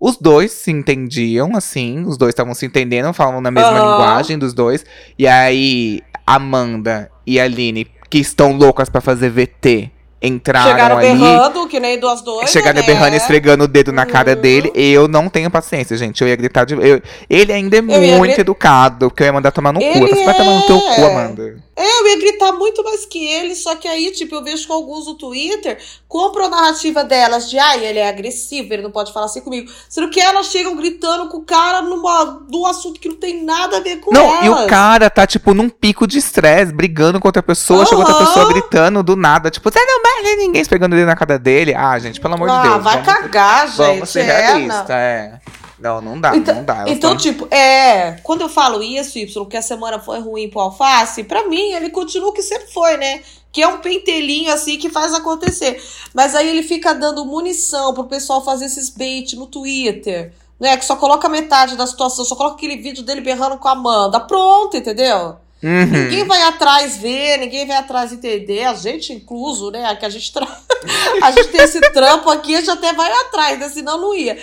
os 0.00 0.16
dois 0.16 0.50
se 0.52 0.70
entendiam, 0.70 1.54
assim, 1.54 2.04
os 2.06 2.16
dois 2.16 2.30
estavam 2.30 2.54
se 2.54 2.64
entendendo, 2.66 3.12
falavam 3.12 3.40
na 3.40 3.50
mesma 3.50 3.78
Aham. 3.78 3.90
linguagem 3.90 4.38
dos 4.38 4.54
dois, 4.54 4.84
e 5.18 5.28
aí 5.28 6.00
Amanda 6.26 7.10
e 7.26 7.38
a 7.38 7.44
Aline, 7.44 7.86
que 8.08 8.18
estão 8.18 8.52
loucas 8.52 8.88
pra 8.88 9.00
fazer 9.00 9.30
VT, 9.30 9.90
entraram 10.22 10.70
Chegaram 10.70 10.98
ali. 10.98 11.08
berrando, 11.08 11.66
que 11.66 11.80
nem 11.80 11.98
duas 11.98 12.22
doidas. 12.22 12.50
Chegaram 12.50 12.80
né? 12.80 12.86
berrando, 12.86 13.14
esfregando 13.16 13.64
o 13.64 13.68
dedo 13.68 13.90
na 13.92 14.06
cara 14.06 14.34
Uhum. 14.34 14.40
dele. 14.40 14.72
Eu 14.74 15.08
não 15.08 15.28
tenho 15.28 15.50
paciência, 15.50 15.96
gente. 15.96 16.20
Eu 16.22 16.28
ia 16.28 16.36
gritar 16.36 16.64
de. 16.64 16.74
eu- 16.74 17.02
ele 17.28 17.52
ainda 17.52 17.76
é 17.76 17.80
Eu 17.80 18.02
ia 18.04 18.16
muito 18.18 18.32
gri- 18.32 18.40
educado, 18.40 19.08
porque 19.10 19.22
eu 19.22 19.26
ia 19.26 19.32
mandar 19.32 19.50
tomar 19.50 19.72
no 19.72 19.80
cu. 19.80 19.84
Eu 19.86 19.90
Ele 19.90 20.00
falei, 20.08 20.14
Você 20.14 20.24
vai 20.24 20.34
tomar 20.36 20.52
no 20.54 20.62
teu 20.62 20.76
é. 20.78 20.94
cu, 20.94 21.04
Amanda. 21.06 21.62
É, 21.74 22.00
eu 22.00 22.06
ia 22.08 22.18
gritar 22.18 22.52
muito 22.52 22.84
mais 22.84 23.06
que 23.06 23.26
ele, 23.26 23.54
só 23.54 23.74
que 23.74 23.88
aí, 23.88 24.10
tipo, 24.12 24.34
eu 24.34 24.44
vejo 24.44 24.66
que 24.66 24.72
alguns 24.72 25.06
no 25.06 25.14
Twitter 25.14 25.78
compram 26.06 26.44
a 26.44 26.48
narrativa 26.50 27.02
delas 27.02 27.48
de, 27.48 27.58
ai, 27.58 27.84
ele 27.84 27.98
é 27.98 28.06
agressivo, 28.08 28.72
ele 28.74 28.82
não 28.82 28.90
pode 28.90 29.10
falar 29.12 29.24
assim 29.26 29.40
comigo. 29.40 29.72
Sendo 29.88 30.10
que 30.10 30.20
elas 30.20 30.46
chegam 30.48 30.76
gritando 30.76 31.28
com 31.30 31.38
o 31.38 31.42
cara 31.44 31.80
numa, 31.80 32.42
num 32.50 32.66
assunto 32.66 33.00
que 33.00 33.08
não 33.08 33.16
tem 33.16 33.42
nada 33.42 33.78
a 33.78 33.80
ver 33.80 33.96
com 34.00 34.12
Não, 34.14 34.22
elas. 34.44 34.44
e 34.44 34.48
o 34.50 34.66
cara 34.68 35.08
tá, 35.08 35.26
tipo, 35.26 35.54
num 35.54 35.70
pico 35.70 36.06
de 36.06 36.18
estresse, 36.18 36.72
brigando 36.74 37.18
com 37.18 37.26
outra 37.26 37.42
pessoa, 37.42 37.86
chega 37.86 37.96
outra 38.00 38.14
Aham. 38.14 38.26
pessoa 38.26 38.48
gritando 38.52 39.02
do 39.02 39.16
nada, 39.16 39.50
tipo, 39.50 39.70
você 39.72 39.82
não 39.82 40.02
vai 40.02 40.11
ninguém 40.22 40.60
esfregando 40.62 40.94
ele 40.94 41.04
na 41.04 41.16
cara 41.16 41.38
dele. 41.38 41.74
Ah, 41.74 41.98
gente, 41.98 42.20
pelo 42.20 42.34
amor 42.34 42.48
ah, 42.50 42.62
de 42.62 42.68
Deus. 42.68 42.82
vai 42.84 43.02
vamos, 43.02 43.06
cagar, 43.12 43.66
gente. 43.68 43.76
vamos 43.76 44.08
ser 44.10 44.20
é, 44.20 44.40
realistas, 44.40 44.88
não. 44.88 44.96
é. 44.96 45.40
Não, 45.78 46.00
não 46.00 46.20
dá, 46.20 46.36
Então, 46.36 46.54
não 46.54 46.64
dá. 46.64 46.84
Então 46.86 47.10
tão- 47.10 47.16
tipo, 47.16 47.52
é. 47.52 48.12
Quando 48.22 48.42
eu 48.42 48.48
falo 48.48 48.82
isso, 48.82 49.18
Y, 49.18 49.44
que 49.46 49.56
a 49.56 49.62
semana 49.62 49.98
foi 49.98 50.20
ruim 50.20 50.48
pro 50.48 50.60
alface, 50.60 51.24
pra 51.24 51.48
mim 51.48 51.72
ele 51.72 51.90
continua 51.90 52.28
o 52.30 52.32
que 52.32 52.42
sempre 52.42 52.72
foi, 52.72 52.96
né? 52.96 53.20
Que 53.50 53.62
é 53.62 53.66
um 53.66 53.78
pentelinho 53.78 54.52
assim 54.52 54.78
que 54.78 54.88
faz 54.88 55.12
acontecer. 55.12 55.82
Mas 56.14 56.36
aí 56.36 56.48
ele 56.48 56.62
fica 56.62 56.94
dando 56.94 57.24
munição 57.24 57.92
pro 57.92 58.04
pessoal 58.04 58.44
fazer 58.44 58.66
esses 58.66 58.88
bait 58.90 59.34
no 59.34 59.46
Twitter. 59.46 60.32
Né, 60.60 60.76
que 60.76 60.84
só 60.84 60.94
coloca 60.94 61.28
metade 61.28 61.74
da 61.76 61.84
situação, 61.88 62.24
só 62.24 62.36
coloca 62.36 62.54
aquele 62.54 62.76
vídeo 62.76 63.02
dele 63.02 63.20
berrando 63.20 63.58
com 63.58 63.66
a 63.66 63.72
Amanda. 63.72 64.20
Pronto, 64.20 64.76
entendeu? 64.76 65.36
Uhum. 65.62 65.86
Ninguém 65.86 66.24
vai 66.24 66.42
atrás 66.42 66.96
ver, 66.96 67.38
ninguém 67.38 67.64
vai 67.64 67.76
atrás 67.76 68.12
entender, 68.12 68.64
a 68.64 68.74
gente 68.74 69.12
incluso, 69.12 69.70
né? 69.70 69.94
Que 69.94 70.04
a 70.04 70.08
gente, 70.08 70.32
tra... 70.32 70.44
a 71.22 71.30
gente 71.30 71.48
tem 71.48 71.60
esse 71.60 71.80
trampo 71.92 72.28
aqui, 72.28 72.56
a 72.56 72.58
gente 72.58 72.70
até 72.70 72.92
vai 72.92 73.12
atrás, 73.12 73.60
né? 73.60 73.68
Senão 73.68 74.00
não 74.00 74.12
ia. 74.12 74.36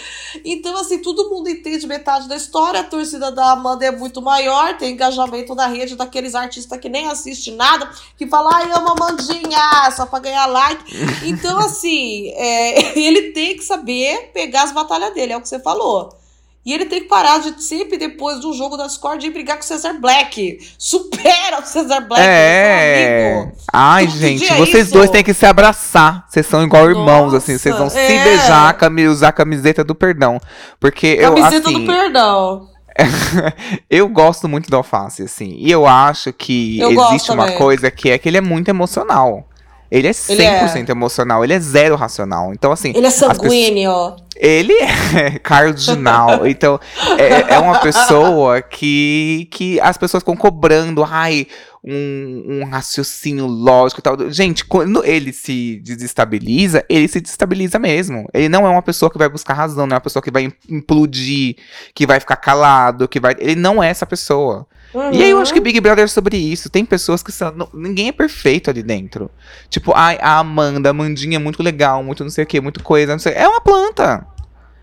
Então, 0.45 0.77
assim, 0.77 0.99
todo 0.99 1.29
mundo 1.29 1.49
entende 1.49 1.86
metade 1.86 2.29
da 2.29 2.38
história, 2.38 2.79
a 2.79 2.84
torcida 2.86 3.34
da 3.34 3.51
Amanda 3.51 3.86
é 3.86 3.91
muito 3.91 4.21
maior, 4.21 4.77
tem 4.77 4.93
engajamento 4.93 5.53
na 5.53 5.67
rede 5.67 5.97
daqueles 5.97 6.36
artistas 6.36 6.79
que 6.79 6.88
nem 6.88 7.10
assistem 7.10 7.53
nada, 7.53 7.89
que 8.17 8.25
falam, 8.25 8.53
ai, 8.53 8.71
amo 8.71 8.88
a 8.88 8.91
Amandinha, 8.93 9.91
só 9.91 10.05
pra 10.05 10.19
ganhar 10.19 10.45
like. 10.45 10.84
Então, 11.25 11.60
assim, 11.60 12.29
é, 12.29 12.95
ele 12.97 13.34
tem 13.34 13.58
que 13.58 13.63
saber 13.63 14.32
pegar 14.34 14.63
as 14.63 14.71
batalhas 14.71 15.13
dele, 15.13 15.34
é 15.34 15.38
o 15.38 15.41
que 15.41 15.49
você 15.49 15.60
falou. 15.60 16.17
E 16.65 16.74
ele 16.74 16.86
tem 16.86 17.02
que 17.02 17.08
parar 17.08 17.39
de 17.39 17.63
sempre, 17.63 17.98
depois 17.98 18.39
do 18.41 18.54
jogo 18.54 18.76
da 18.78 18.86
Discord, 18.86 19.26
ir 19.26 19.30
brigar 19.32 19.58
com 19.58 19.63
o 19.63 19.65
Cesar 19.65 20.00
Black. 20.00 20.60
Supera 20.78 21.60
o 21.62 21.65
Cesar 21.65 22.06
Black, 22.08 22.22
É. 22.22 23.34
amigo. 23.39 23.58
Ai, 23.74 24.06
Todo 24.08 24.17
gente, 24.17 24.45
é 24.45 24.58
vocês 24.58 24.86
isso. 24.88 24.93
dois 24.93 25.10
têm 25.10 25.24
que 25.24 25.34
se 25.34 25.45
abraçar. 25.45 26.26
Vocês 26.30 26.45
são 26.45 26.62
igual 26.63 26.89
irmãos, 26.89 27.34
assim. 27.34 27.58
Vocês 27.58 27.74
vão 27.74 27.86
Nossa, 27.86 27.95
se 27.95 28.13
é. 28.13 28.24
beijar, 28.24 28.74
cami- 28.78 29.08
usar 29.08 29.30
a 29.30 29.32
camiseta 29.32 29.84
do 29.84 29.95
perdão. 29.95 30.39
Porque 30.80 31.08
eu, 31.19 31.34
Camiseta 31.34 31.69
assim, 31.69 31.80
do 31.80 31.86
perdão. 31.91 32.67
eu 33.89 34.08
gosto 34.10 34.48
muito 34.48 34.69
do 34.69 34.76
Alface, 34.76 35.24
assim. 35.24 35.56
E 35.58 35.72
eu 35.72 35.88
acho 35.88 36.34
que 36.34 36.80
Eu 36.80 36.91
existe 36.91 37.32
uma 37.32 37.43
também. 37.45 37.58
coisa 37.58 37.89
que 37.89 38.10
é 38.10 38.17
que 38.17 38.28
ele 38.30 38.38
é 38.38 38.41
muito 38.41 38.67
emocional. 38.69 39.48
Ele 39.91 40.08
é 40.08 40.12
100% 40.12 40.89
emocional, 40.89 41.43
ele 41.43 41.54
é 41.54 41.60
zero 41.60 41.95
racional. 41.95 42.54
Então, 42.54 42.71
assim. 42.71 42.89
Ele 42.89 42.99
é 43.08 43.10
pessoas- 43.10 43.38
sanguíneo. 43.38 44.15
Ele 44.36 44.73
é 44.73 45.32
cardinal. 45.43 46.45
então, 46.47 46.80
é, 47.17 47.56
é 47.56 47.60
uma 47.60 47.80
pessoa 47.80 48.62
que, 48.62 49.47
que 49.52 49.80
as 49.82 49.97
pessoas 49.97 50.21
ficam 50.21 50.36
cobrando, 50.36 51.04
ai, 51.04 51.47
um, 51.84 52.62
um 52.62 52.65
raciocínio 52.69 53.47
lógico 53.47 53.99
e 53.99 54.04
tal. 54.04 54.30
Gente, 54.32 54.63
quando 54.63 55.04
ele 55.04 55.34
se 55.34 55.82
desestabiliza, 55.84 56.86
ele 56.88 57.08
se 57.08 57.19
desestabiliza 57.19 57.80
mesmo. 57.80 58.28
Ele 58.34 58.47
não 58.47 58.65
é 58.67 58.69
uma 58.69 58.82
pessoa 58.82 59.10
que 59.12 59.17
vai 59.17 59.28
buscar 59.28 59.54
razão, 59.56 59.88
não 59.88 59.95
é 59.95 59.97
uma 59.97 60.02
pessoa 60.02 60.21
que 60.23 60.32
vai 60.32 60.43
im- 60.43 60.54
implodir, 60.69 61.56
que 61.95 62.06
vai 62.06 62.19
ficar 62.19 62.36
calado, 62.36 63.08
que 63.08 63.19
vai. 63.19 63.36
Ele 63.39 63.56
não 63.56 63.82
é 63.82 63.89
essa 63.89 64.06
pessoa. 64.06 64.67
E 65.12 65.23
aí 65.23 65.30
eu 65.30 65.39
acho 65.39 65.54
que 65.54 65.60
Big 65.60 65.80
Brother 65.80 66.06
é 66.06 66.08
sobre 66.08 66.38
isso. 66.38 66.69
Tem 66.69 66.84
pessoas 66.84 67.21
que 67.21 67.32
são. 67.32 67.52
não- 67.52 67.69
ninguém 67.73 68.08
é 68.10 68.12
perfeito 68.12 68.69
ali 68.69 68.82
dentro. 68.82 69.30
Tipo, 69.69 69.93
ai, 69.95 70.17
a 70.21 70.39
Amanda, 70.39 70.89
a 70.89 70.91
Amandinha 70.91 71.36
é 71.36 71.39
muito 71.39 71.62
legal, 71.62 72.04
muito 72.04 72.23
não 72.23 72.32
sei 72.32 72.43
o 72.43 72.47
que, 72.47 72.60
muito 72.60 72.82
coisa, 72.84 73.12
não 73.12 73.19
sei. 73.19 73.34
É 73.34 73.47
uma 73.47 73.62
planta. 73.62 74.25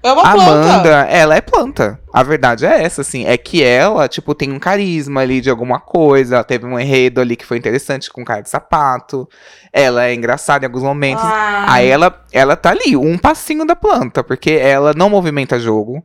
É 0.02 0.12
uma 0.12 0.22
A 0.22 0.32
planta. 0.34 0.50
Amanda, 0.52 0.88
ela 1.10 1.34
é 1.34 1.40
planta. 1.40 1.98
A 2.12 2.22
verdade 2.22 2.64
é 2.64 2.84
essa, 2.84 3.00
assim. 3.00 3.24
É 3.26 3.36
que 3.36 3.64
ela, 3.64 4.06
tipo, 4.06 4.32
tem 4.36 4.52
um 4.52 4.58
carisma 4.60 5.22
ali 5.22 5.40
de 5.40 5.50
alguma 5.50 5.80
coisa. 5.80 6.36
Ela 6.36 6.44
teve 6.44 6.64
um 6.64 6.78
enredo 6.78 7.20
ali 7.20 7.34
que 7.34 7.44
foi 7.44 7.56
interessante 7.58 8.08
com 8.08 8.24
cara 8.24 8.40
de 8.42 8.48
sapato. 8.48 9.28
Ela 9.72 10.04
é 10.04 10.14
engraçada 10.14 10.64
em 10.64 10.68
alguns 10.68 10.84
momentos. 10.84 11.24
Ah, 11.24 11.66
Aí 11.68 11.88
ela, 11.88 12.24
ela 12.30 12.54
tá 12.54 12.70
ali, 12.70 12.96
um 12.96 13.18
passinho 13.18 13.66
da 13.66 13.74
planta, 13.74 14.22
porque 14.22 14.52
ela 14.52 14.92
não 14.94 15.10
movimenta 15.10 15.58
jogo. 15.58 16.04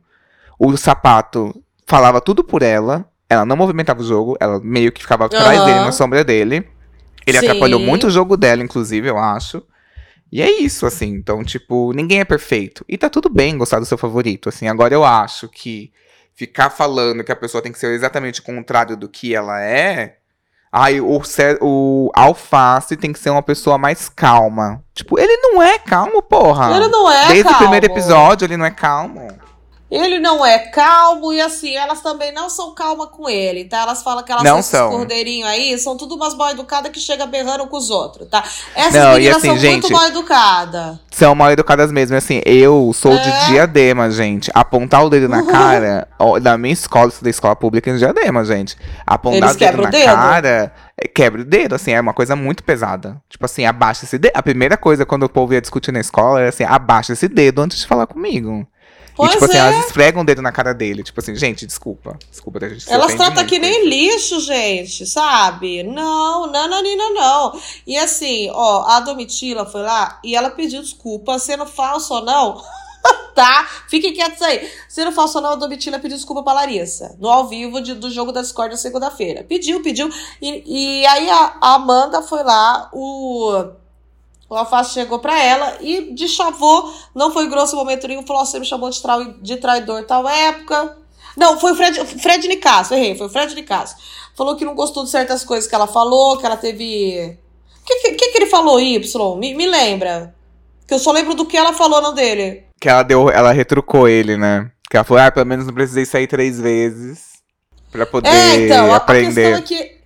O 0.58 0.76
sapato 0.76 1.54
falava 1.86 2.20
tudo 2.20 2.42
por 2.42 2.62
ela. 2.62 3.04
Ela 3.32 3.44
não 3.44 3.56
movimentava 3.56 4.00
o 4.00 4.04
jogo, 4.04 4.36
ela 4.40 4.60
meio 4.62 4.92
que 4.92 5.00
ficava 5.02 5.26
atrás 5.26 5.58
Aham. 5.58 5.64
dele, 5.66 5.80
na 5.80 5.92
sombra 5.92 6.22
dele. 6.24 6.68
Ele 7.26 7.38
Sim. 7.38 7.46
atrapalhou 7.46 7.80
muito 7.80 8.06
o 8.06 8.10
jogo 8.10 8.36
dela, 8.36 8.62
inclusive, 8.62 9.08
eu 9.08 9.18
acho. 9.18 9.62
E 10.30 10.40
é 10.40 10.50
isso, 10.60 10.86
assim. 10.86 11.08
Então, 11.08 11.44
tipo, 11.44 11.92
ninguém 11.92 12.20
é 12.20 12.24
perfeito. 12.24 12.84
E 12.88 12.96
tá 12.96 13.08
tudo 13.10 13.28
bem 13.28 13.58
gostar 13.58 13.78
do 13.78 13.86
seu 13.86 13.98
favorito, 13.98 14.48
assim. 14.48 14.66
Agora 14.66 14.94
eu 14.94 15.04
acho 15.04 15.48
que 15.48 15.92
ficar 16.34 16.70
falando 16.70 17.22
que 17.22 17.30
a 17.30 17.36
pessoa 17.36 17.62
tem 17.62 17.70
que 17.70 17.78
ser 17.78 17.92
exatamente 17.92 18.40
o 18.40 18.44
contrário 18.44 18.96
do 18.96 19.08
que 19.08 19.34
ela 19.34 19.60
é. 19.62 20.16
Ai, 20.72 21.00
o, 21.02 21.20
o 21.60 22.10
Alface 22.14 22.96
tem 22.96 23.12
que 23.12 23.18
ser 23.18 23.28
uma 23.28 23.42
pessoa 23.42 23.76
mais 23.76 24.08
calma. 24.08 24.82
Tipo, 24.94 25.18
ele 25.18 25.36
não 25.36 25.62
é 25.62 25.78
calmo, 25.78 26.22
porra. 26.22 26.74
Ele 26.74 26.88
não 26.88 27.12
é 27.12 27.26
Desde 27.26 27.44
calmo. 27.44 27.56
o 27.56 27.60
primeiro 27.60 27.86
episódio, 27.86 28.46
ele 28.46 28.56
não 28.56 28.64
é 28.64 28.70
calmo. 28.70 29.28
Ele 29.94 30.18
não 30.18 30.44
é 30.44 30.58
calmo 30.58 31.34
e 31.34 31.40
assim, 31.42 31.74
elas 31.76 32.00
também 32.00 32.32
não 32.32 32.48
são 32.48 32.74
calmas 32.74 33.08
com 33.10 33.28
ele, 33.28 33.66
tá? 33.66 33.80
Elas 33.82 34.02
falam 34.02 34.24
que 34.24 34.32
elas 34.32 34.42
Não 34.42 34.52
são 34.52 34.58
esses 34.60 34.70
são. 34.70 34.90
cordeirinhos 34.90 35.46
aí, 35.46 35.78
são 35.78 35.98
tudo 35.98 36.14
umas 36.14 36.34
mal 36.34 36.48
educadas 36.50 36.90
que 36.90 36.98
chegam 36.98 37.26
berrando 37.26 37.66
com 37.66 37.76
os 37.76 37.90
outros, 37.90 38.26
tá? 38.26 38.42
Essas 38.74 38.94
Não, 38.94 39.12
meninas 39.12 39.36
assim, 39.36 39.48
são 39.48 39.58
gente- 39.58 39.82
muito 39.82 39.92
mal 39.92 40.06
educadas. 40.06 40.96
São 41.10 41.34
mal 41.34 41.52
educadas 41.52 41.92
mesmo. 41.92 42.16
Assim, 42.16 42.40
eu 42.46 42.90
sou 42.94 43.12
É. 43.12 43.18
de 43.18 43.46
diadema, 43.48 44.10
gente. 44.10 44.50
Apontar 44.54 45.04
o 45.04 45.10
dedo 45.10 45.28
na 45.28 45.42
cara, 45.44 46.08
ó, 46.18 46.38
da 46.38 46.56
minha 46.56 46.72
escola, 46.72 47.08
estudei 47.08 47.30
escola 47.30 47.54
pública 47.54 47.90
em 47.90 47.96
diadema, 47.98 48.42
gente. 48.46 48.78
Apontar 49.06 49.50
Eles 49.50 49.56
o 49.56 49.58
dedo 49.58 49.82
na 49.82 49.88
o 49.88 49.90
dedo? 49.92 50.04
cara, 50.06 50.72
é, 50.98 51.06
quebra 51.06 51.42
o 51.42 51.44
dedo, 51.44 51.74
assim, 51.74 51.90
é 51.92 52.00
uma 52.00 52.14
coisa 52.14 52.34
muito 52.34 52.64
pesada. 52.64 53.20
Tipo 53.28 53.44
assim, 53.44 53.66
abaixa 53.66 54.06
esse 54.06 54.16
dedo. 54.16 54.32
A 54.34 54.42
primeira 54.42 54.78
coisa 54.78 55.04
quando 55.04 55.24
o 55.24 55.28
povo 55.28 55.52
ia 55.52 55.60
discutir 55.60 55.92
na 55.92 56.00
escola 56.00 56.40
era 56.40 56.48
assim, 56.48 56.64
abaixa 56.64 57.12
esse 57.12 57.28
dedo 57.28 57.60
antes 57.60 57.80
de 57.80 57.86
falar 57.86 58.06
comigo. 58.06 58.66
Pois 59.14 59.30
e 59.30 59.32
tipo 59.34 59.44
assim, 59.44 59.56
é. 59.56 59.60
elas 59.60 59.86
esfregam 59.86 60.22
o 60.22 60.24
dedo 60.24 60.42
na 60.42 60.52
cara 60.52 60.72
dele. 60.72 61.02
Tipo 61.02 61.20
assim, 61.20 61.34
gente, 61.34 61.66
desculpa. 61.66 62.18
Desculpa 62.30 62.60
da 62.60 62.68
gente 62.68 62.90
Elas 62.90 63.14
tratam 63.14 63.46
que 63.46 63.58
nem 63.58 63.88
lixo, 63.88 64.40
gente, 64.40 65.06
sabe? 65.06 65.82
Não, 65.82 66.46
não, 66.50 66.68
não, 66.68 66.82
não, 66.82 67.14
não. 67.14 67.60
E 67.86 67.96
assim, 67.96 68.50
ó, 68.52 68.84
a 68.86 69.00
Domitila 69.00 69.66
foi 69.66 69.82
lá 69.82 70.18
e 70.24 70.34
ela 70.34 70.50
pediu 70.50 70.82
desculpa, 70.82 71.38
sendo 71.38 71.66
falso 71.66 72.14
ou 72.14 72.24
não. 72.24 72.62
tá? 73.34 73.66
Fiquem 73.88 74.12
quietos 74.12 74.40
aí. 74.42 74.70
Sendo 74.88 75.12
falso 75.12 75.38
ou 75.38 75.42
não, 75.42 75.52
a 75.52 75.56
Domitila 75.56 75.98
pediu 75.98 76.16
desculpa 76.16 76.42
pra 76.42 76.52
Larissa. 76.52 77.16
No 77.18 77.28
ao 77.28 77.48
vivo 77.48 77.80
de, 77.80 77.94
do 77.94 78.10
jogo 78.10 78.32
da 78.32 78.42
Discord 78.42 78.72
na 78.72 78.78
segunda-feira. 78.78 79.44
Pediu, 79.44 79.82
pediu. 79.82 80.08
E, 80.40 81.00
e 81.00 81.06
aí 81.06 81.28
a, 81.28 81.56
a 81.60 81.74
Amanda 81.74 82.22
foi 82.22 82.42
lá, 82.42 82.88
o. 82.92 83.81
O 84.52 84.54
Alface 84.54 84.92
chegou 84.92 85.18
pra 85.18 85.42
ela 85.42 85.78
e 85.80 86.12
de 86.12 86.28
chavou, 86.28 86.92
não 87.14 87.32
foi 87.32 87.48
grosso 87.48 87.74
momento 87.74 88.06
nenhum, 88.06 88.22
falou: 88.22 88.44
você 88.44 88.58
me 88.58 88.66
chamou 88.66 88.90
de, 88.90 89.00
trau, 89.00 89.24
de 89.40 89.56
traidor 89.56 90.04
tal 90.04 90.28
época. 90.28 90.94
Não, 91.34 91.58
foi 91.58 91.72
o 91.72 91.74
Fred, 91.74 92.04
Fred 92.04 92.46
Nicasso, 92.46 92.92
errei, 92.92 93.16
foi 93.16 93.28
o 93.28 93.30
Fred 93.30 93.54
Nicasso. 93.54 93.96
Falou 94.36 94.54
que 94.54 94.66
não 94.66 94.74
gostou 94.74 95.04
de 95.04 95.10
certas 95.10 95.42
coisas 95.42 95.66
que 95.66 95.74
ela 95.74 95.86
falou, 95.86 96.36
que 96.36 96.44
ela 96.44 96.58
teve. 96.58 97.38
O 97.80 97.84
que, 97.86 98.10
que, 98.12 98.28
que 98.28 98.36
ele 98.36 98.46
falou, 98.46 98.78
Y? 98.78 99.38
Me, 99.38 99.54
me 99.54 99.66
lembra. 99.66 100.34
Que 100.86 100.92
eu 100.92 100.98
só 100.98 101.12
lembro 101.12 101.32
do 101.32 101.46
que 101.46 101.56
ela 101.56 101.72
falou 101.72 102.02
no 102.02 102.12
dele. 102.12 102.64
Que 102.78 102.90
ela 102.90 103.02
deu, 103.02 103.30
ela 103.30 103.52
retrucou 103.52 104.06
ele, 104.06 104.36
né? 104.36 104.70
Que 104.90 104.98
ela 104.98 105.04
falou, 105.04 105.22
ah, 105.22 105.30
pelo 105.30 105.46
menos 105.46 105.66
não 105.66 105.72
precisei 105.72 106.04
sair 106.04 106.26
três 106.26 106.60
vezes 106.60 107.40
pra 107.90 108.04
poder 108.04 108.28
é, 108.28 108.56
então, 108.66 108.92
aprender. 108.92 109.54
A 109.54 109.62
questão 109.62 109.78
é 109.78 109.86
que 109.86 110.01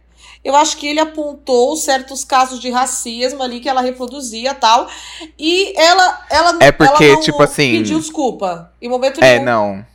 eu 0.47 0.55
acho 0.55 0.76
que 0.76 0.86
ele 0.86 1.01
apontou 1.01 1.76
certos 1.76 2.24
casos 2.24 2.61
de 2.61 2.70
racismo 2.70 3.42
ali 3.42 3.59
que 3.59 3.68
ela 3.68 3.80
reproduzia 3.80 4.55
tal. 4.55 4.88
E 5.36 5.76
ela, 5.76 6.24
ela, 6.30 6.59
é 6.61 6.70
porque, 6.70 7.05
ela 7.05 7.14
não 7.14 7.20
tipo 7.20 7.42
assim, 7.42 7.72
pediu 7.78 7.99
desculpa. 7.99 8.70
Em 8.80 8.88
momento 8.88 9.18
é, 9.18 9.40
nenhum. 9.40 9.42
É, 9.42 9.44
não. 9.44 9.86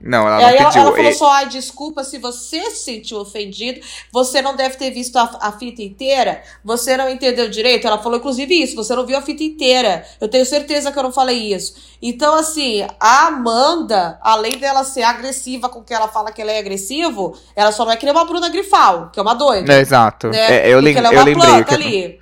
Não, 0.00 0.26
ela 0.26 0.38
não 0.38 0.46
Aí 0.46 0.56
pediu. 0.56 0.80
Ela, 0.80 0.80
ela 0.80 0.96
falou 0.96 1.12
só, 1.12 1.30
ai, 1.30 1.48
desculpa 1.48 2.02
se 2.02 2.18
você 2.18 2.70
se 2.70 2.84
sentiu 2.84 3.18
ofendido, 3.18 3.80
você 4.10 4.40
não 4.40 4.56
deve 4.56 4.76
ter 4.76 4.90
visto 4.90 5.16
a, 5.16 5.38
a, 5.40 5.52
fita 5.52 5.82
inteira, 5.82 6.42
você 6.64 6.96
não 6.96 7.08
entendeu 7.08 7.50
direito. 7.50 7.86
Ela 7.86 7.98
falou, 7.98 8.18
inclusive, 8.18 8.54
isso, 8.54 8.74
você 8.74 8.94
não 8.94 9.04
viu 9.04 9.18
a 9.18 9.22
fita 9.22 9.42
inteira. 9.42 10.04
Eu 10.18 10.28
tenho 10.28 10.46
certeza 10.46 10.90
que 10.90 10.98
eu 10.98 11.02
não 11.02 11.12
falei 11.12 11.52
isso. 11.52 11.74
Então, 12.00 12.34
assim, 12.34 12.86
a 12.98 13.26
Amanda, 13.26 14.18
além 14.22 14.56
dela 14.56 14.84
ser 14.84 15.02
agressiva 15.02 15.68
com 15.68 15.82
que 15.82 15.92
ela 15.92 16.08
fala 16.08 16.32
que 16.32 16.40
ela 16.40 16.50
é 16.50 16.58
agressivo, 16.58 17.36
ela 17.54 17.70
só 17.70 17.84
não 17.84 17.92
é 17.92 17.96
que 17.96 18.06
nem 18.06 18.14
uma 18.14 18.24
Bruna 18.24 18.48
Grifal, 18.48 19.10
que 19.10 19.18
é 19.18 19.22
uma 19.22 19.34
doida. 19.34 19.70
É, 19.70 19.80
exato. 19.80 20.28
Né? 20.28 20.66
É, 20.66 20.68
eu, 20.72 20.80
lem 20.80 20.96
ela 20.96 21.08
é 21.08 21.10
uma 21.10 21.20
eu 21.20 21.24
lembrei. 21.24 21.64
Que... 21.64 21.74
ali. 21.74 22.20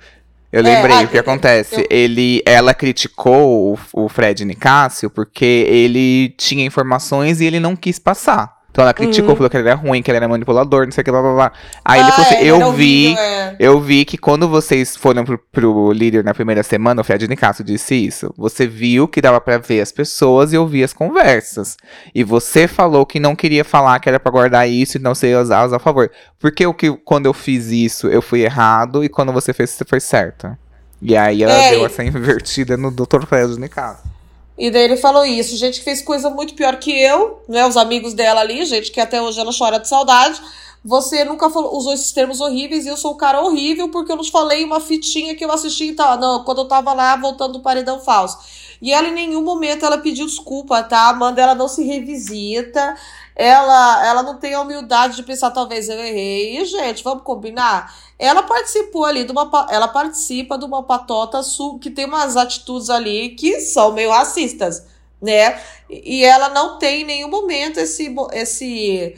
Eu 0.51 0.63
lembrei 0.63 0.97
é, 0.97 1.03
o 1.03 1.07
que 1.07 1.17
acontece. 1.17 1.81
Eu... 1.81 1.87
Ele, 1.89 2.41
ela 2.45 2.73
criticou 2.73 3.73
o, 3.93 4.05
o 4.05 4.09
Fred 4.09 4.43
Nicásio 4.45 5.09
porque 5.09 5.45
ele 5.67 6.29
tinha 6.37 6.65
informações 6.65 7.39
e 7.39 7.45
ele 7.45 7.59
não 7.59 7.75
quis 7.75 7.99
passar. 7.99 8.58
Então 8.71 8.83
ela 8.83 8.93
criticou, 8.93 9.31
uhum. 9.31 9.35
falou 9.35 9.49
que 9.49 9.57
ele 9.57 9.67
era 9.67 9.75
ruim, 9.75 10.01
que 10.01 10.11
ele 10.11 10.17
era 10.17 10.27
manipulador, 10.27 10.85
não 10.85 10.91
sei 10.91 11.01
o 11.01 11.05
que, 11.05 11.11
blá 11.11 11.21
blá 11.21 11.33
blá. 11.33 11.51
Aí 11.83 11.99
ah, 11.99 12.03
ele 12.03 12.11
falou 12.11 12.25
assim: 12.27 12.35
é, 12.35 12.45
eu 12.45 12.71
vi, 12.73 13.17
é. 13.17 13.55
eu 13.59 13.81
vi 13.81 14.05
que 14.05 14.17
quando 14.17 14.47
vocês 14.47 14.95
foram 14.95 15.25
pro, 15.25 15.39
pro 15.51 15.91
líder 15.91 16.23
na 16.23 16.33
primeira 16.33 16.61
semana, 16.61 17.01
o 17.01 17.03
Fred 17.03 17.27
Nicasso 17.27 17.63
disse 17.63 17.95
isso. 17.95 18.33
Você 18.37 18.67
viu 18.67 19.07
que 19.07 19.21
dava 19.21 19.41
para 19.41 19.57
ver 19.57 19.81
as 19.81 19.91
pessoas 19.91 20.53
e 20.53 20.57
ouvir 20.57 20.83
as 20.83 20.93
conversas. 20.93 21.77
E 22.13 22.23
você 22.23 22.67
falou 22.67 23.05
que 23.05 23.19
não 23.19 23.35
queria 23.35 23.65
falar, 23.65 23.99
que 23.99 24.07
era 24.07 24.19
pra 24.19 24.31
guardar 24.31 24.69
isso 24.69 24.97
e 24.97 25.01
não 25.01 25.15
ser 25.15 25.35
usar 25.37 25.65
a 25.65 25.79
favor. 25.79 26.11
Porque 26.39 26.65
o 26.65 26.73
que, 26.73 26.91
quando 26.91 27.25
eu 27.25 27.33
fiz 27.33 27.67
isso, 27.67 28.07
eu 28.07 28.21
fui 28.21 28.41
errado, 28.41 29.03
e 29.03 29.09
quando 29.09 29.33
você 29.33 29.51
fez, 29.51 29.71
você 29.71 29.83
foi 29.83 29.99
certo. 29.99 30.55
E 31.01 31.15
aí 31.17 31.43
ela 31.43 31.53
é, 31.53 31.71
deu 31.71 31.85
essa 31.85 32.03
invertida 32.03 32.77
no 32.77 32.91
Dr. 32.91 33.25
Fred 33.27 33.59
Nicasso. 33.59 34.18
E 34.59 34.69
daí 34.69 34.83
ele 34.83 34.97
falou 34.97 35.25
isso, 35.25 35.55
gente 35.55 35.79
que 35.79 35.85
fez 35.85 36.01
coisa 36.01 36.29
muito 36.29 36.53
pior 36.53 36.75
que 36.75 36.91
eu, 36.91 37.41
né? 37.47 37.65
Os 37.65 37.77
amigos 37.77 38.13
dela 38.13 38.41
ali, 38.41 38.65
gente 38.65 38.91
que 38.91 38.99
até 38.99 39.21
hoje 39.21 39.39
ela 39.39 39.57
chora 39.57 39.79
de 39.79 39.87
saudade. 39.87 40.41
Você 40.83 41.23
nunca 41.23 41.49
falou, 41.49 41.77
usou 41.77 41.93
esses 41.93 42.11
termos 42.11 42.41
horríveis 42.41 42.85
e 42.85 42.89
eu 42.89 42.97
sou 42.97 43.13
um 43.13 43.17
cara 43.17 43.41
horrível 43.41 43.89
porque 43.89 44.11
eu 44.11 44.17
não 44.17 44.23
falei 44.23 44.65
uma 44.65 44.81
fitinha 44.81 45.33
que 45.33 45.45
eu 45.45 45.51
assisti 45.51 45.85
e 45.85 45.93
tal. 45.93 46.17
Não, 46.19 46.43
quando 46.43 46.59
eu 46.59 46.67
tava 46.67 46.93
lá 46.93 47.15
voltando 47.15 47.53
do 47.53 47.59
paredão 47.61 48.01
falso. 48.01 48.37
E 48.81 48.91
ela 48.91 49.07
em 49.07 49.13
nenhum 49.13 49.41
momento 49.41 49.85
ela 49.85 49.97
pediu 49.97 50.25
desculpa, 50.25 50.83
tá? 50.83 51.07
Amanda 51.07 51.41
ela 51.41 51.55
não 51.55 51.67
se 51.69 51.83
revisita, 51.83 52.97
ela 53.41 54.05
ela 54.05 54.23
não 54.23 54.37
tem 54.37 54.53
a 54.53 54.61
humildade 54.61 55.15
de 55.15 55.23
pensar 55.23 55.51
talvez 55.51 55.87
eu 55.89 55.97
errei. 55.99 56.61
E 56.61 56.65
gente, 56.65 57.03
vamos 57.03 57.23
combinar? 57.23 57.93
ela 58.19 58.43
participou 58.43 59.05
ali 59.05 59.23
de 59.23 59.31
uma 59.31 59.49
ela 59.71 59.87
participa 59.87 60.57
de 60.57 60.65
uma 60.65 60.83
patota 60.83 61.41
sul 61.41 61.79
que 61.79 61.89
tem 61.89 62.05
umas 62.05 62.35
atitudes 62.35 62.89
ali 62.89 63.29
que 63.29 63.61
são 63.61 63.93
meio 63.93 64.11
racistas, 64.11 64.85
né? 65.21 65.57
E 65.89 66.23
ela 66.25 66.49
não 66.49 66.77
tem 66.77 67.01
em 67.01 67.05
nenhum 67.05 67.29
momento 67.29 67.79
esse 67.79 68.13
esse 68.33 69.15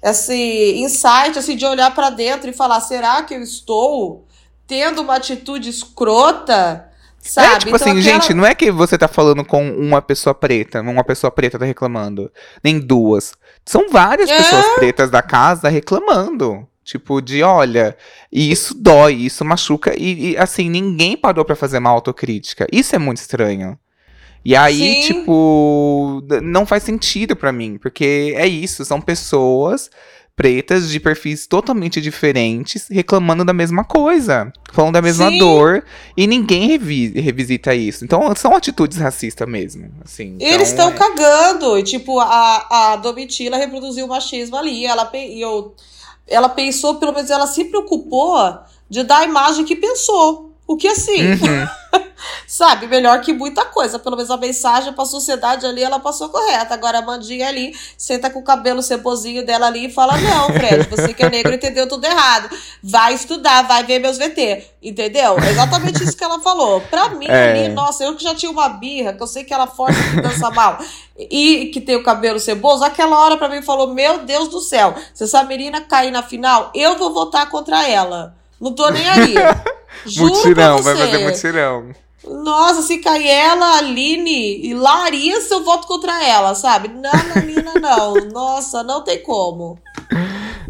esse 0.00 0.74
insight 0.76 1.36
assim 1.36 1.56
de 1.56 1.66
olhar 1.66 1.92
para 1.92 2.10
dentro 2.10 2.48
e 2.48 2.52
falar 2.52 2.80
será 2.80 3.24
que 3.24 3.34
eu 3.34 3.42
estou 3.42 4.24
tendo 4.68 5.02
uma 5.02 5.16
atitude 5.16 5.68
escrota? 5.68 6.88
Sabe? 7.18 7.54
É, 7.54 7.58
tipo 7.58 7.74
então, 7.74 7.88
assim, 7.88 7.98
aquela... 7.98 8.20
gente, 8.20 8.34
não 8.34 8.44
é 8.44 8.54
que 8.54 8.70
você 8.70 8.98
tá 8.98 9.08
falando 9.08 9.44
com 9.44 9.66
uma 9.70 10.02
pessoa 10.02 10.34
preta, 10.34 10.82
uma 10.82 11.02
pessoa 11.02 11.30
preta 11.30 11.58
tá 11.58 11.64
reclamando, 11.64 12.30
nem 12.62 12.78
duas. 12.78 13.32
São 13.64 13.88
várias 13.88 14.28
é. 14.28 14.36
pessoas 14.36 14.66
pretas 14.76 15.10
da 15.10 15.22
casa 15.22 15.68
reclamando. 15.68 16.66
Tipo, 16.84 17.22
de 17.22 17.42
olha, 17.42 17.96
isso 18.30 18.74
dói, 18.74 19.14
isso 19.14 19.44
machuca. 19.44 19.94
E, 19.98 20.32
e 20.32 20.36
assim, 20.36 20.68
ninguém 20.68 21.16
parou 21.16 21.44
para 21.44 21.56
fazer 21.56 21.78
uma 21.78 21.88
autocrítica. 21.90 22.66
Isso 22.70 22.94
é 22.94 22.98
muito 22.98 23.18
estranho. 23.18 23.78
E 24.44 24.54
aí, 24.54 25.00
Sim. 25.00 25.14
tipo, 25.14 26.22
não 26.42 26.66
faz 26.66 26.82
sentido 26.82 27.34
para 27.34 27.50
mim, 27.50 27.78
porque 27.78 28.34
é 28.36 28.46
isso, 28.46 28.84
são 28.84 29.00
pessoas 29.00 29.90
pretas 30.36 30.90
de 30.90 30.98
perfis 30.98 31.46
totalmente 31.46 32.00
diferentes 32.00 32.88
reclamando 32.90 33.44
da 33.44 33.52
mesma 33.52 33.84
coisa, 33.84 34.52
falando 34.72 34.94
da 34.94 35.02
mesma 35.02 35.30
Sim. 35.30 35.38
dor 35.38 35.84
e 36.16 36.26
ninguém 36.26 36.66
revi 36.66 37.08
revisita 37.20 37.74
isso. 37.74 38.04
Então 38.04 38.34
são 38.34 38.54
atitudes 38.54 38.98
racistas 38.98 39.48
mesmo, 39.48 39.90
assim. 40.04 40.36
Eles 40.40 40.68
estão 40.68 40.90
então, 40.90 41.06
é... 41.06 41.10
cagando, 41.10 41.78
e 41.78 41.82
tipo 41.82 42.18
a 42.18 42.66
a 42.92 42.96
Domitila 42.96 43.56
reproduziu 43.56 44.06
o 44.06 44.08
machismo 44.08 44.56
ali, 44.56 44.84
ela 44.84 45.10
eu 45.14 45.74
ela 46.26 46.48
pensou, 46.48 46.96
pelo 46.96 47.12
menos 47.12 47.30
ela 47.30 47.46
se 47.46 47.64
preocupou 47.66 48.36
de 48.88 49.02
dar 49.02 49.18
a 49.18 49.24
imagem 49.24 49.64
que 49.64 49.76
pensou. 49.76 50.53
O 50.66 50.76
que 50.76 50.88
assim, 50.88 51.32
uhum. 51.32 51.68
sabe, 52.46 52.86
melhor 52.86 53.20
que 53.20 53.34
muita 53.34 53.66
coisa. 53.66 53.98
Pelo 53.98 54.16
menos 54.16 54.30
a 54.30 54.36
mensagem 54.36 54.92
pra 54.94 55.04
sociedade 55.04 55.66
ali, 55.66 55.82
ela 55.82 56.00
passou 56.00 56.30
correta. 56.30 56.72
Agora 56.72 56.98
a 56.98 57.02
Mandinha 57.02 57.48
ali 57.48 57.76
senta 57.98 58.30
com 58.30 58.38
o 58.38 58.44
cabelo 58.44 58.82
cebozinho 58.82 59.44
dela 59.44 59.66
ali 59.66 59.86
e 59.86 59.92
fala: 59.92 60.16
Não, 60.16 60.46
Fred, 60.54 60.88
você 60.88 61.12
que 61.12 61.22
é 61.22 61.28
negro 61.28 61.52
entendeu 61.52 61.86
tudo 61.86 62.06
errado. 62.06 62.48
Vai 62.82 63.14
estudar, 63.14 63.62
vai 63.62 63.84
ver 63.84 63.98
meus 63.98 64.16
VT. 64.16 64.64
Entendeu? 64.82 65.36
Exatamente 65.38 66.02
isso 66.02 66.16
que 66.16 66.24
ela 66.24 66.40
falou. 66.40 66.80
Pra 66.82 67.10
mim, 67.10 67.26
é. 67.28 67.50
ali, 67.50 67.68
nossa, 67.68 68.04
eu 68.04 68.16
que 68.16 68.22
já 68.22 68.34
tinha 68.34 68.50
uma 68.50 68.68
birra, 68.68 69.12
que 69.12 69.22
eu 69.22 69.26
sei 69.26 69.44
que 69.44 69.52
ela 69.52 69.66
força 69.66 69.98
que 70.02 70.20
dança 70.20 70.50
mal 70.50 70.78
e 71.16 71.70
que 71.72 71.80
tem 71.80 71.96
o 71.96 72.02
cabelo 72.02 72.40
ceboso, 72.40 72.84
aquela 72.84 73.18
hora 73.18 73.36
pra 73.36 73.50
mim 73.50 73.60
falou: 73.60 73.92
Meu 73.92 74.24
Deus 74.24 74.48
do 74.48 74.60
céu, 74.60 74.94
se 75.12 75.24
essa 75.24 75.42
menina 75.44 75.82
cair 75.82 76.10
na 76.10 76.22
final, 76.22 76.70
eu 76.74 76.96
vou 76.96 77.12
votar 77.12 77.50
contra 77.50 77.86
ela. 77.86 78.34
Não 78.64 78.74
tô 78.74 78.88
nem 78.88 79.06
aí. 79.06 79.34
Juro 80.06 80.34
mutirão, 80.34 80.78
vai 80.78 80.96
fazer 80.96 81.18
mutirão. 81.18 81.90
Nossa, 82.26 82.80
se 82.80 82.96
cair 82.96 83.28
ela, 83.28 83.76
Aline 83.76 84.66
e 84.66 84.72
Larissa, 84.72 85.56
eu 85.56 85.64
voto 85.64 85.86
contra 85.86 86.26
ela, 86.26 86.54
sabe? 86.54 86.88
Não, 86.88 87.12
Nanina, 87.12 87.74
não. 87.74 88.14
Nossa, 88.32 88.82
não 88.82 89.04
tem 89.04 89.22
como. 89.22 89.78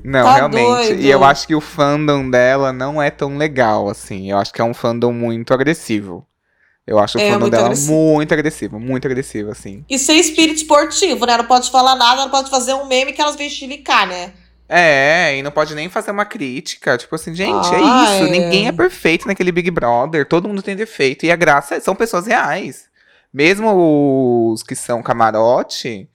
Não, 0.02 0.24
tá 0.24 0.34
realmente. 0.34 0.88
Doido. 0.88 1.00
E 1.02 1.08
eu 1.08 1.22
acho 1.22 1.46
que 1.46 1.54
o 1.54 1.60
fandom 1.60 2.28
dela 2.28 2.72
não 2.72 3.00
é 3.00 3.12
tão 3.12 3.36
legal, 3.36 3.88
assim. 3.88 4.28
Eu 4.32 4.38
acho 4.38 4.52
que 4.52 4.60
é 4.60 4.64
um 4.64 4.74
fandom 4.74 5.12
muito 5.12 5.54
agressivo. 5.54 6.26
Eu 6.84 6.98
acho 6.98 7.16
é, 7.16 7.28
o 7.28 7.32
fandom 7.32 7.48
dela 7.48 7.66
agressivo. 7.66 7.92
muito 7.92 8.34
agressivo, 8.34 8.80
muito 8.80 9.06
agressivo, 9.06 9.50
assim. 9.52 9.84
E 9.88 10.00
sem 10.00 10.18
espírito 10.18 10.56
esportivo, 10.56 11.24
né? 11.26 11.36
Não 11.36 11.44
pode 11.44 11.70
falar 11.70 11.94
nada, 11.94 12.22
não 12.22 12.30
pode 12.30 12.50
fazer 12.50 12.74
um 12.74 12.86
meme 12.86 13.12
que 13.12 13.22
elas 13.22 13.36
vêm 13.36 13.48
chilicar, 13.48 14.08
né? 14.08 14.32
É, 14.68 15.36
e 15.36 15.42
não 15.42 15.50
pode 15.50 15.74
nem 15.74 15.88
fazer 15.88 16.10
uma 16.10 16.24
crítica. 16.24 16.96
Tipo 16.96 17.14
assim, 17.14 17.34
gente, 17.34 17.66
é 17.72 17.76
ah, 17.76 17.78
é 17.78 18.04
isso. 18.04 18.24
É. 18.24 18.30
Ninguém 18.30 18.68
é 18.68 18.72
perfeito 18.72 19.26
naquele 19.26 19.52
Big 19.52 19.70
Brother. 19.70 20.26
Todo 20.26 20.48
mundo 20.48 20.62
tem 20.62 20.74
defeito. 20.74 21.26
E 21.26 21.30
a 21.30 21.36
graça 21.36 21.74
é, 21.74 21.80
são 21.80 21.94
pessoas 21.94 22.26
reais. 22.26 22.86
Mesmo 23.32 24.52
os 24.52 24.62
que 24.62 24.74
são 24.74 25.02
camarote, 25.02 26.08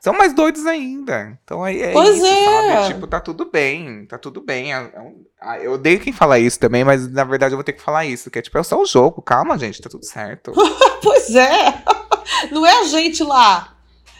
são 0.00 0.14
mais 0.14 0.32
doidos 0.32 0.66
ainda. 0.66 1.38
Então 1.44 1.62
aí 1.62 1.82
é 1.82 1.92
pois 1.92 2.16
isso, 2.16 2.26
é. 2.26 2.72
sabe? 2.72 2.94
Tipo, 2.94 3.06
tá 3.06 3.20
tudo 3.20 3.50
bem. 3.50 4.06
Tá 4.06 4.18
tudo 4.18 4.40
bem. 4.40 4.74
É 4.74 4.90
eu 5.62 5.72
odeio 5.72 6.00
quem 6.00 6.12
fala 6.12 6.38
isso 6.38 6.58
também, 6.58 6.82
mas 6.84 7.06
na 7.10 7.22
verdade 7.22 7.52
eu 7.52 7.58
vou 7.58 7.64
ter 7.64 7.74
que 7.74 7.82
falar 7.82 8.06
isso. 8.06 8.30
Que 8.30 8.38
é 8.38 8.42
tipo, 8.42 8.56
é 8.58 8.62
só 8.62 8.80
o 8.80 8.86
jogo. 8.86 9.20
Calma, 9.20 9.58
gente, 9.58 9.80
tá 9.80 9.90
tudo 9.90 10.04
certo. 10.04 10.52
pois 11.02 11.34
é. 11.34 11.82
Não 12.50 12.66
é 12.66 12.80
a 12.80 12.84
gente 12.84 13.22
lá. 13.22 13.73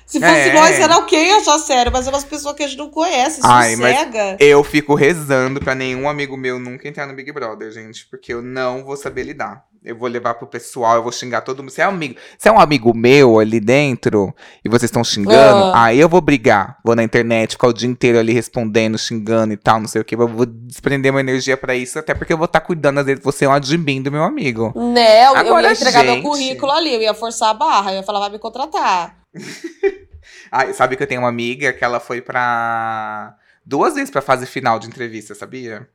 Se 0.07 0.21
fosse 0.21 0.33
é. 0.33 0.55
nós, 0.55 0.79
era 0.79 0.99
ok 0.99 1.33
achar 1.33 1.59
sério, 1.59 1.91
mas 1.93 2.07
é 2.07 2.11
umas 2.11 2.25
pessoas 2.25 2.55
que 2.55 2.63
a 2.63 2.69
gente 2.69 2.79
não 2.79 2.91
conhece, 2.91 3.41
Ai, 3.43 3.75
cega. 3.75 4.37
eu 4.39 4.63
fico 4.63 4.95
rezando 4.95 5.61
pra 5.61 5.75
nenhum 5.75 6.09
amigo 6.09 6.37
meu 6.37 6.59
nunca 6.59 6.87
entrar 6.87 7.07
no 7.07 7.15
Big 7.15 7.33
Brother, 7.33 7.71
gente, 7.71 8.07
porque 8.07 8.33
eu 8.33 8.43
não 8.43 8.85
vou 8.85 8.97
saber 8.97 9.25
lidar. 9.25 9.65
Eu 9.85 9.95
vou 9.95 10.09
levar 10.09 10.33
pro 10.35 10.47
pessoal, 10.47 10.97
eu 10.97 11.03
vou 11.03 11.13
xingar 11.13 11.43
todo 11.43 11.63
mundo. 11.63 11.71
Se 11.71 11.83
é 11.83 11.87
um 11.87 11.91
amigo, 11.91 12.17
se 12.39 12.49
é 12.49 12.53
um 12.53 12.59
amigo 12.59 12.97
meu 12.97 13.39
ali 13.39 13.61
dentro 13.61 14.35
e 14.65 14.69
vocês 14.69 14.85
estão 14.85 15.05
xingando, 15.05 15.65
ah. 15.75 15.85
aí 15.85 16.01
eu 16.01 16.09
vou 16.09 16.23
brigar. 16.23 16.79
Vou 16.83 16.97
na 16.97 17.03
internet, 17.03 17.51
ficar 17.51 17.69
o 17.69 17.73
dia 17.73 17.89
inteiro 17.89 18.19
ali 18.19 18.33
respondendo, 18.33 18.97
xingando 18.97 19.53
e 19.53 19.59
tal, 19.59 19.81
não 19.81 19.87
sei 19.87 20.01
o 20.01 20.05
que. 20.05 20.15
Eu 20.15 20.27
vou 20.27 20.47
desprender 20.47 21.11
uma 21.11 21.21
energia 21.21 21.55
para 21.55 21.75
isso, 21.75 21.99
até 21.99 22.15
porque 22.15 22.33
eu 22.33 22.39
vou 22.39 22.47
estar 22.47 22.61
tá 22.61 22.67
cuidando, 22.67 23.01
às 23.01 23.05
vezes, 23.05 23.23
você 23.23 23.45
é 23.45 23.49
um 23.49 23.53
admin 23.53 24.01
do 24.01 24.11
meu 24.11 24.23
amigo. 24.23 24.73
Né, 24.75 25.27
eu, 25.27 25.37
Agora, 25.37 25.67
eu 25.67 25.71
ia 25.71 25.73
entregar 25.73 26.03
gente... 26.03 26.15
meu 26.15 26.23
currículo 26.23 26.73
ali, 26.73 26.95
eu 26.95 27.03
ia 27.03 27.13
forçar 27.13 27.51
a 27.51 27.55
barra, 27.55 27.93
eu 27.93 27.97
ia 27.97 28.03
falar, 28.03 28.21
vai 28.21 28.31
me 28.31 28.39
contratar. 28.39 29.24
ah, 30.51 30.73
sabe 30.73 30.97
que 30.97 31.03
eu 31.03 31.07
tenho 31.07 31.23
uma 31.23 31.29
amiga 31.29 31.73
que 31.73 31.85
ela 31.85 32.01
foi 32.01 32.21
pra. 32.21 33.37
duas 33.65 33.95
vezes 33.95 34.11
pra 34.11 34.23
fase 34.23 34.47
final 34.47 34.79
de 34.79 34.87
entrevista, 34.87 35.35
sabia? 35.35 35.89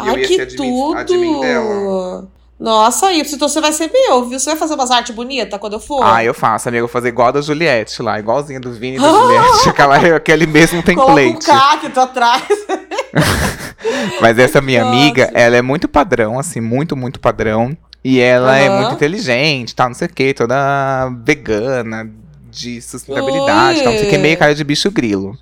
E 0.00 0.08
Ai, 0.08 0.20
que 0.22 0.40
admin, 0.40 0.56
tudo! 0.56 0.98
Admin 0.98 1.40
dela. 1.40 2.28
Nossa, 2.62 3.12
Y, 3.12 3.34
então 3.34 3.48
você 3.48 3.60
vai 3.60 3.72
ser 3.72 3.90
meu, 3.90 4.24
viu? 4.24 4.38
Você 4.38 4.50
vai 4.50 4.56
fazer 4.56 4.74
umas 4.74 4.90
artes 4.90 5.12
bonitas 5.12 5.58
quando 5.58 5.72
eu 5.72 5.80
for? 5.80 6.00
Ah, 6.04 6.22
eu 6.22 6.32
faço, 6.32 6.68
amiga. 6.68 6.78
Eu 6.78 6.86
vou 6.86 6.92
fazer 6.92 7.08
igual 7.08 7.28
a 7.28 7.32
da 7.32 7.40
Juliette 7.40 8.00
lá, 8.00 8.20
igualzinha 8.20 8.60
do 8.60 8.72
Vini 8.72 8.98
e 8.98 9.00
da 9.00 9.08
Juliette. 9.10 9.68
aquela, 9.68 9.96
aquele 10.16 10.46
mesmo 10.46 10.80
template. 10.80 11.44
Coloca 11.44 11.52
um 11.52 11.80
cacto 11.80 12.00
atrás. 12.00 12.44
Mas 14.22 14.38
essa 14.38 14.60
minha 14.60 14.84
Nossa. 14.84 14.96
amiga, 14.96 15.30
ela 15.34 15.56
é 15.56 15.62
muito 15.62 15.88
padrão, 15.88 16.38
assim, 16.38 16.60
muito, 16.60 16.96
muito 16.96 17.18
padrão. 17.18 17.76
E 18.04 18.20
ela 18.20 18.52
uhum. 18.52 18.58
é 18.58 18.80
muito 18.80 18.94
inteligente, 18.94 19.74
tal, 19.74 19.88
não 19.88 19.94
sei 19.94 20.06
o 20.06 20.12
quê, 20.12 20.32
toda 20.32 21.10
vegana, 21.24 22.08
de 22.52 22.80
sustentabilidade, 22.82 23.78
Ui. 23.78 23.84
tal, 23.84 23.92
não 23.92 23.98
sei 23.98 24.08
o 24.08 24.10
que, 24.10 24.18
meio 24.18 24.36
cara 24.36 24.54
de 24.54 24.62
bicho 24.62 24.90
grilo. 24.90 25.36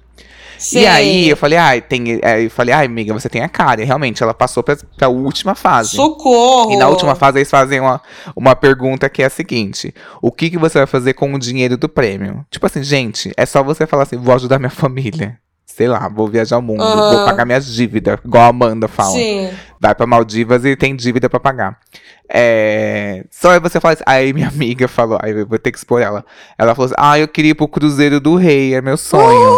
Sim. 0.56 0.80
E 0.80 0.86
aí 0.86 1.28
eu 1.30 1.36
falei, 1.38 1.58
ai, 1.58 1.80
tem. 1.80 2.20
Aí 2.22 2.44
eu 2.44 2.50
falei, 2.50 2.74
ai, 2.74 2.84
amiga, 2.84 3.14
você 3.14 3.30
tem 3.30 3.40
a 3.40 3.48
cara. 3.48 3.80
E 3.80 3.84
realmente, 3.84 4.22
ela 4.22 4.34
passou 4.34 4.62
pra, 4.62 4.76
pra 4.96 5.08
última 5.08 5.54
fase. 5.54 5.96
Socorro! 5.96 6.70
E 6.70 6.76
na 6.76 6.86
última 6.86 7.14
fase 7.14 7.38
eles 7.38 7.50
fazem 7.50 7.80
uma, 7.80 7.98
uma 8.36 8.54
pergunta 8.54 9.08
que 9.08 9.22
é 9.22 9.26
a 9.26 9.30
seguinte: 9.30 9.94
o 10.20 10.30
que, 10.30 10.50
que 10.50 10.58
você 10.58 10.76
vai 10.76 10.86
fazer 10.86 11.14
com 11.14 11.32
o 11.32 11.38
dinheiro 11.38 11.78
do 11.78 11.88
prêmio? 11.88 12.44
Tipo 12.50 12.66
assim, 12.66 12.82
gente, 12.82 13.32
é 13.38 13.46
só 13.46 13.62
você 13.62 13.86
falar 13.86 14.02
assim, 14.02 14.18
vou 14.18 14.34
ajudar 14.34 14.58
minha 14.58 14.68
família 14.70 15.39
sei 15.74 15.88
lá, 15.88 16.08
vou 16.08 16.28
viajar 16.28 16.58
o 16.58 16.62
mundo, 16.62 16.82
uhum. 16.82 17.16
vou 17.16 17.24
pagar 17.24 17.44
minhas 17.46 17.66
dívidas, 17.66 18.18
igual 18.24 18.44
a 18.44 18.48
Amanda 18.48 18.88
fala. 18.88 19.12
Sim. 19.12 19.50
Vai 19.80 19.94
pra 19.94 20.06
Maldivas 20.06 20.64
e 20.64 20.76
tem 20.76 20.94
dívida 20.94 21.30
pra 21.30 21.40
pagar. 21.40 21.78
É... 22.28 23.24
Só 23.30 23.50
aí 23.50 23.60
você 23.60 23.80
fala 23.80 23.94
assim, 23.94 24.02
aí 24.06 24.32
minha 24.32 24.48
amiga 24.48 24.86
falou, 24.88 25.18
aí 25.22 25.32
eu 25.32 25.46
vou 25.46 25.58
ter 25.58 25.72
que 25.72 25.78
expor 25.78 26.02
ela. 26.02 26.24
Ela 26.58 26.74
falou 26.74 26.86
assim, 26.86 26.94
ah, 26.98 27.18
eu 27.18 27.28
queria 27.28 27.52
ir 27.52 27.54
pro 27.54 27.68
Cruzeiro 27.68 28.20
do 28.20 28.36
Rei, 28.36 28.74
é 28.74 28.80
meu 28.80 28.96
sonho. 28.96 29.56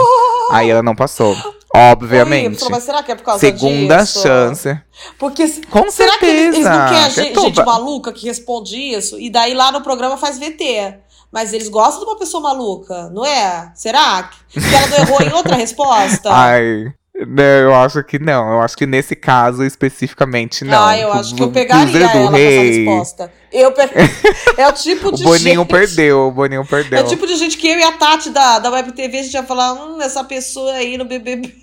Aí 0.52 0.70
ela 0.70 0.82
não 0.82 0.94
passou. 0.94 1.36
Obviamente. 1.74 2.62
Mas 2.70 2.84
será 2.84 3.02
que 3.02 3.10
é 3.10 3.14
por 3.14 3.24
causa 3.24 3.40
Segunda 3.40 3.98
disso? 3.98 4.22
chance. 4.22 4.78
Porque 5.18 5.48
Com 5.70 5.90
será 5.90 6.12
certeza. 6.12 6.18
que 6.18 6.26
eles, 6.26 6.54
eles 6.56 6.66
não 6.66 6.88
querem 6.88 7.10
gente, 7.10 7.40
gente 7.40 7.64
maluca 7.64 8.12
que 8.12 8.26
responde 8.26 8.76
isso? 8.76 9.18
E 9.18 9.30
daí 9.30 9.54
lá 9.54 9.72
no 9.72 9.80
programa 9.80 10.18
faz 10.18 10.38
VT. 10.38 10.98
Mas 11.32 11.52
eles 11.54 11.68
gostam 11.68 12.00
de 12.00 12.10
uma 12.10 12.18
pessoa 12.18 12.42
maluca, 12.42 13.08
não 13.08 13.24
é? 13.24 13.72
Será? 13.74 14.30
Que 14.50 14.58
ela 14.58 14.86
não 14.88 14.96
errou 14.98 15.22
em 15.22 15.32
outra 15.32 15.56
resposta? 15.56 16.28
Ai. 16.30 16.92
Não, 17.14 17.44
eu 17.44 17.74
acho 17.74 18.02
que 18.02 18.18
não. 18.18 18.52
Eu 18.52 18.60
acho 18.60 18.76
que 18.76 18.86
nesse 18.86 19.14
caso 19.14 19.62
especificamente 19.64 20.64
não. 20.64 20.82
Ah, 20.82 20.98
eu 20.98 21.12
acho 21.12 21.34
que 21.34 21.42
eu 21.42 21.50
pegaria 21.50 22.06
ela 22.06 22.30
Rei... 22.30 22.30
com 22.30 22.36
essa 22.36 22.62
resposta. 22.62 23.32
Eu 23.52 23.72
pe... 23.72 23.82
É 24.56 24.66
o 24.66 24.72
tipo 24.72 25.12
de 25.12 25.22
o 25.22 25.26
Boninho 25.26 25.60
gente... 25.60 25.68
perdeu, 25.68 26.28
o 26.28 26.30
Boninho 26.30 26.66
perdeu. 26.66 26.98
É 26.98 27.02
o 27.02 27.06
tipo 27.06 27.26
de 27.26 27.36
gente 27.36 27.56
que 27.58 27.68
eu 27.68 27.78
e 27.78 27.82
a 27.82 27.92
Tati 27.92 28.30
da, 28.30 28.58
da 28.58 28.70
Web 28.70 28.92
TV 28.92 29.18
a 29.18 29.22
gente 29.22 29.34
ia 29.34 29.42
falar, 29.42 29.74
hum, 29.74 30.00
essa 30.00 30.24
pessoa 30.24 30.72
aí 30.72 30.96
no 30.96 31.04
BBB. 31.04 31.61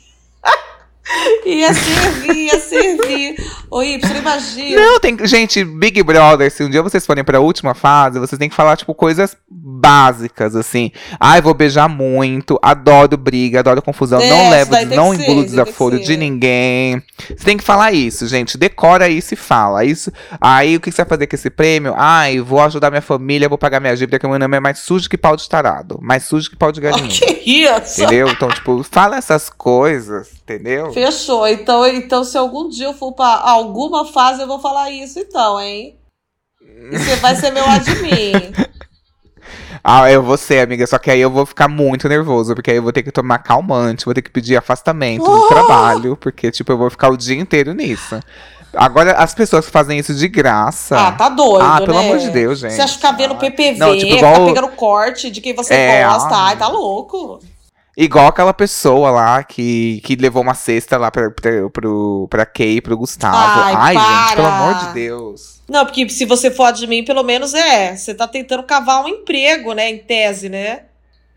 Ia 1.45 1.73
servir, 1.73 2.35
ia 2.35 2.59
servir. 2.59 3.35
Ô, 3.71 3.81
Y, 3.81 4.17
imagina. 4.17 4.81
Não, 4.81 4.99
tem. 4.99 5.17
Gente, 5.25 5.63
Big 5.63 6.01
Brother, 6.03 6.51
se 6.51 6.63
um 6.63 6.69
dia 6.69 6.83
vocês 6.83 7.05
forem 7.05 7.23
pra 7.23 7.39
última 7.39 7.73
fase, 7.73 8.19
vocês 8.19 8.37
têm 8.37 8.49
que 8.49 8.55
falar, 8.55 8.77
tipo, 8.77 8.93
coisas 8.93 9.35
básicas, 9.49 10.55
assim. 10.55 10.91
Ai, 11.19 11.41
vou 11.41 11.53
beijar 11.53 11.87
muito, 11.87 12.59
adoro 12.61 13.17
briga, 13.17 13.59
adoro 13.59 13.81
confusão, 13.81 14.19
é, 14.19 14.29
não 14.29 14.49
levo, 14.49 14.95
não 14.95 15.13
engulo 15.13 15.43
desaforo 15.43 15.99
de 15.99 16.17
ninguém. 16.17 17.01
Você 17.27 17.45
tem 17.45 17.57
que 17.57 17.63
falar 17.63 17.91
isso, 17.91 18.27
gente. 18.27 18.57
Decora 18.57 19.09
isso 19.09 19.33
e 19.33 19.37
fala. 19.37 19.83
Isso. 19.85 20.11
Aí, 20.39 20.75
o 20.75 20.79
que 20.79 20.91
você 20.91 21.03
vai 21.03 21.09
fazer 21.09 21.27
com 21.27 21.35
esse 21.35 21.49
prêmio? 21.49 21.93
Ai, 21.95 22.39
vou 22.39 22.61
ajudar 22.61 22.89
minha 22.89 23.01
família, 23.01 23.49
vou 23.49 23.57
pagar 23.57 23.79
minha 23.79 23.95
dívida, 23.95 24.19
que 24.19 24.25
o 24.25 24.29
meu 24.29 24.39
nome 24.39 24.57
é 24.57 24.59
mais 24.59 24.79
sujo 24.79 25.09
que 25.09 25.17
pau 25.17 25.35
de 25.35 25.47
tarado. 25.47 25.99
Mais 26.01 26.23
sujo 26.23 26.49
que 26.49 26.55
pau 26.55 26.71
de 26.71 26.81
galinha. 26.81 27.09
Que 27.19 27.41
isso? 27.45 28.01
Entendeu? 28.03 28.29
Então, 28.29 28.49
tipo, 28.49 28.83
fala 28.83 29.17
essas 29.17 29.49
coisas, 29.49 30.29
entendeu? 30.53 30.91
Fechou. 30.91 31.47
Então, 31.47 31.85
então, 31.87 32.23
se 32.23 32.37
algum 32.37 32.67
dia 32.69 32.87
eu 32.87 32.93
for 32.93 33.11
pra 33.13 33.27
alguma 33.27 34.05
fase, 34.05 34.41
eu 34.41 34.47
vou 34.47 34.59
falar 34.59 34.89
isso, 34.91 35.19
então, 35.19 35.59
hein? 35.59 35.97
E 36.61 36.97
você 36.97 37.15
vai 37.17 37.35
ser 37.35 37.51
meu 37.51 37.65
admin. 37.65 38.53
Ah, 39.81 40.11
eu 40.11 40.21
vou 40.21 40.37
ser, 40.37 40.59
amiga. 40.59 40.85
Só 40.85 40.97
que 40.97 41.09
aí 41.09 41.21
eu 41.21 41.31
vou 41.31 41.45
ficar 41.45 41.69
muito 41.69 42.09
nervoso, 42.09 42.53
porque 42.53 42.69
aí 42.69 42.77
eu 42.77 42.83
vou 42.83 42.91
ter 42.91 43.01
que 43.01 43.11
tomar 43.11 43.39
calmante, 43.39 44.03
vou 44.03 44.13
ter 44.13 44.21
que 44.21 44.29
pedir 44.29 44.57
afastamento 44.57 45.23
oh! 45.23 45.39
do 45.39 45.47
trabalho, 45.47 46.17
porque, 46.17 46.51
tipo, 46.51 46.71
eu 46.71 46.77
vou 46.77 46.89
ficar 46.89 47.09
o 47.09 47.17
dia 47.17 47.39
inteiro 47.39 47.73
nisso. 47.73 48.19
Agora, 48.73 49.13
as 49.13 49.33
pessoas 49.33 49.65
que 49.65 49.71
fazem 49.71 49.97
isso 49.97 50.13
de 50.13 50.27
graça. 50.27 50.99
Ah, 50.99 51.11
tá 51.13 51.29
doido. 51.29 51.63
Ah, 51.63 51.79
né? 51.79 51.85
pelo 51.85 51.97
amor 51.97 52.17
de 52.17 52.29
Deus, 52.29 52.59
gente. 52.59 52.73
Você 52.73 52.81
acha 52.81 52.93
que 52.93 52.99
ficar 52.99 53.13
vendo 53.13 53.35
PPV, 53.35 53.79
Não, 53.79 53.97
tipo, 53.97 54.15
igual... 54.15 54.33
ficar 54.33 54.45
pegando 54.45 54.67
corte 54.75 55.31
de 55.31 55.39
quem 55.41 55.55
você 55.55 55.73
é, 55.73 56.05
gosta. 56.05 56.35
Ai, 56.35 56.57
tá 56.57 56.67
louco. 56.67 57.39
Igual 58.01 58.27
aquela 58.27 58.53
pessoa 58.53 59.11
lá 59.11 59.43
que, 59.43 59.99
que 60.05 60.15
levou 60.15 60.41
uma 60.41 60.53
cesta 60.53 60.97
lá 60.97 61.11
pra, 61.11 61.29
pra, 61.29 61.69
pro, 61.69 62.27
pra 62.29 62.45
Kay 62.45 62.77
e 62.77 62.81
pro 62.81 62.95
Gustavo. 62.95 63.35
Ai, 63.35 63.73
Ai 63.75 63.93
gente, 63.93 64.35
pelo 64.37 64.47
amor 64.47 64.75
de 64.75 64.93
Deus. 64.93 65.61
Não, 65.69 65.85
porque 65.85 66.07
se 66.07 66.23
você 66.23 66.49
for 66.49 66.71
de 66.71 66.87
mim, 66.87 67.03
pelo 67.03 67.23
menos 67.23 67.53
é. 67.53 67.97
Você 67.97 68.13
tá 68.13 68.25
tentando 68.25 68.63
cavar 68.63 69.03
um 69.03 69.09
emprego, 69.09 69.73
né? 69.73 69.89
Em 69.89 69.97
tese, 69.97 70.47
né? 70.47 70.83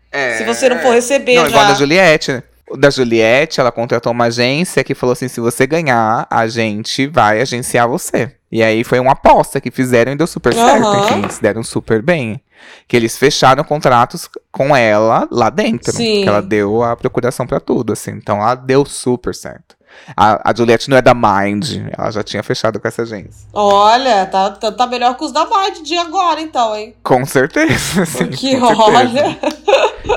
É. 0.09 0.37
Se 0.37 0.45
você 0.45 0.69
não 0.69 0.79
for 0.79 0.93
receber 0.93 1.35
não, 1.35 1.43
já. 1.43 1.49
Igual 1.49 1.67
da 1.67 1.73
Juliette, 1.73 2.31
né? 2.31 2.43
Da 2.77 2.89
Juliette, 2.89 3.59
ela 3.59 3.71
contratou 3.71 4.13
uma 4.13 4.25
agência 4.25 4.85
que 4.85 4.95
falou 4.95 5.11
assim: 5.11 5.27
se 5.27 5.41
você 5.41 5.67
ganhar, 5.67 6.25
a 6.29 6.47
gente 6.47 7.07
vai 7.07 7.41
agenciar 7.41 7.89
você. 7.89 8.37
E 8.49 8.63
aí 8.63 8.85
foi 8.85 9.01
uma 9.01 9.11
aposta 9.11 9.59
que 9.59 9.69
fizeram 9.69 10.13
e 10.13 10.15
deu 10.15 10.27
super 10.27 10.53
certo. 10.53 10.85
Uhum. 10.85 11.19
Enfim, 11.19 11.29
se 11.29 11.41
deram 11.41 11.61
super 11.61 12.01
bem 12.01 12.41
que 12.87 12.95
eles 12.95 13.17
fecharam 13.17 13.63
contratos 13.63 14.29
com 14.51 14.75
ela 14.75 15.27
lá 15.31 15.49
dentro. 15.49 15.91
Sim. 15.93 16.23
Que 16.23 16.29
ela 16.29 16.41
deu 16.41 16.83
a 16.83 16.95
procuração 16.95 17.47
para 17.47 17.59
tudo, 17.59 17.93
assim. 17.93 18.11
Então 18.11 18.37
ela 18.37 18.55
deu 18.55 18.85
super 18.85 19.33
certo. 19.33 19.75
A, 20.17 20.49
a 20.49 20.53
Juliette 20.55 20.89
não 20.89 20.97
é 20.97 21.01
da 21.01 21.13
Mind, 21.13 21.77
ela 21.97 22.11
já 22.11 22.23
tinha 22.23 22.43
fechado 22.43 22.79
com 22.79 22.87
essa 22.87 23.03
agência. 23.03 23.47
Olha, 23.53 24.25
tá, 24.25 24.49
tá, 24.51 24.71
tá 24.71 24.87
melhor 24.87 25.15
que 25.15 25.23
os 25.23 25.31
da 25.31 25.45
Mind 25.45 25.85
de 25.85 25.95
agora, 25.97 26.41
então, 26.41 26.75
hein? 26.75 26.95
Com 27.03 27.25
certeza, 27.25 28.05
sim. 28.07 28.29
Que 28.29 28.55
olha. 28.55 29.37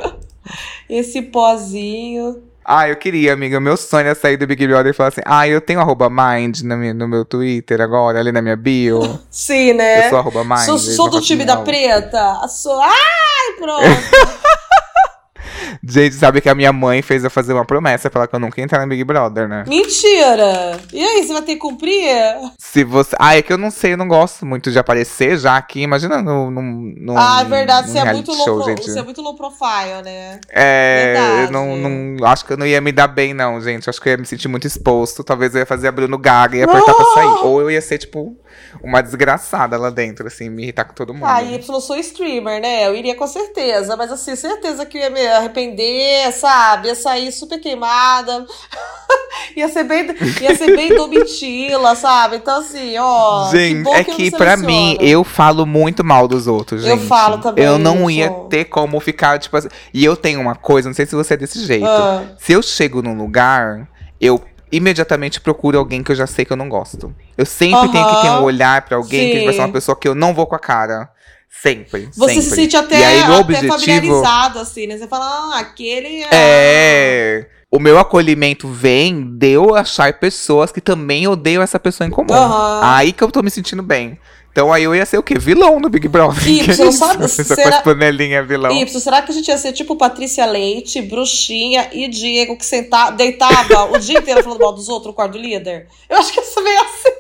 Esse 0.89 1.23
pozinho. 1.23 2.43
Ah, 2.69 2.89
eu 2.89 2.97
queria, 2.97 3.33
amiga. 3.33 3.61
Meu 3.61 3.77
sonho 3.77 4.09
é 4.09 4.15
sair 4.15 4.37
do 4.37 4.45
Big 4.45 4.67
Brother 4.67 4.91
e 4.91 4.93
falar 4.93 5.11
assim: 5.11 5.21
ah, 5.25 5.47
eu 5.47 5.61
tenho 5.61 5.79
arroba 5.79 6.11
mind 6.11 6.63
no 6.63 6.77
meu, 6.77 6.93
no 6.93 7.07
meu 7.07 7.25
Twitter 7.25 7.81
agora, 7.81 8.19
ali 8.19 8.33
na 8.33 8.43
minha 8.43 8.57
bio. 8.57 9.21
Sim, 9.31 9.75
né? 9.75 10.07
Eu 10.07 10.11
sou 10.11 10.19
arroba 10.19 10.43
mind. 10.43 10.65
Sou, 10.65 10.77
sou 10.77 11.09
do 11.09 11.21
time 11.21 11.45
da 11.45 11.59
preta. 11.59 12.49
Sou. 12.49 12.81
Ai, 12.81 13.53
pronto. 13.57 13.85
Gente, 15.89 16.15
sabe 16.17 16.41
que 16.41 16.49
a 16.49 16.55
minha 16.55 16.73
mãe 16.73 17.03
fez 17.03 17.23
eu 17.23 17.31
fazer 17.31 17.53
uma 17.53 17.65
promessa 17.65 18.11
pra 18.11 18.21
ela 18.21 18.29
que 18.29 18.35
eu 18.35 18.41
nunca 18.41 18.61
ia 18.61 18.65
entrar 18.65 18.81
no 18.81 18.89
Big 18.89 19.05
Brother, 19.05 19.49
né? 19.49 19.65
Mentira! 19.69 20.79
E 20.93 21.05
aí, 21.05 21.23
você 21.23 21.33
vai 21.33 21.43
ter 21.43 21.55
que 21.55 21.61
cumprir? 21.61 22.11
Se 22.59 22.83
você. 22.83 23.15
Ah, 23.19 23.37
é 23.37 23.43
que 23.43 23.53
eu 23.53 23.59
não 23.59 23.71
sei, 23.71 23.93
eu 23.93 23.97
não 23.97 24.09
gosto 24.09 24.45
muito 24.45 24.71
de 24.71 24.79
aparecer 24.79 25.39
já 25.39 25.57
aqui. 25.57 25.83
Imagina 25.83 26.21
no. 26.21 26.51
no, 26.51 26.63
no 26.63 27.17
ah, 27.17 27.39
é 27.41 27.45
verdade, 27.45 27.91
você 27.91 27.99
é, 27.99 28.13
muito 28.13 28.35
show, 28.35 28.57
low 28.57 28.65
pro... 28.65 28.77
gente. 28.77 28.91
você 28.91 28.99
é 28.99 29.03
muito 29.03 29.23
low 29.23 29.35
profile, 29.35 30.03
né? 30.05 30.41
É. 30.49 31.15
Verdade. 31.15 31.43
Eu 31.45 31.51
não, 31.53 31.77
não. 31.77 32.27
Acho 32.27 32.45
que 32.45 32.53
eu 32.53 32.57
não 32.57 32.67
ia 32.67 32.81
me 32.81 32.91
dar 32.91 33.09
bem, 33.09 33.33
não, 33.33 33.61
gente. 33.61 33.89
Acho 33.89 34.01
que 34.01 34.09
eu 34.09 34.13
ia 34.13 34.19
me 34.19 34.27
sentir 34.27 34.49
muito 34.49 34.67
exposto. 34.67 35.23
Talvez 35.23 35.55
eu 35.55 35.61
ia 35.61 35.67
fazer 35.67 35.89
a 35.89 35.93
Bruno 35.93 36.19
Gaga 36.19 36.57
e 36.57 36.63
apertar 36.63 36.95
pra 36.95 37.05
sair. 37.15 37.45
Ou 37.45 37.61
eu 37.61 37.71
ia 37.71 37.81
ser, 37.81 37.99
tipo 37.99 38.37
uma 38.83 39.03
desgraçada 39.03 39.77
lá 39.77 39.91
dentro, 39.91 40.27
assim, 40.27 40.49
me 40.49 40.65
irritar 40.65 40.85
com 40.85 40.95
todo 40.95 41.15
mundo. 41.15 41.27
Ah, 41.27 41.43
eu 41.43 41.63
sou 41.63 41.97
streamer, 41.97 42.61
né? 42.61 42.87
Eu 42.87 42.95
iria 42.95 43.15
com 43.15 43.27
certeza, 43.27 43.97
mas 43.97 44.11
assim, 44.11 44.37
certeza 44.37 44.85
que 44.85 44.99
eu 44.99 45.03
ia 45.03 45.11
me 45.11 45.27
arrepender, 45.27 46.33
sabe? 46.33 46.89
Ia 46.89 46.95
sair 46.95 47.33
super 47.33 47.61
queimada. 47.61 48.47
ia 49.57 49.69
ser 49.69 49.85
bem, 49.85 50.07
ia 50.41 50.55
ser 50.55 50.77
bem 50.77 50.89
domitila, 50.97 51.95
sabe? 51.95 52.37
Então 52.37 52.61
assim, 52.61 52.97
ó. 52.99 53.51
Gente, 53.51 53.85
que 53.85 53.95
é 53.95 54.05
que, 54.05 54.31
que 54.31 54.31
pra 54.31 54.57
mim, 54.57 54.97
eu 55.01 55.25
falo 55.25 55.67
muito 55.67 56.05
mal 56.05 56.29
dos 56.29 56.47
outros, 56.47 56.83
gente. 56.83 56.91
Eu 56.91 57.07
falo 57.07 57.39
também. 57.39 57.65
Eu 57.65 57.79
não 57.79 58.11
ia 58.11 58.31
ter 58.49 58.67
como 58.67 58.99
ficar, 59.01 59.39
tipo 59.39 59.57
assim. 59.57 59.69
E 59.93 60.05
eu 60.05 60.17
tenho 60.17 60.41
uma 60.41 60.55
coisa, 60.55 60.89
não 60.89 60.95
sei 60.95 61.07
se 61.07 61.15
você 61.15 61.35
é 61.35 61.37
desse 61.37 61.65
jeito. 61.65 61.87
Ah. 61.87 62.25
Se 62.39 62.53
eu 62.53 62.63
chego 62.63 63.03
num 63.03 63.17
lugar, 63.17 63.89
eu 64.21 64.43
imediatamente 64.77 65.41
procuro 65.41 65.79
alguém 65.79 66.03
que 66.03 66.13
eu 66.13 66.17
já 66.17 66.27
sei 66.27 66.45
que 66.45 66.53
eu 66.53 66.57
não 66.57 66.69
gosto. 66.69 67.15
Eu 67.37 67.47
sempre 67.47 67.87
uhum. 67.87 67.93
tenho 67.93 68.09
que 68.09 68.23
ter 68.23 68.31
um 68.31 68.43
olhar 68.43 68.83
para 68.83 68.97
alguém 68.97 69.33
Sim. 69.33 69.39
que 69.39 69.45
vai 69.45 69.55
ser 69.55 69.61
uma 69.61 69.73
pessoa 69.73 69.97
que 69.97 70.07
eu 70.07 70.15
não 70.15 70.35
vou 70.35 70.47
com 70.47 70.55
a 70.55 70.59
cara. 70.59 71.11
Sempre. 71.49 72.09
Você 72.15 72.35
sempre. 72.35 72.49
se 72.49 72.55
sente 72.55 72.77
até, 72.77 73.05
aí, 73.05 73.23
até 73.23 73.39
objetivo... 73.39 73.73
familiarizado, 73.73 74.59
assim, 74.59 74.87
né? 74.87 74.99
Você 74.99 75.09
fala, 75.09 75.25
ah, 75.25 75.61
aquele 75.61 76.23
é. 76.25 76.29
É. 76.33 77.47
O 77.71 77.79
meu 77.79 77.99
acolhimento 77.99 78.69
vem 78.69 79.37
de 79.37 79.53
eu 79.53 79.75
achar 79.75 80.13
pessoas 80.15 80.71
que 80.71 80.81
também 80.81 81.27
odeiam 81.27 81.63
essa 81.63 81.79
pessoa 81.79 82.07
em 82.07 82.11
comum. 82.11 82.33
Uhum. 82.33 82.81
Aí 82.83 83.13
que 83.13 83.23
eu 83.25 83.31
tô 83.31 83.43
me 83.43 83.51
sentindo 83.51 83.83
bem. 83.83 84.19
Então 84.57 84.73
aí 84.73 84.85
eu 84.85 84.95
ia 84.95 85.05
ser 85.05 85.19
o 85.19 85.23
quê? 85.23 85.39
Vilão 85.39 85.79
no 85.79 85.91
Big 85.91 86.09
Brother. 86.09 86.49
Y, 86.49 86.65
sabe? 86.91 87.29
será... 87.29 87.83
panelinha 87.83 88.43
vilão. 88.43 88.73
Y, 88.73 88.99
será 88.99 89.21
que 89.21 89.31
a 89.31 89.35
gente 89.35 89.49
ia 89.49 89.59
ser 89.59 89.75
tipo 89.75 89.97
Patrícia 89.97 90.47
Leite, 90.47 91.03
Bruxinha 91.03 91.91
e 91.93 92.09
Diego 92.09 92.57
que 92.57 92.65
sentava, 92.65 93.13
deitava 93.13 93.93
o 93.93 93.99
dia 93.99 94.19
inteiro 94.19 94.43
falando 94.43 94.59
mal 94.59 94.73
dos 94.73 94.89
outros, 94.89 95.13
o 95.13 95.15
quarto 95.15 95.37
líder? 95.37 95.89
Eu 96.09 96.17
acho 96.17 96.33
que 96.33 96.41
ia 96.41 96.47
ser 96.47 96.63
meio 96.63 96.81
assim. 96.81 97.17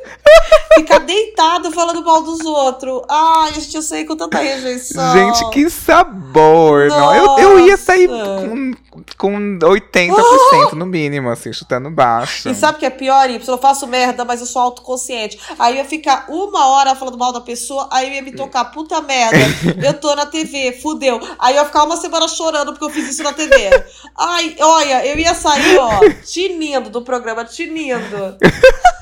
Ficar 0.76 0.98
deitado 1.00 1.70
falando 1.72 2.02
mal 2.04 2.22
dos 2.22 2.40
outros. 2.40 3.02
Ai, 3.08 3.52
gente, 3.54 3.74
eu 3.74 3.82
sei 3.82 4.04
com 4.04 4.16
tanta 4.16 4.38
rejeição. 4.38 5.12
Gente, 5.12 5.50
que 5.50 5.68
sabor! 5.70 6.88
Não, 6.88 7.14
eu, 7.14 7.38
eu 7.38 7.66
ia 7.66 7.76
sair 7.76 8.08
com, 8.08 8.72
com 9.16 9.58
80% 9.58 10.72
no 10.72 10.86
mínimo, 10.86 11.30
assim, 11.30 11.52
chutando 11.52 11.90
baixo. 11.90 12.48
E 12.48 12.54
sabe 12.54 12.76
o 12.76 12.80
que 12.80 12.86
é 12.86 12.90
pior, 12.90 13.28
Y? 13.30 13.40
Eu 13.46 13.58
faço 13.58 13.86
merda, 13.86 14.24
mas 14.24 14.40
eu 14.40 14.46
sou 14.46 14.62
autoconsciente. 14.62 15.38
Aí 15.58 15.74
eu 15.74 15.78
ia 15.78 15.84
ficar 15.84 16.26
uma 16.28 16.66
hora 16.68 16.94
falando 16.94 17.16
mal 17.16 17.25
da 17.32 17.40
pessoa, 17.40 17.88
aí 17.92 18.08
eu 18.08 18.14
ia 18.14 18.22
me 18.22 18.32
tocar, 18.32 18.66
puta 18.66 19.00
merda, 19.00 19.36
eu 19.84 19.94
tô 19.94 20.14
na 20.14 20.26
TV, 20.26 20.72
fudeu. 20.80 21.20
Aí 21.38 21.54
eu 21.54 21.62
ia 21.62 21.66
ficar 21.66 21.84
uma 21.84 21.96
semana 21.96 22.28
chorando 22.28 22.72
porque 22.72 22.84
eu 22.84 22.90
fiz 22.90 23.08
isso 23.08 23.22
na 23.22 23.32
TV. 23.32 23.70
Ai, 24.18 24.56
olha, 24.60 25.06
eu 25.06 25.18
ia 25.18 25.34
sair, 25.34 25.78
ó, 25.78 26.00
tinindo 26.24 26.90
do 26.90 27.02
programa, 27.02 27.44
tinindo. 27.44 28.36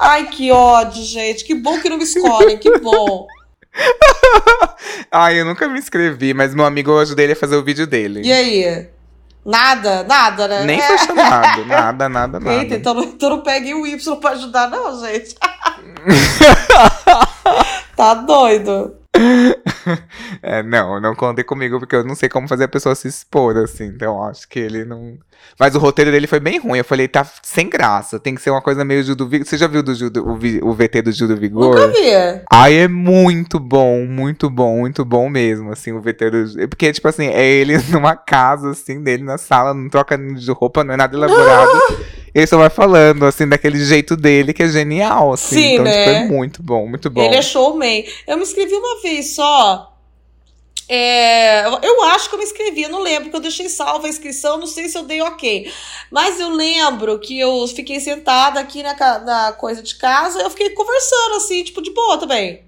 Ai, 0.00 0.26
que 0.26 0.50
ódio, 0.50 1.02
gente. 1.02 1.44
Que 1.44 1.54
bom 1.54 1.80
que 1.80 1.88
não 1.88 1.96
me 1.96 2.04
escolhem, 2.04 2.58
que 2.58 2.78
bom. 2.78 3.26
Ai, 5.10 5.40
eu 5.40 5.44
nunca 5.44 5.68
me 5.68 5.78
inscrevi, 5.78 6.34
mas 6.34 6.54
meu 6.54 6.64
amigo 6.64 6.90
eu 6.90 6.98
ajudei 7.00 7.26
ele 7.26 7.32
a 7.32 7.36
fazer 7.36 7.56
o 7.56 7.64
vídeo 7.64 7.86
dele. 7.86 8.22
E 8.24 8.32
aí? 8.32 8.88
Nada, 9.44 10.02
nada, 10.04 10.48
né? 10.48 10.64
Nem 10.64 10.80
foi 10.80 10.96
chamado, 10.98 11.66
nada, 11.66 12.08
nada, 12.08 12.40
nada. 12.40 12.56
Eita, 12.56 12.76
então, 12.76 12.98
então 13.02 13.28
não 13.28 13.42
pegue 13.42 13.74
o 13.74 13.86
Y 13.86 14.16
pra 14.16 14.30
ajudar, 14.30 14.70
não, 14.70 14.98
gente. 15.04 15.34
tá 17.96 18.14
doido. 18.14 18.94
é, 20.42 20.62
não, 20.62 21.00
não 21.00 21.14
contem 21.14 21.44
comigo, 21.44 21.78
porque 21.78 21.94
eu 21.94 22.04
não 22.04 22.14
sei 22.14 22.28
como 22.28 22.48
fazer 22.48 22.64
a 22.64 22.68
pessoa 22.68 22.94
se 22.94 23.06
expor, 23.06 23.56
assim. 23.56 23.84
Então 23.84 24.22
acho 24.24 24.48
que 24.48 24.58
ele 24.58 24.84
não. 24.84 25.16
Mas 25.58 25.74
o 25.74 25.78
roteiro 25.78 26.10
dele 26.10 26.26
foi 26.26 26.40
bem 26.40 26.58
ruim. 26.58 26.78
Eu 26.78 26.84
falei, 26.84 27.06
tá 27.06 27.24
sem 27.42 27.68
graça. 27.68 28.18
Tem 28.18 28.34
que 28.34 28.42
ser 28.42 28.50
uma 28.50 28.60
coisa 28.60 28.84
meio 28.84 29.02
Judo 29.02 29.28
Vigor. 29.28 29.46
Você 29.46 29.56
já 29.56 29.68
viu 29.68 29.82
do 29.82 29.94
Judo, 29.94 30.24
o, 30.26 30.68
o 30.68 30.74
VT 30.74 31.02
do 31.02 31.12
Judo 31.12 31.36
Vigor? 31.36 31.76
Nunca 31.76 31.88
vi. 31.88 32.42
Ai, 32.52 32.74
é 32.74 32.88
muito 32.88 33.60
bom, 33.60 34.04
muito 34.04 34.50
bom, 34.50 34.80
muito 34.80 35.04
bom 35.04 35.28
mesmo, 35.28 35.70
assim, 35.70 35.92
o 35.92 36.00
VT 36.00 36.30
do. 36.30 36.68
Porque, 36.68 36.92
tipo 36.92 37.06
assim, 37.06 37.26
é 37.26 37.46
ele 37.46 37.78
numa 37.90 38.16
casa, 38.16 38.70
assim, 38.70 39.02
dele 39.02 39.22
na 39.22 39.38
sala, 39.38 39.72
não 39.72 39.88
troca 39.88 40.18
de 40.18 40.50
roupa, 40.50 40.82
não 40.82 40.94
é 40.94 40.96
nada 40.96 41.16
elaborado. 41.16 41.70
ele 42.34 42.46
só 42.46 42.58
vai 42.58 42.68
falando, 42.68 43.24
assim, 43.24 43.48
daquele 43.48 43.84
jeito 43.84 44.16
dele, 44.16 44.52
que 44.52 44.62
é 44.62 44.68
genial, 44.68 45.32
assim. 45.32 45.54
Sim, 45.54 45.72
então, 45.74 45.84
né? 45.84 46.04
tipo, 46.04 46.10
é 46.10 46.24
muito 46.26 46.62
bom, 46.62 46.86
muito 46.88 47.08
bom. 47.08 47.22
Ele 47.22 47.36
é 47.36 47.42
showman. 47.42 48.04
Eu 48.26 48.36
me 48.36 48.42
inscrevi 48.42 48.74
uma 48.74 49.00
vez 49.00 49.34
só. 49.34 49.92
É, 50.88 51.64
eu 51.66 52.02
acho 52.04 52.28
que 52.28 52.34
eu 52.34 52.38
me 52.38 52.44
inscrevi, 52.44 52.82
eu 52.82 52.90
não 52.90 53.00
lembro, 53.00 53.24
porque 53.24 53.36
eu 53.36 53.40
deixei 53.40 53.68
salva 53.68 54.06
a 54.06 54.10
inscrição, 54.10 54.58
não 54.58 54.66
sei 54.66 54.88
se 54.88 54.98
eu 54.98 55.04
dei 55.04 55.22
ok. 55.22 55.72
Mas 56.10 56.38
eu 56.40 56.50
lembro 56.50 57.18
que 57.20 57.38
eu 57.38 57.66
fiquei 57.68 58.00
sentada 58.00 58.60
aqui 58.60 58.82
na, 58.82 58.94
na 59.20 59.52
coisa 59.52 59.80
de 59.80 59.94
casa 59.94 60.40
e 60.40 60.42
eu 60.42 60.50
fiquei 60.50 60.70
conversando, 60.70 61.36
assim, 61.36 61.62
tipo, 61.62 61.80
de 61.80 61.90
boa 61.90 62.18
também. 62.18 62.64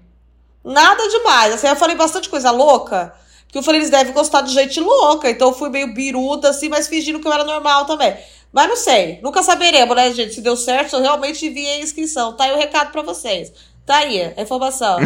Nada 0.63 1.07
demais. 1.09 1.53
Assim, 1.53 1.67
eu 1.67 1.75
falei 1.75 1.95
bastante 1.95 2.29
coisa 2.29 2.51
louca. 2.51 3.13
Porque 3.45 3.57
eu 3.57 3.63
falei, 3.63 3.79
eles 3.79 3.89
devem 3.89 4.13
gostar 4.13 4.41
de 4.41 4.53
gente 4.53 4.79
louca. 4.79 5.29
Então 5.29 5.49
eu 5.49 5.53
fui 5.53 5.69
meio 5.69 5.93
biruta, 5.93 6.49
assim, 6.49 6.69
mas 6.69 6.87
fingindo 6.87 7.19
que 7.19 7.27
eu 7.27 7.31
era 7.31 7.43
normal 7.43 7.85
também. 7.85 8.17
Mas 8.57 8.69
não 8.69 8.75
sei. 8.75 9.19
Nunca 9.21 9.43
saberemos, 9.43 9.95
né, 9.95 10.11
gente? 10.11 10.33
Se 10.33 10.41
deu 10.41 10.57
certo, 10.57 10.89
se 10.89 10.95
eu 10.95 11.01
realmente 11.03 11.45
enviei 11.45 11.73
a 11.73 11.83
inscrição. 11.83 12.35
Tá 12.35 12.45
aí 12.45 12.53
o 12.53 12.57
recado 12.57 12.91
pra 12.91 13.03
vocês. 13.03 13.53
Tá 13.85 13.97
aí, 13.97 14.33
a 14.35 14.41
informação. 14.41 14.97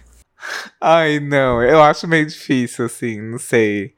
Ai, 0.80 1.20
não, 1.20 1.62
eu 1.62 1.82
acho 1.82 2.08
meio 2.08 2.24
difícil, 2.24 2.86
assim, 2.86 3.20
não 3.20 3.36
sei. 3.36 3.92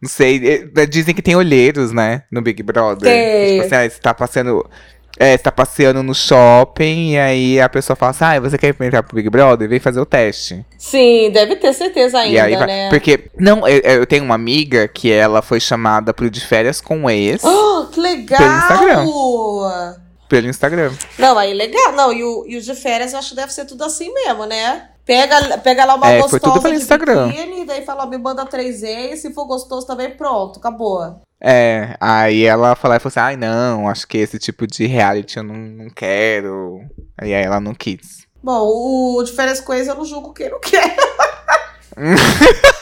Não 0.00 0.08
sei. 0.08 0.70
Dizem 0.88 1.16
que 1.16 1.20
tem 1.20 1.34
olheiros, 1.34 1.90
né? 1.90 2.22
No 2.30 2.40
Big 2.40 2.62
Brother. 2.62 3.12
Tem. 3.12 3.54
Tipo 3.54 3.66
assim, 3.66 3.74
ah, 3.74 3.90
você 3.90 4.00
tá 4.00 4.14
passeando. 4.14 4.70
É, 5.18 5.36
você 5.36 5.42
tá 5.42 5.50
passeando 5.50 6.00
no 6.02 6.14
shopping 6.14 7.12
e 7.12 7.18
aí 7.18 7.60
a 7.60 7.68
pessoa 7.68 7.96
fala 7.96 8.10
assim: 8.10 8.24
Ah, 8.24 8.40
você 8.40 8.56
quer 8.56 8.74
entrar 8.80 9.02
pro 9.02 9.16
Big 9.16 9.28
Brother? 9.28 9.68
Vem 9.68 9.80
fazer 9.80 10.00
o 10.00 10.06
teste. 10.06 10.64
Sim, 10.78 11.30
deve 11.32 11.56
ter 11.56 11.72
certeza 11.72 12.20
ainda, 12.20 12.36
e 12.36 12.38
aí 12.38 12.56
né? 12.56 12.88
Porque, 12.88 13.28
não, 13.36 13.66
eu, 13.66 13.80
eu, 13.80 14.06
tenho 14.06 14.24
uma 14.24 14.36
amiga 14.36 14.86
que 14.86 15.10
ela 15.10 15.42
foi 15.42 15.58
chamada 15.58 16.14
pro 16.14 16.30
de 16.30 16.40
férias 16.40 16.80
com 16.80 17.04
o 17.04 17.10
ex. 17.10 17.42
Oh, 17.68 17.86
que 17.86 18.00
legal! 18.00 18.38
Pelo 18.38 18.58
Instagram. 18.58 19.06
Pelo 20.28 20.48
Instagram. 20.48 20.92
Não, 21.18 21.38
aí 21.38 21.54
legal. 21.54 21.92
Não, 21.92 22.12
e 22.12 22.22
o, 22.22 22.44
e 22.46 22.56
o 22.56 22.60
de 22.60 22.74
férias 22.74 23.12
eu 23.12 23.18
acho 23.18 23.30
que 23.30 23.36
deve 23.36 23.52
ser 23.52 23.64
tudo 23.64 23.84
assim 23.84 24.12
mesmo, 24.12 24.44
né? 24.46 24.88
Pega, 25.04 25.58
pega 25.58 25.84
lá 25.84 25.94
uma 25.94 26.10
é, 26.10 26.20
gostosa 26.20 26.28
foi 26.30 26.40
tudo 26.40 26.62
pelo 26.62 26.74
Instagram. 26.74 27.28
biquíni, 27.28 27.64
daí 27.64 27.82
fala, 27.82 28.04
me 28.04 28.18
manda 28.18 28.44
3 28.44 29.18
se 29.18 29.32
for 29.32 29.46
gostoso 29.46 29.86
também, 29.86 30.10
pronto, 30.10 30.58
acabou. 30.58 31.20
É, 31.40 31.96
aí 32.00 32.44
ela 32.44 32.74
falou 32.74 32.96
assim, 32.96 33.20
ai 33.20 33.36
não, 33.36 33.88
acho 33.88 34.06
que 34.08 34.18
esse 34.18 34.38
tipo 34.38 34.66
de 34.66 34.86
reality 34.86 35.36
eu 35.36 35.42
não, 35.44 35.54
não 35.54 35.90
quero. 35.90 36.80
Aí 37.16 37.30
ela 37.32 37.60
não 37.60 37.74
quis. 37.74 38.26
Bom, 38.42 38.60
o 38.60 39.22
de 39.22 39.32
férias 39.32 39.60
com 39.60 39.74
eu 39.74 39.94
não 39.94 40.04
julgo 40.04 40.32
quem 40.32 40.50
não 40.50 40.60
quer. 40.60 40.96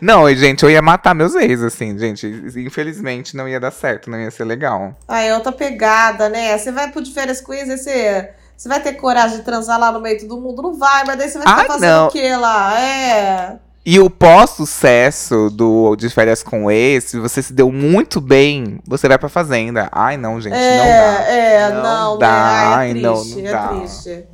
Não, 0.00 0.28
gente, 0.34 0.64
eu 0.64 0.70
ia 0.70 0.82
matar 0.82 1.14
meus 1.14 1.34
ex, 1.36 1.62
assim, 1.62 1.96
gente. 1.96 2.26
Infelizmente 2.56 3.36
não 3.36 3.48
ia 3.48 3.60
dar 3.60 3.70
certo, 3.70 4.10
não 4.10 4.18
ia 4.20 4.30
ser 4.30 4.44
legal. 4.44 4.94
Ah, 5.06 5.20
é 5.20 5.32
outra 5.34 5.52
pegada, 5.52 6.28
né? 6.28 6.56
Você 6.58 6.72
vai 6.72 6.90
pro 6.90 7.00
de 7.02 7.12
férias 7.12 7.40
com 7.40 7.54
ex, 7.54 7.68
você. 7.68 8.30
Você 8.56 8.68
vai 8.68 8.80
ter 8.80 8.94
coragem 8.94 9.38
de 9.38 9.44
transar 9.44 9.78
lá 9.78 9.92
no 9.92 10.00
meio 10.00 10.18
de 10.18 10.26
todo 10.26 10.40
mundo? 10.40 10.62
Não 10.62 10.74
vai, 10.74 11.04
mas 11.04 11.16
daí 11.18 11.28
você 11.28 11.38
vai 11.38 11.46
ficar 11.46 11.62
Ah, 11.62 11.66
fazendo 11.66 11.90
não. 11.92 12.06
o 12.08 12.10
quê 12.10 12.34
lá? 12.36 12.80
É. 12.80 13.58
E 13.88 14.00
o 14.00 14.10
pós-sucesso 14.10 15.48
do 15.48 15.94
de 15.94 16.10
férias 16.10 16.42
com 16.42 16.68
ex, 16.68 17.04
se 17.04 17.20
você 17.20 17.40
se 17.40 17.52
deu 17.52 17.70
muito 17.70 18.20
bem, 18.20 18.80
você 18.84 19.06
vai 19.06 19.16
pra 19.16 19.28
fazenda. 19.28 19.88
Ai, 19.92 20.16
não, 20.16 20.40
gente, 20.40 20.54
É, 20.56 20.76
não 20.78 20.84
dá. 20.84 21.22
é, 21.30 21.70
Não 21.70 21.82
não, 21.82 22.18
dá, 22.18 22.26
né? 22.26 22.74
Ai, 22.74 22.90
é 22.90 22.94
não, 22.94 23.14
triste, 23.20 23.42
não 23.42 23.48
é 23.48 23.52
dá. 23.52 23.68
triste. 23.68 24.24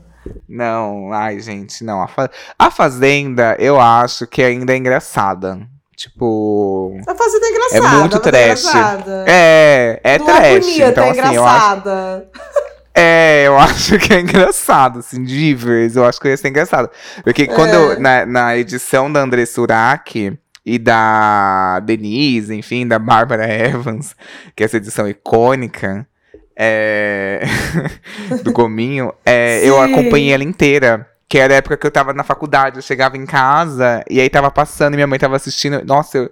Não, 0.48 1.12
ai, 1.12 1.40
gente, 1.40 1.84
não. 1.84 2.00
A, 2.00 2.08
fa- 2.08 2.30
a 2.58 2.70
Fazenda, 2.70 3.56
eu 3.58 3.78
acho 3.80 4.26
que 4.26 4.42
ainda 4.42 4.72
é 4.72 4.76
engraçada. 4.76 5.58
Tipo. 5.94 6.96
A 7.06 7.14
fazenda 7.14 7.46
é 7.46 7.50
engraçada. 7.50 7.86
É 7.86 7.98
muito 8.00 8.18
trash. 8.20 8.64
É, 9.26 10.00
é 10.02 10.18
não 10.18 10.26
trash. 10.26 10.42
é 10.44 10.60
bonita, 10.60 10.88
então, 10.88 11.04
é 11.04 11.10
assim, 11.10 11.18
eu 11.20 11.44
acho. 11.44 11.66
engraçada. 11.76 12.28
É, 12.94 13.44
eu 13.46 13.56
acho 13.58 13.98
que 13.98 14.12
é 14.12 14.20
engraçado, 14.20 14.98
assim, 15.00 15.22
de 15.24 15.54
vez. 15.54 15.96
Eu 15.96 16.04
acho 16.04 16.20
que 16.20 16.28
ia 16.28 16.36
ser 16.36 16.48
engraçado. 16.48 16.90
Porque 17.24 17.46
quando 17.46 17.72
eu- 17.74 17.92
É. 17.92 17.98
na, 17.98 18.26
na 18.26 18.56
edição 18.56 19.10
da 19.12 19.20
André 19.20 19.46
Surak 19.46 20.38
e 20.64 20.78
da 20.78 21.80
Denise, 21.80 22.54
enfim, 22.54 22.86
da 22.86 22.98
Bárbara 22.98 23.46
Evans, 23.52 24.14
que 24.54 24.62
é 24.62 24.66
essa 24.66 24.76
edição 24.76 25.08
icônica, 25.08 26.06
é, 26.56 27.42
do 28.44 28.52
Gominho, 28.52 29.12
é, 29.24 29.60
eu 29.66 29.80
acompanhei 29.80 30.32
ela 30.32 30.44
inteira. 30.44 31.08
Que 31.28 31.38
era 31.38 31.54
a 31.54 31.56
época 31.56 31.78
que 31.78 31.86
eu 31.86 31.90
tava 31.90 32.12
na 32.12 32.22
faculdade, 32.22 32.76
eu 32.76 32.82
chegava 32.82 33.16
em 33.16 33.24
casa 33.24 34.04
e 34.10 34.20
aí 34.20 34.28
tava 34.28 34.50
passando 34.50 34.92
e 34.92 34.96
minha 34.96 35.06
mãe 35.06 35.18
tava 35.18 35.34
assistindo. 35.34 35.82
Nossa, 35.82 36.18
eu, 36.18 36.30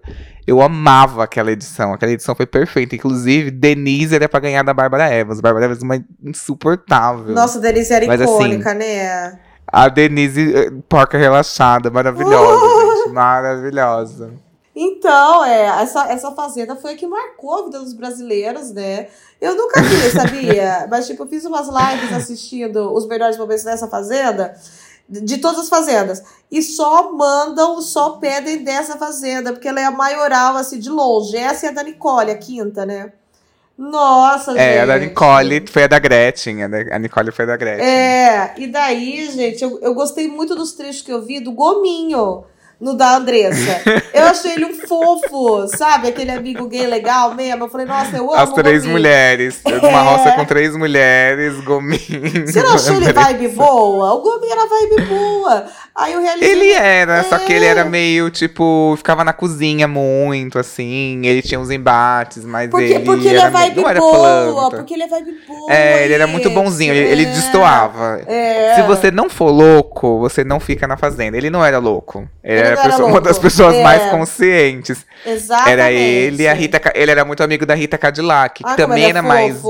eu 0.50 0.60
amava 0.60 1.22
aquela 1.22 1.52
edição. 1.52 1.92
Aquela 1.92 2.10
edição 2.10 2.34
foi 2.34 2.44
perfeita. 2.44 2.96
Inclusive, 2.96 3.52
Denise 3.52 4.16
era 4.16 4.28
pra 4.28 4.40
ganhar 4.40 4.64
da 4.64 4.74
Bárbara 4.74 5.08
Evans. 5.08 5.40
Bárbara 5.40 5.66
Evans 5.66 5.80
é 5.80 5.84
uma 5.84 6.04
insuportável. 6.24 7.32
Nossa, 7.32 7.58
a 7.58 7.60
Denise 7.60 7.92
era 7.92 8.04
Mas, 8.04 8.20
assim, 8.20 8.32
icônica, 8.32 8.74
né? 8.74 9.38
A 9.64 9.88
Denise, 9.88 10.52
eh, 10.52 10.72
porca 10.88 11.16
relaxada, 11.16 11.88
maravilhosa, 11.88 12.66
gente. 13.04 13.14
Maravilhosa. 13.14 14.32
Então, 14.74 15.44
é, 15.44 15.82
essa, 15.82 16.10
essa 16.10 16.32
fazenda 16.32 16.74
foi 16.74 16.94
a 16.94 16.96
que 16.96 17.06
marcou 17.06 17.60
a 17.60 17.64
vida 17.66 17.78
dos 17.78 17.92
brasileiros, 17.92 18.72
né? 18.72 19.06
Eu 19.40 19.54
nunca 19.54 19.80
vi, 19.82 20.10
sabia? 20.10 20.86
Mas, 20.90 21.06
tipo, 21.06 21.22
eu 21.22 21.28
fiz 21.28 21.44
umas 21.44 21.68
lives 21.68 22.12
assistindo 22.12 22.92
os 22.92 23.06
melhores 23.06 23.38
momentos 23.38 23.62
dessa 23.62 23.86
fazenda, 23.86 24.52
de 25.10 25.38
todas 25.38 25.58
as 25.58 25.68
fazendas. 25.68 26.22
E 26.50 26.62
só 26.62 27.12
mandam, 27.12 27.82
só 27.82 28.10
pedem 28.10 28.62
dessa 28.62 28.96
fazenda, 28.96 29.52
porque 29.52 29.66
ela 29.66 29.80
é 29.80 29.84
a 29.84 29.90
maioral, 29.90 30.56
assim, 30.56 30.78
de 30.78 30.88
longe. 30.88 31.36
Essa 31.36 31.66
é 31.66 31.68
a 31.70 31.72
da 31.72 31.82
Nicole, 31.82 32.30
a 32.30 32.38
quinta, 32.38 32.86
né? 32.86 33.12
Nossa, 33.76 34.52
gente. 34.52 34.60
É, 34.60 34.80
a 34.82 34.86
da 34.86 34.98
Nicole 34.98 35.66
foi 35.66 35.84
a 35.84 35.86
da 35.86 35.98
Gretchen. 35.98 36.62
A 36.62 36.98
Nicole 36.98 37.32
foi 37.32 37.44
a 37.44 37.48
da 37.48 37.56
Gretchen. 37.56 37.86
É, 37.86 38.54
e 38.58 38.66
daí, 38.66 39.30
gente, 39.30 39.64
eu, 39.64 39.80
eu 39.80 39.94
gostei 39.94 40.28
muito 40.28 40.54
dos 40.54 40.72
trechos 40.72 41.02
que 41.02 41.12
eu 41.12 41.22
vi 41.22 41.40
do 41.40 41.50
Gominho 41.50 42.44
no 42.80 42.94
da 42.96 43.16
Andressa. 43.16 43.82
Eu 44.14 44.24
achei 44.24 44.52
ele 44.52 44.64
um 44.64 44.74
fofo, 44.74 45.68
sabe? 45.68 46.08
Aquele 46.08 46.30
amigo 46.30 46.66
gay 46.66 46.86
legal 46.86 47.34
mesmo. 47.34 47.64
Eu 47.64 47.68
falei, 47.68 47.86
nossa, 47.86 48.16
eu 48.16 48.24
amo 48.32 48.34
As 48.42 48.52
três 48.52 48.78
Gominho. 48.82 48.92
mulheres. 48.92 49.60
Uma 49.82 50.02
roça 50.02 50.32
com 50.32 50.44
três 50.44 50.74
mulheres, 50.76 51.60
gominho. 51.60 52.46
Você 52.46 52.62
não 52.62 52.74
achou 52.74 52.96
ele 52.96 53.12
vibe 53.12 53.48
boa? 53.48 54.14
O 54.14 54.22
Gominho 54.22 54.52
era 54.52 54.66
vibe 54.66 55.02
boa. 55.08 55.64
Aí 56.00 56.16
o. 56.16 56.20
Ele 56.44 56.72
era, 56.72 57.22
só 57.24 57.38
que 57.38 57.52
ele 57.52 57.64
É. 57.64 57.68
era 57.68 57.84
meio, 57.84 58.30
tipo, 58.30 58.94
ficava 58.96 59.22
na 59.22 59.32
cozinha 59.32 59.86
muito, 59.86 60.58
assim. 60.58 61.20
Ele 61.24 61.42
tinha 61.42 61.60
uns 61.60 61.70
embates, 61.70 62.44
mas 62.44 62.70
Porque, 62.70 62.86
ele. 62.86 63.04
porque 63.04 63.28
ele 63.28 63.38
era 63.38 63.48
é 63.48 63.50
meio- 63.50 63.64
vibe 63.64 63.80
não 63.82 63.88
era 63.90 64.00
boa, 64.00 64.70
porque 64.70 64.94
ele 64.94 65.02
é 65.02 65.06
vibe 65.08 65.34
boa. 65.46 65.72
É, 65.72 66.04
ele 66.04 66.14
era 66.14 66.26
muito 66.26 66.48
bonzinho, 66.50 66.92
ele, 66.94 67.08
ele 67.12 67.22
É. 67.24 67.26
destoava. 67.32 68.20
É. 68.26 68.74
Se 68.76 68.82
você 68.82 69.10
não 69.10 69.28
for 69.28 69.50
louco, 69.50 70.18
você 70.18 70.42
não 70.42 70.58
fica 70.58 70.86
na 70.86 70.96
fazenda. 70.96 71.36
Ele 71.36 71.50
não 71.50 71.64
era 71.64 71.78
louco. 71.78 72.28
Ele, 72.42 72.58
Ele 72.58 72.60
era 72.60 72.70
não 72.76 72.82
era 72.82 72.90
pessoa- 72.90 73.06
uma 73.06 73.12
louco. 73.14 73.28
das 73.28 73.38
pessoas 73.38 73.74
É. 73.74 73.82
mais 73.82 74.10
conscientes. 74.10 75.04
Exatamente. 75.26 75.70
Era 75.72 75.90
ele 75.92 76.42
e 76.42 76.48
a 76.48 76.52
Rita. 76.54 76.80
Ele 76.94 77.10
era 77.10 77.24
muito 77.24 77.42
amigo 77.42 77.66
da 77.66 77.74
Rita 77.74 77.98
Cadillac, 77.98 78.62
que 78.64 78.70
Ah, 78.70 78.74
também 78.74 78.98
ele 79.04 79.06
é 79.06 79.10
era 79.10 79.22
mais. 79.22 79.60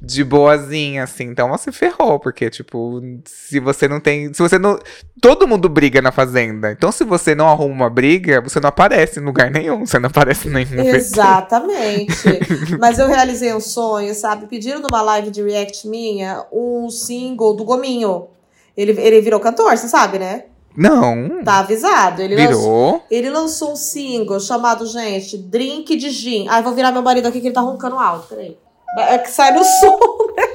De 0.00 0.24
boazinha, 0.24 1.04
assim. 1.04 1.24
Então 1.24 1.48
você 1.48 1.72
ferrou, 1.72 2.18
porque, 2.18 2.50
tipo, 2.50 3.00
se 3.24 3.60
você 3.60 3.88
não 3.88 4.00
tem. 4.00 4.32
Se 4.32 4.40
você 4.40 4.58
não. 4.58 4.78
Todo 5.20 5.48
mundo 5.48 5.68
briga 5.68 6.00
na 6.00 6.12
fazenda. 6.12 6.70
Então, 6.72 6.92
se 6.92 7.04
você 7.04 7.34
não 7.34 7.48
arruma 7.48 7.74
uma 7.74 7.90
briga, 7.90 8.40
você 8.40 8.60
não 8.60 8.68
aparece 8.68 9.18
em 9.18 9.24
lugar 9.24 9.50
nenhum. 9.50 9.84
Você 9.84 9.98
não 9.98 10.08
aparece 10.08 10.48
em 10.48 10.52
nenhum. 10.52 10.80
Exatamente. 10.80 12.24
Mas 12.78 12.98
eu 12.98 13.08
realizei 13.08 13.52
um 13.52 13.60
sonho, 13.60 14.14
sabe? 14.14 14.46
Pediram 14.46 14.80
numa 14.80 15.02
live 15.02 15.30
de 15.30 15.42
react 15.42 15.88
minha 15.88 16.44
um 16.52 16.88
single 16.88 17.54
do 17.54 17.64
Gominho. 17.64 18.28
Ele, 18.76 18.92
ele 19.00 19.20
virou 19.20 19.40
cantor, 19.40 19.76
você 19.76 19.88
sabe, 19.88 20.18
né? 20.18 20.44
Não. 20.78 21.42
Tá 21.42 21.58
avisado. 21.58 22.22
Ele 22.22 22.36
Virou. 22.36 22.52
Lançou, 22.52 23.02
ele 23.10 23.30
lançou 23.30 23.72
um 23.72 23.76
single 23.76 24.38
chamado, 24.38 24.86
gente, 24.86 25.36
Drink 25.36 25.96
de 25.96 26.10
Gin. 26.10 26.46
Ai, 26.48 26.62
vou 26.62 26.72
virar 26.72 26.92
meu 26.92 27.02
marido 27.02 27.26
aqui 27.26 27.40
que 27.40 27.48
ele 27.48 27.54
tá 27.54 27.60
roncando 27.60 27.98
alto. 27.98 28.28
Peraí. 28.28 28.56
É 28.96 29.18
que 29.18 29.30
sai 29.30 29.52
no 29.52 29.62
som, 29.64 29.98
né? 30.36 30.48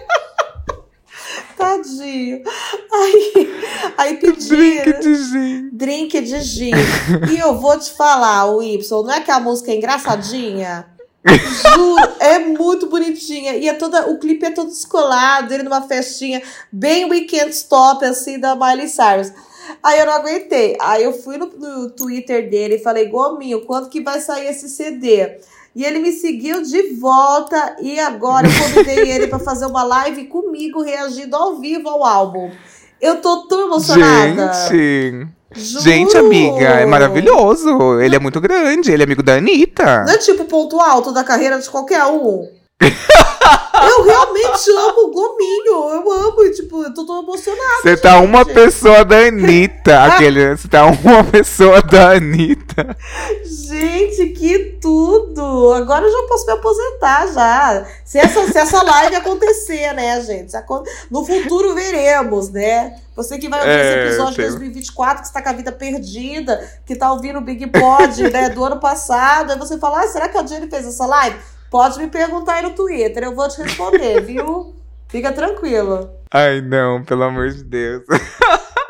Tadinho. 1.58 2.44
Aí, 2.92 3.94
aí 3.98 4.18
pediram. 4.18 4.58
Drink 4.58 5.00
de 5.00 5.16
gin. 5.16 5.70
Drink 5.72 6.22
de 6.22 6.42
gin. 6.42 6.72
e 7.32 7.40
eu 7.40 7.58
vou 7.60 7.78
te 7.78 7.92
falar, 7.92 8.48
o 8.48 8.62
Y, 8.62 9.04
não 9.04 9.14
é 9.14 9.22
que 9.22 9.32
a 9.32 9.40
música 9.40 9.72
é 9.72 9.76
engraçadinha? 9.76 10.88
Juro, 11.26 12.14
é 12.20 12.40
muito 12.40 12.88
bonitinha. 12.88 13.56
E 13.56 13.70
é 13.70 13.74
toda, 13.74 14.10
o 14.10 14.20
clipe 14.20 14.46
é 14.46 14.52
todo 14.52 14.70
descolado, 14.70 15.54
ele 15.54 15.64
numa 15.64 15.82
festinha 15.82 16.42
bem 16.72 17.06
weekend 17.06 17.52
stop, 17.52 18.04
assim, 18.04 18.40
da 18.40 18.56
Miley 18.56 18.90
Cyrus. 18.90 19.32
Aí 19.82 20.00
eu 20.00 20.06
não 20.06 20.14
aguentei. 20.14 20.76
Aí 20.82 21.04
eu 21.04 21.14
fui 21.14 21.38
no, 21.38 21.48
no 21.48 21.90
Twitter 21.92 22.50
dele 22.50 22.76
e 22.76 22.84
falei, 22.84 23.08
Gominho, 23.08 23.66
quando 23.66 23.90
que 23.90 24.02
vai 24.02 24.20
sair 24.20 24.48
esse 24.48 24.68
CD? 24.68 25.38
E 25.76 25.84
ele 25.84 26.00
me 26.00 26.12
seguiu 26.12 26.62
de 26.62 26.94
volta 26.94 27.78
e 27.82 28.00
agora 28.00 28.48
eu 28.48 28.52
convidei 28.52 29.10
ele 29.12 29.28
para 29.28 29.40
fazer 29.40 29.66
uma 29.66 29.84
live 29.84 30.26
comigo, 30.26 30.82
reagindo 30.82 31.36
ao 31.36 31.58
vivo 31.58 31.90
ao 31.90 32.04
álbum. 32.04 32.52
Eu 33.02 33.22
tô 33.22 33.48
tão 33.48 33.68
emocionada. 33.68 34.54
Gente. 34.70 35.28
Juro. 35.56 35.84
Gente, 35.84 36.18
amiga, 36.18 36.66
é 36.66 36.86
maravilhoso. 36.86 38.00
Ele 38.00 38.16
é 38.16 38.20
muito 38.20 38.42
grande, 38.42 38.92
ele 38.92 39.04
é 39.04 39.06
amigo 39.06 39.22
da 39.22 39.36
Anitta. 39.36 40.04
Não 40.04 40.14
é 40.14 40.18
tipo 40.18 40.46
ponto 40.46 40.80
alto 40.80 41.12
da 41.12 41.24
carreira 41.24 41.60
de 41.60 41.70
qualquer 41.70 42.04
um. 42.06 42.48
Eu 42.86 44.04
realmente 44.04 44.72
amo 44.72 45.08
o 45.08 45.12
Gominho. 45.12 45.90
Eu 45.94 46.12
amo, 46.12 46.52
tipo, 46.52 46.84
eu 46.84 46.94
tô 46.94 47.06
tão 47.06 47.22
emocionada. 47.24 47.82
Você 47.82 47.98
tá 47.98 48.18
gente. 48.18 48.26
uma 48.26 48.46
pessoa 48.46 49.04
da 49.06 49.18
Anitta. 49.18 50.04
aquele, 50.06 50.56
você 50.56 50.68
tá 50.68 50.86
uma 50.86 51.24
pessoa 51.24 51.82
da 51.82 52.12
Anitta. 52.12 52.96
Gente, 53.44 54.28
que 54.28 54.78
tudo! 54.82 55.74
Agora 55.74 56.06
eu 56.06 56.12
já 56.12 56.28
posso 56.28 56.46
me 56.46 56.54
aposentar 56.54 57.28
já. 57.28 57.86
Se 58.06 58.18
essa, 58.18 58.46
se 58.52 58.58
essa 58.58 58.82
live 58.84 59.16
acontecer, 59.16 59.94
né, 59.94 60.22
gente? 60.22 60.54
No 61.10 61.26
futuro 61.26 61.74
veremos, 61.74 62.50
né? 62.50 62.96
Você 63.16 63.38
que 63.38 63.48
vai 63.48 63.60
ouvir 63.60 63.72
esse 63.72 64.00
É, 64.00 64.06
episódio 64.08 64.32
de 64.32 64.38
tem- 64.38 64.50
2024, 64.50 65.22
que 65.22 65.28
está 65.28 65.42
com 65.42 65.50
a 65.50 65.54
vida 65.54 65.72
perdida, 65.72 66.60
que 66.86 66.96
tá 66.96 67.12
ouvindo 67.12 67.38
o 67.38 67.42
Big 67.42 67.68
Pod, 67.68 68.24
né, 68.32 68.50
do 68.50 68.64
ano 68.64 68.80
passado, 68.80 69.52
aí 69.52 69.60
você 69.60 69.78
fala, 69.78 70.02
ah, 70.02 70.08
será 70.08 70.28
que 70.28 70.38
a 70.38 70.46
Jenny 70.46 70.68
fez 70.68 70.88
essa 70.88 71.06
live? 71.06 71.38
Pode 71.74 71.98
me 71.98 72.06
perguntar 72.06 72.54
aí 72.54 72.62
no 72.62 72.76
Twitter, 72.76 73.24
eu 73.24 73.34
vou 73.34 73.50
te 73.50 73.60
responder, 73.60 74.22
viu? 74.22 74.76
Fica 75.08 75.34
tranquilo. 75.34 76.08
Ai, 76.32 76.62
não, 76.62 77.04
pelo 77.04 77.24
amor 77.24 77.50
de 77.50 77.64
Deus. 77.64 78.04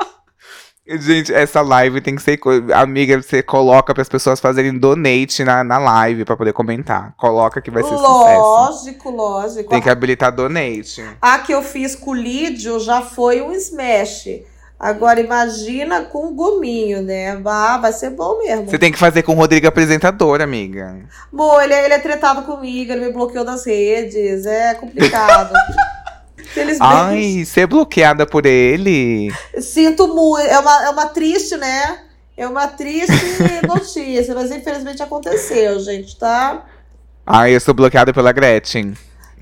Gente, 0.86 1.32
essa 1.32 1.62
live 1.62 2.02
tem 2.02 2.14
que 2.14 2.20
ser. 2.20 2.38
Amiga, 2.74 3.22
você 3.22 3.42
coloca 3.42 3.94
para 3.94 4.02
as 4.02 4.08
pessoas 4.10 4.38
fazerem 4.38 4.78
donate 4.78 5.42
na, 5.42 5.64
na 5.64 5.78
live 5.78 6.26
para 6.26 6.36
poder 6.36 6.52
comentar. 6.52 7.14
Coloca 7.16 7.62
que 7.62 7.70
vai 7.70 7.82
ser 7.82 7.96
sucesso. 7.96 8.38
Lógico, 8.38 9.10
lógico. 9.10 9.70
Tem 9.70 9.80
que 9.80 9.88
habilitar 9.88 10.30
donate. 10.30 11.02
A 11.22 11.38
que 11.38 11.54
eu 11.54 11.62
fiz 11.62 11.96
com 11.96 12.10
o 12.10 12.14
Lídio 12.14 12.78
já 12.80 13.00
foi 13.00 13.40
um 13.40 13.52
smash. 13.52 14.42
Agora 14.84 15.18
imagina 15.18 16.02
com 16.02 16.26
o 16.26 16.34
gominho, 16.34 17.00
né? 17.00 17.40
Ah, 17.46 17.78
vai 17.78 17.90
ser 17.90 18.10
bom 18.10 18.36
mesmo. 18.36 18.68
Você 18.68 18.78
tem 18.78 18.92
que 18.92 18.98
fazer 18.98 19.22
com 19.22 19.32
o 19.32 19.34
Rodrigo 19.34 19.66
apresentador, 19.66 20.42
amiga. 20.42 20.94
Bom, 21.32 21.58
ele, 21.58 21.72
ele 21.72 21.94
é 21.94 21.98
tretado 21.98 22.42
comigo, 22.42 22.92
ele 22.92 23.06
me 23.06 23.10
bloqueou 23.10 23.46
das 23.46 23.64
redes, 23.64 24.44
é 24.44 24.74
complicado. 24.74 25.54
Felizmente. 26.52 26.82
Ai, 26.82 27.44
ser 27.46 27.66
bloqueada 27.66 28.26
por 28.26 28.44
ele. 28.44 29.32
Sinto 29.58 30.06
muito. 30.06 30.46
É 30.46 30.58
uma, 30.58 30.84
é 30.84 30.90
uma 30.90 31.06
triste, 31.06 31.56
né? 31.56 32.00
É 32.36 32.46
uma 32.46 32.68
triste 32.68 33.14
notícia, 33.66 34.34
mas 34.34 34.50
infelizmente 34.50 35.02
aconteceu, 35.02 35.80
gente, 35.80 36.14
tá? 36.18 36.62
Ai, 37.24 37.56
eu 37.56 37.60
sou 37.60 37.72
bloqueada 37.72 38.12
pela 38.12 38.32
Gretchen. 38.32 38.92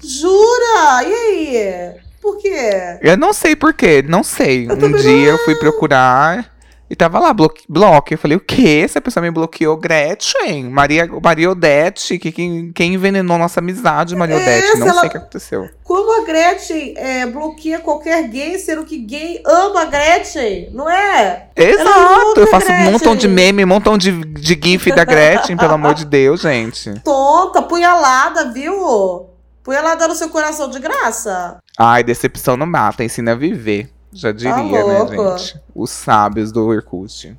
Jura? 0.00 1.02
E 1.02 1.12
aí? 1.12 2.11
Por 2.22 2.38
quê? 2.38 2.98
Eu 3.02 3.16
não 3.16 3.32
sei 3.32 3.56
porquê, 3.56 4.00
não 4.06 4.22
sei. 4.22 4.68
Eu 4.70 4.76
um 4.76 4.92
dia 4.92 5.30
eu 5.30 5.38
fui 5.38 5.56
procurar 5.56 6.52
e 6.88 6.94
tava 6.94 7.18
lá, 7.18 7.32
bloque. 7.32 7.64
bloque. 7.66 8.14
Eu 8.14 8.18
falei, 8.18 8.36
o 8.36 8.40
quê? 8.40 8.82
Essa 8.84 9.00
pessoa 9.00 9.22
me 9.22 9.30
bloqueou, 9.30 9.78
Gretchen? 9.78 10.64
Maria, 10.70 11.08
Maria 11.22 11.50
Odete, 11.50 12.18
que 12.18 12.30
quem, 12.30 12.70
quem 12.70 12.92
envenenou 12.94 13.38
nossa 13.38 13.60
amizade, 13.60 14.14
Maria 14.14 14.36
Odete? 14.36 14.66
Essa, 14.66 14.78
Não 14.78 14.88
ela- 14.88 15.00
sei 15.00 15.08
o 15.08 15.10
que 15.10 15.16
aconteceu. 15.16 15.68
Como 15.82 16.22
a 16.22 16.24
Gretchen 16.24 16.94
é, 16.96 17.26
bloqueia 17.26 17.80
qualquer 17.80 18.22
gay, 18.28 18.58
sendo 18.58 18.84
que 18.84 18.98
gay 18.98 19.42
ama 19.46 19.82
a 19.82 19.84
Gretchen, 19.86 20.68
não 20.72 20.88
é? 20.88 21.48
Exato, 21.56 22.34
eu 22.40 22.46
faço 22.46 22.70
um 22.70 22.92
montão 22.92 23.16
de 23.16 23.26
meme, 23.26 23.64
um 23.64 23.68
montão 23.68 23.96
de, 23.98 24.12
de 24.12 24.60
gif 24.62 24.92
da 24.92 25.04
Gretchen, 25.04 25.56
pelo 25.56 25.72
amor 25.72 25.94
de 25.94 26.04
Deus, 26.04 26.42
gente. 26.42 26.92
Tonta, 27.02 27.62
punhalada, 27.62 28.52
viu? 28.52 29.31
Punhalada 29.62 30.08
no 30.08 30.14
seu 30.14 30.28
coração 30.28 30.68
de 30.68 30.78
graça. 30.78 31.58
Ai, 31.78 32.02
decepção 32.02 32.56
não 32.56 32.66
mata, 32.66 33.04
ensina 33.04 33.32
a 33.32 33.34
viver. 33.36 33.90
Já 34.12 34.32
diria, 34.32 34.56
né, 34.56 34.82
Tá 34.82 35.04
louco. 35.04 35.38
gente? 35.38 35.60
Os 35.74 35.90
sábios 35.90 36.52
do 36.52 36.66
Orkut. 36.66 37.36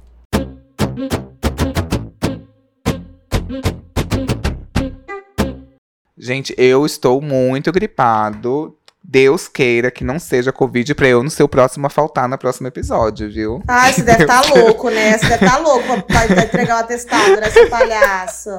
Gente, 6.17 6.53
eu 6.57 6.85
estou 6.85 7.21
muito 7.21 7.71
gripado. 7.71 8.77
Deus 9.05 9.47
queira 9.47 9.91
que 9.91 10.03
não 10.03 10.17
seja 10.17 10.51
Covid 10.51 10.95
pra 10.95 11.07
eu 11.07 11.21
não 11.21 11.29
ser 11.29 11.43
o 11.43 11.47
próximo 11.47 11.85
a 11.85 11.89
faltar 11.89 12.27
no 12.27 12.37
próximo 12.37 12.67
episódio, 12.67 13.29
viu? 13.29 13.61
Ai, 13.67 13.91
você 13.93 14.01
deve 14.01 14.23
estar 14.23 14.41
louco, 14.55 14.89
né? 14.89 15.17
Você 15.17 15.27
deve 15.27 15.45
estar 15.45 15.57
louco 15.59 16.01
pra, 16.03 16.25
pra 16.25 16.43
entregar 16.43 16.77
o 16.77 16.79
atestado, 16.79 17.51
seu 17.51 17.69
palhaço? 17.69 18.49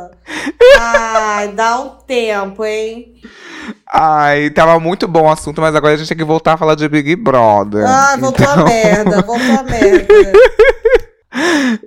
Ai, 0.79 1.49
dá 1.49 1.81
um 1.81 1.91
tempo, 2.07 2.65
hein? 2.65 3.15
Ai, 3.93 4.51
tava 4.51 4.79
muito 4.79 5.09
bom 5.09 5.23
o 5.23 5.31
assunto, 5.31 5.61
mas 5.61 5.75
agora 5.75 5.95
a 5.95 5.97
gente 5.97 6.09
tem 6.09 6.17
que 6.19 6.25
voltar 6.25 6.53
a 6.53 6.57
falar 6.59 6.75
de 6.75 6.89
Big 6.89 7.17
Brother. 7.17 7.85
Ai, 7.87 8.19
voltou 8.19 8.45
Então- 8.45 8.63
a 8.63 8.65
merda, 8.69 9.23
voltou 9.27 9.59
a 9.59 9.63
merda. 9.63 10.33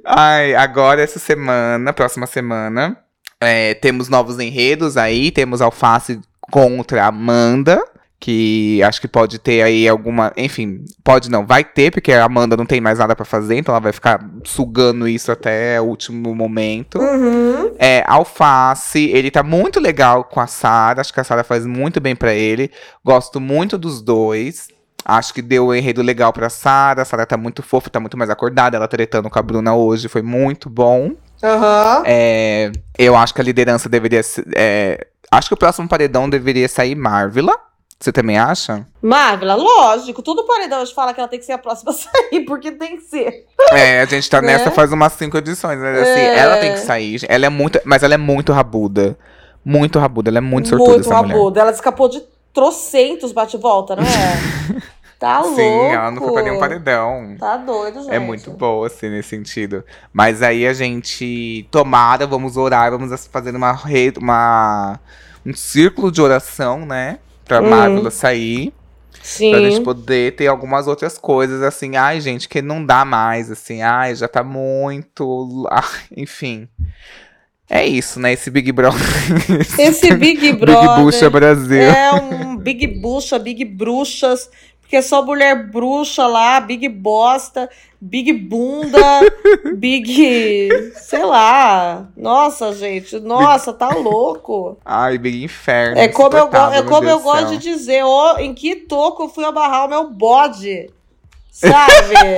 Ai, 0.06 0.56
agora 0.56 1.02
essa 1.02 1.20
semana, 1.20 1.94
próxima 1.94 2.26
semana, 2.26 2.98
é, 3.40 3.74
temos 3.76 4.10
novos 4.10 4.40
enredos 4.40 4.98
aí. 4.98 5.32
Temos 5.32 5.62
Alface 5.62 6.20
contra 6.52 7.06
Amanda. 7.06 7.82
Que 8.20 8.82
acho 8.84 9.00
que 9.00 9.08
pode 9.08 9.38
ter 9.38 9.62
aí 9.62 9.88
alguma. 9.88 10.34
Enfim, 10.36 10.84
pode 11.04 11.30
não, 11.30 11.46
vai 11.46 11.64
ter, 11.64 11.92
porque 11.92 12.12
a 12.12 12.26
Amanda 12.26 12.58
não 12.58 12.66
tem 12.66 12.82
mais 12.82 12.98
nada 12.98 13.16
pra 13.16 13.24
fazer, 13.24 13.58
então 13.58 13.74
ela 13.74 13.80
vai 13.80 13.94
ficar 13.94 14.28
sugando 14.44 15.08
isso 15.08 15.32
até 15.32 15.80
o 15.80 15.86
último 15.86 16.34
momento. 16.34 16.98
Uhum. 17.00 17.76
É, 17.78 18.04
Alface, 18.08 19.12
ele 19.12 19.30
tá 19.30 19.44
muito 19.44 19.80
legal 19.80 20.24
com 20.24 20.40
a 20.40 20.48
Sara. 20.48 21.02
Acho 21.02 21.14
que 21.14 21.20
a 21.20 21.24
Sara 21.24 21.44
faz 21.44 21.66
muito 21.66 22.02
bem 22.02 22.16
pra 22.16 22.34
ele. 22.34 22.72
Gosto 23.06 23.40
muito 23.40 23.78
dos 23.78 24.02
dois. 24.02 24.68
Acho 25.06 25.34
que 25.34 25.42
deu 25.42 25.68
um 25.68 25.74
enredo 25.76 26.02
legal 26.02 26.34
pra 26.34 26.50
Sara. 26.50 27.04
A 27.04 27.06
Sara 27.06 27.26
tá 27.26 27.38
muito 27.38 27.62
fofa, 27.62 27.90
tá 27.90 28.00
muito 28.00 28.18
mais 28.18 28.30
acordada. 28.30 28.76
Ela 28.78 28.88
tretando 28.88 29.30
com 29.30 29.40
a 29.40 29.42
Bruna 29.44 29.76
hoje 29.76 30.10
foi 30.10 30.22
muito 30.22 30.70
bom. 30.70 31.12
Aham. 31.42 32.04
É, 32.06 32.72
eu 32.98 33.16
acho 33.16 33.34
que 33.34 33.42
a 33.42 33.44
liderança 33.44 33.88
deveria 33.88 34.24
ser. 34.24 34.44
é, 34.56 35.08
acho 35.32 35.50
que 35.50 35.54
o 35.54 35.58
próximo 35.58 35.88
paredão 35.88 36.30
deveria 36.30 36.68
sair 36.68 36.96
Marvila. 36.96 37.67
Você 38.00 38.12
também 38.12 38.38
acha? 38.38 38.86
Marvela, 39.02 39.56
lógico, 39.56 40.22
todo 40.22 40.46
paredão 40.46 40.82
hoje 40.84 40.94
fala 40.94 41.14
que 41.14 41.20
ela 41.20 41.28
tem 41.28 41.40
que 41.40 41.46
ser 41.46 41.54
a 41.54 41.58
próxima 41.58 41.92
a 41.92 41.94
sair, 41.96 42.42
porque 42.46 42.72
tem 42.72 42.98
que 42.98 43.04
ser. 43.04 43.46
É, 43.72 44.02
a 44.02 44.06
gente 44.06 44.30
tá 44.30 44.40
Né? 44.40 44.54
nessa 44.54 44.70
faz 44.70 44.92
umas 44.92 45.14
cinco 45.14 45.36
edições, 45.38 45.80
né? 45.80 46.00
Assim, 46.00 46.10
É. 46.20 46.38
ela 46.38 46.58
tem 46.58 46.74
que 46.74 46.80
sair. 46.80 47.22
Ela 47.28 47.48
é 47.48 47.50
muito. 47.50 47.82
Mas 47.84 48.04
ela 48.04 48.14
é 48.14 48.18
muito 48.18 48.54
rabuda. 48.54 49.18
Muito 49.66 49.98
rabuda. 49.98 50.30
Ela 50.30 50.38
é 50.38 50.42
muito 50.42 50.70
sortuda, 50.70 50.92
Muito 50.92 51.06
essa 51.10 51.22
mulher. 51.24 51.34
rabuda. 51.36 51.60
Ela 51.62 51.72
escapou 51.72 52.08
de 52.08 52.22
trocentos 52.54 53.32
bate-volta, 53.32 53.96
não 53.96 54.04
é? 54.04 54.82
Tá 55.20 55.40
louco. 55.40 55.56
Sim, 55.56 55.64
ela 55.88 56.12
não 56.12 56.22
foi 56.22 56.32
pra 56.32 56.44
nenhum 56.44 56.60
paredão. 56.60 57.36
Tá 57.40 57.58
doido, 57.58 58.04
gente. 58.04 58.14
É 58.14 58.20
muito 58.20 58.52
boa, 58.52 58.86
assim, 58.86 59.10
nesse 59.10 59.30
sentido. 59.30 59.84
Mas 60.14 60.44
aí 60.44 60.68
a 60.68 60.74
gente, 60.74 61.68
tomara, 61.72 62.28
vamos 62.28 62.56
orar, 62.56 62.92
vamos 62.92 63.26
fazer 63.26 63.56
uma 63.56 63.72
rede, 63.72 64.20
uma, 64.20 65.00
um 65.44 65.56
círculo 65.56 66.12
de 66.12 66.22
oração, 66.22 66.86
né? 66.86 67.18
Pra 67.48 67.62
Hum. 67.62 67.70
Marvel 67.70 68.12
sair. 68.12 68.74
Sim. 69.22 69.52
Pra 69.52 69.60
gente 69.60 69.82
poder 69.82 70.36
ter 70.36 70.48
algumas 70.48 70.88
outras 70.88 71.18
coisas, 71.18 71.62
assim. 71.62 71.96
Ai, 71.96 72.22
gente, 72.22 72.48
que 72.48 72.62
não 72.62 72.86
dá 72.86 73.04
mais, 73.04 73.52
assim. 73.52 73.82
Ai, 73.82 74.16
já 74.16 74.28
tá 74.28 74.44
muito. 74.44 75.68
ah, 75.72 75.84
Enfim. 76.16 76.68
É 77.70 77.86
isso, 77.86 78.18
né? 78.20 78.32
Esse 78.32 78.50
Big 78.50 78.72
Brother. 78.72 79.02
Esse 79.78 80.14
Big 80.16 80.54
Brother. 80.54 80.90
Big 80.96 81.02
Bucha 81.04 81.30
Brasil. 81.30 81.82
É 81.82 82.14
um 82.14 82.56
Big 82.56 82.88
Bucha, 83.02 83.38
Big 83.38 83.66
Bruxas. 83.66 84.50
Porque 84.88 84.96
é 84.96 85.02
só 85.02 85.22
mulher 85.22 85.70
bruxa 85.70 86.26
lá, 86.28 86.62
Big 86.62 86.88
Bosta, 86.88 87.70
Big 88.00 88.32
Bunda, 88.32 89.20
Big. 89.76 90.94
sei 90.96 91.26
lá. 91.26 92.08
Nossa, 92.16 92.74
gente. 92.74 93.20
Nossa, 93.20 93.74
tá 93.74 93.90
louco. 93.90 94.78
Ai, 94.86 95.18
Big 95.18 95.44
Inferno. 95.44 96.00
É 96.00 96.08
como 96.08 96.38
eu, 96.38 96.50
é 96.72 96.82
como 96.84 97.10
eu 97.10 97.20
gosto 97.20 97.50
de 97.50 97.58
dizer. 97.58 98.02
Oh, 98.06 98.38
em 98.38 98.54
que 98.54 98.78
toco 98.78 99.24
eu 99.24 99.28
fui 99.28 99.44
amarrar 99.44 99.88
o 99.88 99.90
meu 99.90 100.10
bode? 100.10 100.90
Sabe? 101.52 102.38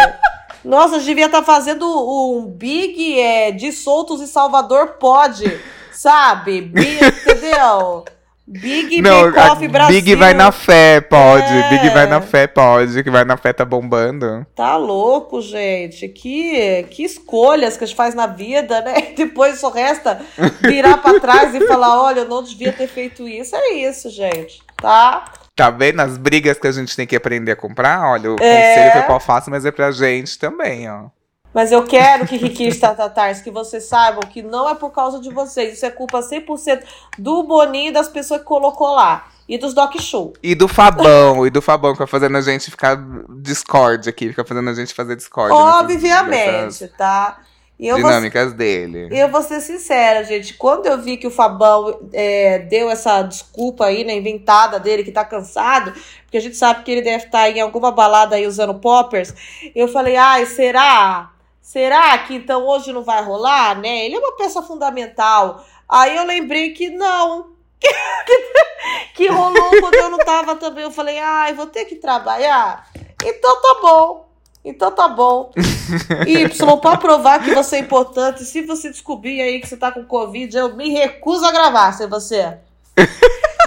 Nossa, 0.65 0.99
devia 1.01 1.27
estar 1.27 1.41
tá 1.41 1.45
fazendo 1.45 1.85
um 1.85 2.47
Big 2.47 3.19
é, 3.19 3.51
de 3.51 3.71
soltos 3.71 4.21
em 4.21 4.25
Salvador 4.25 4.95
pode, 4.99 5.61
sabe? 5.91 6.61
Big, 6.61 6.97
entendeu? 7.05 8.05
Big 8.51 8.99
Não, 8.99 9.31
Bake 9.31 9.67
Brasil. 9.67 10.01
Big 10.01 10.15
vai 10.15 10.33
na 10.33 10.51
fé, 10.51 10.99
pode. 10.99 11.53
É. 11.53 11.69
Big 11.69 11.89
vai 11.89 12.07
na 12.07 12.19
fé, 12.19 12.47
pode. 12.47 13.03
Que 13.03 13.11
vai 13.11 13.23
na 13.23 13.37
fé 13.37 13.53
tá 13.53 13.63
bombando. 13.63 14.45
Tá 14.55 14.75
louco, 14.75 15.39
gente. 15.39 16.09
Que, 16.09 16.83
que 16.89 17.03
escolhas 17.03 17.77
que 17.77 17.83
a 17.83 17.87
gente 17.87 17.95
faz 17.95 18.15
na 18.15 18.25
vida, 18.25 18.81
né? 18.81 19.13
Depois 19.15 19.59
só 19.59 19.69
resta 19.69 20.19
virar 20.61 20.97
pra 20.97 21.19
trás 21.19 21.53
e 21.53 21.67
falar: 21.67 22.01
olha, 22.01 22.21
eu 22.21 22.27
não 22.27 22.41
devia 22.41 22.73
ter 22.73 22.87
feito 22.87 23.27
isso. 23.27 23.55
É 23.55 23.73
isso, 23.73 24.09
gente. 24.09 24.63
Tá? 24.75 25.25
Tá 25.55 25.69
vendo 25.69 25.99
as 25.99 26.17
brigas 26.17 26.57
que 26.57 26.67
a 26.67 26.71
gente 26.71 26.95
tem 26.95 27.05
que 27.05 27.15
aprender 27.15 27.51
a 27.51 27.55
comprar? 27.55 28.09
Olha, 28.09 28.31
o 28.31 28.35
é... 28.39 28.69
conselho 28.73 28.91
foi 28.93 29.01
qual 29.03 29.19
faço, 29.19 29.51
mas 29.51 29.63
é 29.63 29.71
pra 29.71 29.91
gente 29.91 30.39
também, 30.39 30.89
ó. 30.89 31.09
Mas 31.59 31.73
eu 31.73 31.83
quero 31.83 32.25
que 32.25 32.39
Kiki 32.39 32.73
Tatatars, 32.73 33.41
que 33.41 33.51
vocês 33.51 33.83
saibam 33.83 34.21
que 34.21 34.41
não 34.41 34.69
é 34.69 34.75
por 34.75 34.91
causa 34.91 35.19
de 35.19 35.29
vocês. 35.29 35.73
Isso 35.73 35.85
é 35.85 35.91
culpa 35.91 36.21
100% 36.21 36.83
do 37.17 37.43
Boninho 37.43 37.89
e 37.89 37.91
das 37.91 38.07
pessoas 38.07 38.39
que 38.39 38.47
colocou 38.47 38.95
lá. 38.95 39.27
E 39.45 39.57
dos 39.57 39.73
Doc 39.73 39.93
Show. 39.99 40.31
E 40.41 40.55
do 40.55 40.69
Fabão, 40.69 41.45
e 41.45 41.49
do 41.49 41.61
Fabão, 41.61 41.91
que 41.91 41.97
vai 41.97 42.07
fazendo 42.07 42.37
a 42.37 42.41
gente 42.41 42.71
ficar 42.71 42.97
Discord 43.41 44.07
aqui, 44.07 44.29
fica 44.29 44.45
fazendo 44.45 44.69
a 44.69 44.73
gente 44.73 44.93
fazer 44.93 45.17
Discord. 45.17 45.51
Obviamente, 45.51 46.87
tá? 46.97 47.39
dinâmicas 47.77 48.47
vou, 48.47 48.57
dele. 48.57 49.09
Eu 49.11 49.27
vou 49.27 49.41
ser 49.41 49.59
sincera, 49.59 50.23
gente. 50.23 50.53
Quando 50.53 50.85
eu 50.85 51.01
vi 51.01 51.17
que 51.17 51.27
o 51.27 51.31
Fabão 51.31 52.07
é, 52.13 52.59
deu 52.59 52.89
essa 52.89 53.21
desculpa 53.21 53.87
aí, 53.87 54.05
né, 54.05 54.15
inventada 54.15 54.79
dele, 54.79 55.03
que 55.03 55.11
tá 55.11 55.25
cansado, 55.25 55.91
porque 56.23 56.37
a 56.37 56.41
gente 56.41 56.55
sabe 56.55 56.83
que 56.83 56.91
ele 56.91 57.01
deve 57.01 57.25
estar 57.25 57.31
tá 57.31 57.49
em 57.49 57.59
alguma 57.59 57.91
balada 57.91 58.37
aí 58.37 58.47
usando 58.47 58.75
poppers, 58.75 59.33
eu 59.75 59.89
falei, 59.89 60.15
ai, 60.15 60.45
será? 60.45 61.33
Será 61.69 62.17
que 62.17 62.33
então 62.33 62.65
hoje 62.65 62.91
não 62.91 63.03
vai 63.03 63.23
rolar, 63.23 63.79
né? 63.79 64.07
Ele 64.07 64.15
é 64.15 64.17
uma 64.17 64.35
peça 64.35 64.59
fundamental. 64.59 65.63
Aí 65.87 66.15
eu 66.15 66.23
lembrei 66.23 66.71
que 66.71 66.89
não. 66.89 67.51
que 69.13 69.27
rolou 69.27 69.69
quando 69.79 69.93
eu 69.93 70.09
não 70.09 70.17
tava 70.17 70.55
também. 70.55 70.83
Eu 70.83 70.89
falei, 70.89 71.19
ai, 71.19 71.53
vou 71.53 71.67
ter 71.67 71.85
que 71.85 71.97
trabalhar. 71.97 72.87
Então 73.23 73.61
tá 73.61 73.77
bom. 73.83 74.27
Então 74.65 74.89
tá 74.89 75.07
bom. 75.07 75.51
Y, 76.25 76.77
pra 76.81 76.97
provar 76.97 77.43
que 77.43 77.53
você 77.53 77.75
é 77.75 77.79
importante, 77.79 78.43
se 78.45 78.63
você 78.63 78.89
descobrir 78.89 79.39
aí 79.39 79.61
que 79.61 79.67
você 79.67 79.77
tá 79.77 79.91
com 79.91 80.03
Covid, 80.03 80.57
eu 80.57 80.75
me 80.75 80.89
recuso 80.89 81.45
a 81.45 81.51
gravar 81.51 81.91
sem 81.91 82.07
você. 82.07 82.57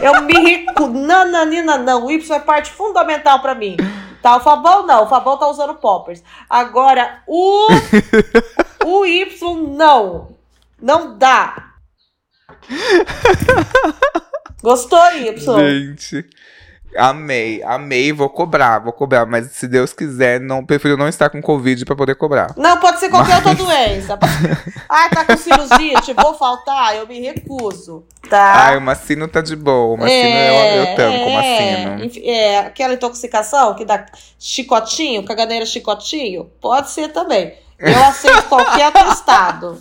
Eu 0.00 0.22
me 0.22 0.34
recuso. 0.40 0.90
Nananina, 0.90 1.78
não. 1.78 2.06
O 2.06 2.10
Y 2.10 2.34
é 2.34 2.40
parte 2.40 2.72
fundamental 2.72 3.38
para 3.40 3.54
mim. 3.54 3.76
Tá, 4.22 4.36
o 4.36 4.40
Fabão 4.40 4.86
não. 4.86 5.04
O 5.04 5.08
Fabão 5.08 5.36
tá 5.36 5.48
usando 5.48 5.74
poppers. 5.74 6.22
Agora, 6.48 7.22
o. 7.26 7.66
o 8.86 9.04
Y 9.04 9.56
não. 9.76 10.36
Não 10.80 11.18
dá. 11.18 11.74
Gostou, 14.62 15.04
Y? 15.16 15.58
Gente. 15.58 16.30
Amei, 16.96 17.62
amei, 17.62 18.12
vou 18.12 18.28
cobrar, 18.28 18.78
vou 18.78 18.92
cobrar, 18.92 19.24
mas 19.24 19.50
se 19.52 19.66
Deus 19.66 19.92
quiser, 19.92 20.38
não 20.38 20.64
prefiro 20.64 20.96
não 20.96 21.08
estar 21.08 21.30
com 21.30 21.40
Covid 21.40 21.84
para 21.86 21.96
poder 21.96 22.14
cobrar. 22.16 22.54
Não, 22.56 22.76
pode 22.76 23.00
ser 23.00 23.08
qualquer 23.08 23.42
mas... 23.42 23.46
outra 23.46 23.64
doença. 23.64 24.18
ah, 24.88 25.08
tá 25.08 25.24
com 25.24 25.36
sinusite, 25.36 26.12
vou 26.12 26.34
faltar, 26.34 26.96
eu 26.96 27.06
me 27.06 27.18
recuso, 27.20 28.04
tá? 28.28 28.72
Ah, 28.72 28.78
o 28.78 28.80
Macino 28.80 29.26
tá 29.26 29.40
de 29.40 29.56
boa, 29.56 29.94
o 29.94 29.96
Macino 29.96 30.12
é, 30.12 30.78
eu, 30.78 30.84
eu 30.84 30.96
tanco, 30.96 31.16
é, 31.16 31.26
o 31.26 31.32
Macino. 31.32 32.26
É, 32.26 32.58
aquela 32.58 32.94
intoxicação 32.94 33.74
que 33.74 33.86
dá 33.86 34.04
chicotinho, 34.38 35.24
caganeira 35.24 35.64
chicotinho, 35.64 36.50
pode 36.60 36.90
ser 36.90 37.08
também. 37.08 37.54
Eu 37.78 38.04
aceito 38.04 38.42
qualquer 38.48 38.86
atestado. 38.94 39.80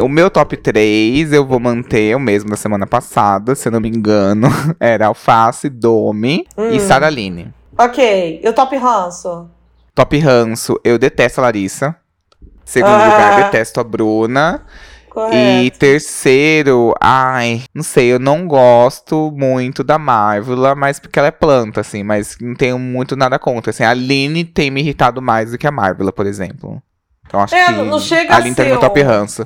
O 0.00 0.08
meu 0.08 0.30
top 0.30 0.56
3 0.56 1.34
eu 1.34 1.46
vou 1.46 1.60
manter 1.60 2.16
o 2.16 2.20
mesmo 2.20 2.48
da 2.48 2.56
semana 2.56 2.86
passada, 2.86 3.54
se 3.54 3.68
eu 3.68 3.72
não 3.72 3.80
me 3.80 3.90
engano. 3.90 4.48
Era 4.80 5.08
Alface, 5.08 5.68
Domi 5.68 6.46
hum. 6.56 6.70
e 6.70 6.80
Saraline. 6.80 7.52
Ok. 7.76 8.40
E 8.42 8.48
o 8.48 8.54
top 8.54 8.74
ranço? 8.78 9.50
Top 9.94 10.18
ranço, 10.18 10.80
eu 10.82 10.98
detesto 10.98 11.40
a 11.40 11.44
Larissa. 11.44 11.94
Segundo 12.64 12.94
ah. 12.94 13.04
lugar, 13.04 13.44
detesto 13.44 13.80
a 13.80 13.84
Bruna. 13.84 14.64
Correto. 15.10 15.36
E 15.36 15.70
terceiro, 15.70 16.94
ai, 16.98 17.64
não 17.74 17.82
sei, 17.82 18.14
eu 18.14 18.18
não 18.18 18.48
gosto 18.48 19.30
muito 19.30 19.84
da 19.84 19.98
Marvel, 19.98 20.74
mas 20.74 20.98
porque 20.98 21.18
ela 21.18 21.28
é 21.28 21.30
planta, 21.30 21.82
assim, 21.82 22.02
mas 22.02 22.38
não 22.40 22.54
tenho 22.54 22.78
muito 22.78 23.14
nada 23.14 23.38
contra. 23.38 23.68
Assim, 23.68 23.84
a 23.84 23.90
Aline 23.90 24.42
tem 24.42 24.70
me 24.70 24.80
irritado 24.80 25.20
mais 25.20 25.50
do 25.50 25.58
que 25.58 25.66
a 25.66 25.70
Marvel, 25.70 26.10
por 26.10 26.26
exemplo. 26.26 26.82
Então 27.26 27.40
acho 27.40 27.54
é, 27.54 27.66
que 27.66 27.72
não 27.72 28.00
chega 28.00 28.32
a 28.32 28.36
Aline 28.36 28.54
tá 28.54 28.64
no 28.64 28.80
top 28.80 29.02
ranço. 29.02 29.44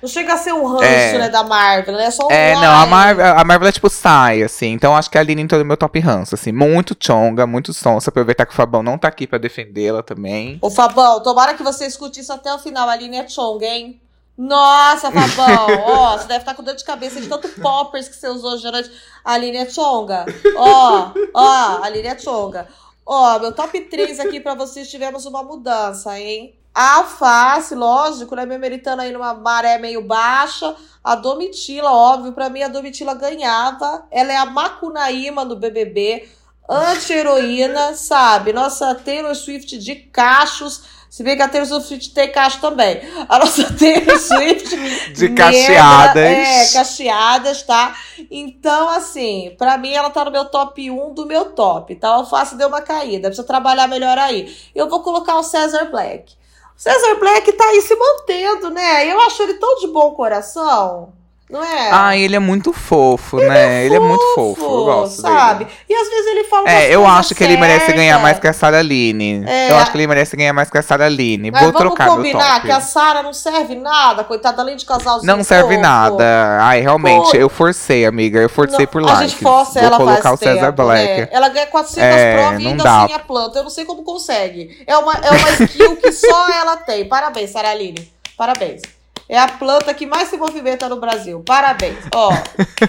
Não 0.00 0.08
chega 0.08 0.34
a 0.34 0.36
ser 0.36 0.52
um 0.52 0.64
ranço, 0.64 0.84
é, 0.84 1.18
né, 1.18 1.28
da 1.28 1.42
Marvel, 1.42 1.94
né? 1.94 2.04
É 2.04 2.10
só 2.10 2.26
um 2.26 2.30
É, 2.30 2.54
não, 2.54 2.72
a 2.72 2.86
Marvel, 2.86 3.26
a 3.26 3.44
Marvel 3.44 3.68
é 3.68 3.72
tipo 3.72 3.90
sai, 3.90 4.42
assim. 4.42 4.68
Então 4.68 4.96
acho 4.96 5.10
que 5.10 5.18
a 5.18 5.20
Aline 5.20 5.42
entrou 5.42 5.58
no 5.58 5.64
meu 5.64 5.76
top 5.76 5.98
ranço, 5.98 6.34
assim. 6.34 6.52
Muito 6.52 6.96
chonga, 7.00 7.46
muito 7.46 7.74
sonsa. 7.74 8.10
Aproveitar 8.10 8.46
que 8.46 8.52
o 8.52 8.56
Fabão 8.56 8.82
não 8.82 8.96
tá 8.96 9.08
aqui 9.08 9.26
pra 9.26 9.38
defendê-la 9.38 10.02
também. 10.02 10.58
Ô, 10.62 10.70
Fabão, 10.70 11.20
tomara 11.22 11.54
que 11.54 11.62
você 11.62 11.86
escute 11.86 12.20
isso 12.20 12.32
até 12.32 12.54
o 12.54 12.58
final. 12.58 12.88
A 12.88 12.92
Aline 12.92 13.16
é 13.16 13.28
chonga, 13.28 13.66
hein? 13.66 14.00
Nossa, 14.36 15.10
Fabão, 15.10 15.66
ó, 15.84 16.16
você 16.16 16.28
deve 16.28 16.40
estar 16.40 16.52
tá 16.52 16.54
com 16.54 16.62
dor 16.62 16.76
de 16.76 16.84
cabeça 16.84 17.20
de 17.20 17.26
tanto 17.26 17.48
poppers 17.60 18.08
que 18.08 18.14
você 18.14 18.28
usou 18.28 18.56
durante. 18.60 18.88
A 19.24 19.32
Aline 19.32 19.58
é 19.58 19.68
chonga. 19.68 20.24
Ó, 20.56 21.12
ó, 21.34 21.42
a 21.82 21.86
Aline 21.86 22.06
é 22.06 22.18
chonga. 22.18 22.68
Ó, 23.04 23.38
meu 23.40 23.52
top 23.52 23.80
3 23.80 24.20
aqui 24.20 24.38
pra 24.38 24.54
vocês 24.54 24.88
tivemos 24.88 25.26
uma 25.26 25.42
mudança, 25.42 26.16
hein? 26.20 26.57
A 26.78 26.98
alface, 26.98 27.74
lógico, 27.74 28.36
né? 28.36 28.46
Me 28.46 28.56
meritando 28.56 29.02
aí 29.02 29.10
numa 29.10 29.34
maré 29.34 29.78
meio 29.78 30.00
baixa. 30.00 30.76
A 31.02 31.16
Domitila, 31.16 31.90
óbvio, 31.90 32.32
para 32.32 32.48
mim 32.48 32.62
a 32.62 32.68
Domitila 32.68 33.14
ganhava. 33.14 34.06
Ela 34.12 34.32
é 34.32 34.36
a 34.36 34.46
Macunaíma 34.46 35.44
do 35.44 35.56
BBB, 35.56 36.28
anti-heroína, 36.70 37.94
sabe? 37.94 38.52
Nossa 38.52 38.94
Taylor 38.94 39.34
Swift 39.34 39.76
de 39.76 39.96
cachos. 39.96 40.84
Se 41.10 41.24
bem 41.24 41.36
que 41.36 41.42
a 41.42 41.48
Taylor 41.48 41.80
Swift 41.80 42.14
tem 42.14 42.30
cacho 42.30 42.60
também. 42.60 43.00
A 43.28 43.40
nossa 43.40 43.64
Taylor 43.74 44.16
Swift. 44.16 45.12
de 45.14 45.30
cacheadas. 45.30 46.22
É, 46.22 46.72
cacheadas, 46.74 47.62
tá? 47.64 47.96
Então, 48.30 48.88
assim, 48.90 49.52
para 49.58 49.76
mim 49.78 49.92
ela 49.92 50.10
tá 50.10 50.24
no 50.24 50.30
meu 50.30 50.44
top 50.44 50.88
1 50.88 51.12
do 51.12 51.26
meu 51.26 51.46
top. 51.46 51.96
Tá? 51.96 52.10
A 52.10 52.14
alface 52.14 52.54
deu 52.54 52.68
uma 52.68 52.82
caída. 52.82 53.26
Precisa 53.26 53.44
trabalhar 53.44 53.88
melhor 53.88 54.16
aí. 54.16 54.56
Eu 54.72 54.88
vou 54.88 55.02
colocar 55.02 55.36
o 55.36 55.42
Cesar 55.42 55.90
Black. 55.90 56.37
Cesar 56.78 57.18
Black 57.18 57.52
tá 57.54 57.64
aí 57.64 57.82
se 57.82 57.92
mantendo, 57.96 58.70
né? 58.70 59.04
Eu 59.04 59.20
acho 59.22 59.42
ele 59.42 59.54
tão 59.54 59.80
de 59.80 59.88
bom 59.88 60.14
coração. 60.14 61.12
Não 61.50 61.64
é? 61.64 61.90
Ah, 61.90 62.14
ele 62.14 62.36
é 62.36 62.38
muito 62.38 62.74
fofo, 62.74 63.38
ele 63.38 63.48
né? 63.48 63.82
É 63.82 63.86
ele 63.86 63.96
é 63.96 64.00
muito 64.00 64.34
fofo, 64.34 64.62
eu 64.62 64.84
gosto 64.84 65.22
sabe? 65.22 65.64
Dele. 65.64 65.76
E 65.88 65.94
às 65.94 66.08
vezes 66.08 66.26
ele 66.26 66.44
fala 66.44 66.70
É, 66.70 66.94
eu 66.94 67.06
acho 67.06 67.34
que 67.34 67.42
ele 67.42 67.56
merece 67.56 67.90
ganhar 67.94 68.18
mais 68.18 68.38
que 68.38 68.46
a 68.46 68.52
Sarah 68.52 68.82
Line. 68.82 69.44
É. 69.46 69.70
Eu 69.70 69.76
acho 69.78 69.90
que 69.90 69.96
ele 69.96 70.06
merece 70.06 70.36
ganhar 70.36 70.52
mais 70.52 70.68
que 70.68 70.76
a 70.76 70.82
Sarah 70.82 71.08
Line. 71.08 71.50
Vou 71.50 71.60
vamos 71.60 71.76
trocar 71.76 72.08
combinar 72.08 72.60
que 72.60 72.70
a 72.70 72.80
Sarah 72.82 73.22
não 73.22 73.32
serve 73.32 73.74
nada, 73.74 74.24
coitada, 74.24 74.60
além 74.60 74.76
de 74.76 74.84
casalzinho 74.84 75.34
Não 75.34 75.42
serve 75.42 75.76
fofo. 75.76 75.80
nada. 75.80 76.58
Ai, 76.60 76.82
realmente, 76.82 77.30
Pô. 77.30 77.36
eu 77.38 77.48
forcei, 77.48 78.04
amiga. 78.04 78.40
Eu 78.40 78.50
forcei 78.50 78.84
não, 78.84 78.86
por 78.86 79.00
lá. 79.00 79.18
A 79.18 79.26
gente 79.26 79.36
força 79.42 79.80
ela 79.80 79.96
colocar 79.96 80.32
o 80.34 80.36
tempo, 80.36 80.52
Cesar 80.52 80.72
Black. 80.72 81.20
Né? 81.22 81.28
Ela 81.32 81.48
ganha 81.48 81.66
400 81.66 82.02
é, 82.02 82.36
provas 82.36 82.62
e 82.62 82.66
ainda 82.66 82.84
dá. 82.84 83.04
assim 83.04 83.14
a 83.14 83.18
planta. 83.20 83.58
Eu 83.58 83.62
não 83.62 83.70
sei 83.70 83.86
como 83.86 84.02
consegue. 84.02 84.84
É 84.86 84.98
uma, 84.98 85.14
é 85.14 85.30
uma 85.30 85.64
skill 85.64 85.96
que 85.96 86.12
só 86.12 86.48
ela 86.50 86.76
tem. 86.76 87.08
Parabéns, 87.08 87.50
Sarah 87.50 87.74
Line. 87.74 88.12
Parabéns. 88.36 88.82
É 89.28 89.38
a 89.38 89.48
planta 89.48 89.92
que 89.92 90.06
mais 90.06 90.28
se 90.28 90.36
movimenta 90.36 90.88
no 90.88 90.98
Brasil. 90.98 91.42
Parabéns. 91.44 91.98
Ó. 92.14 92.30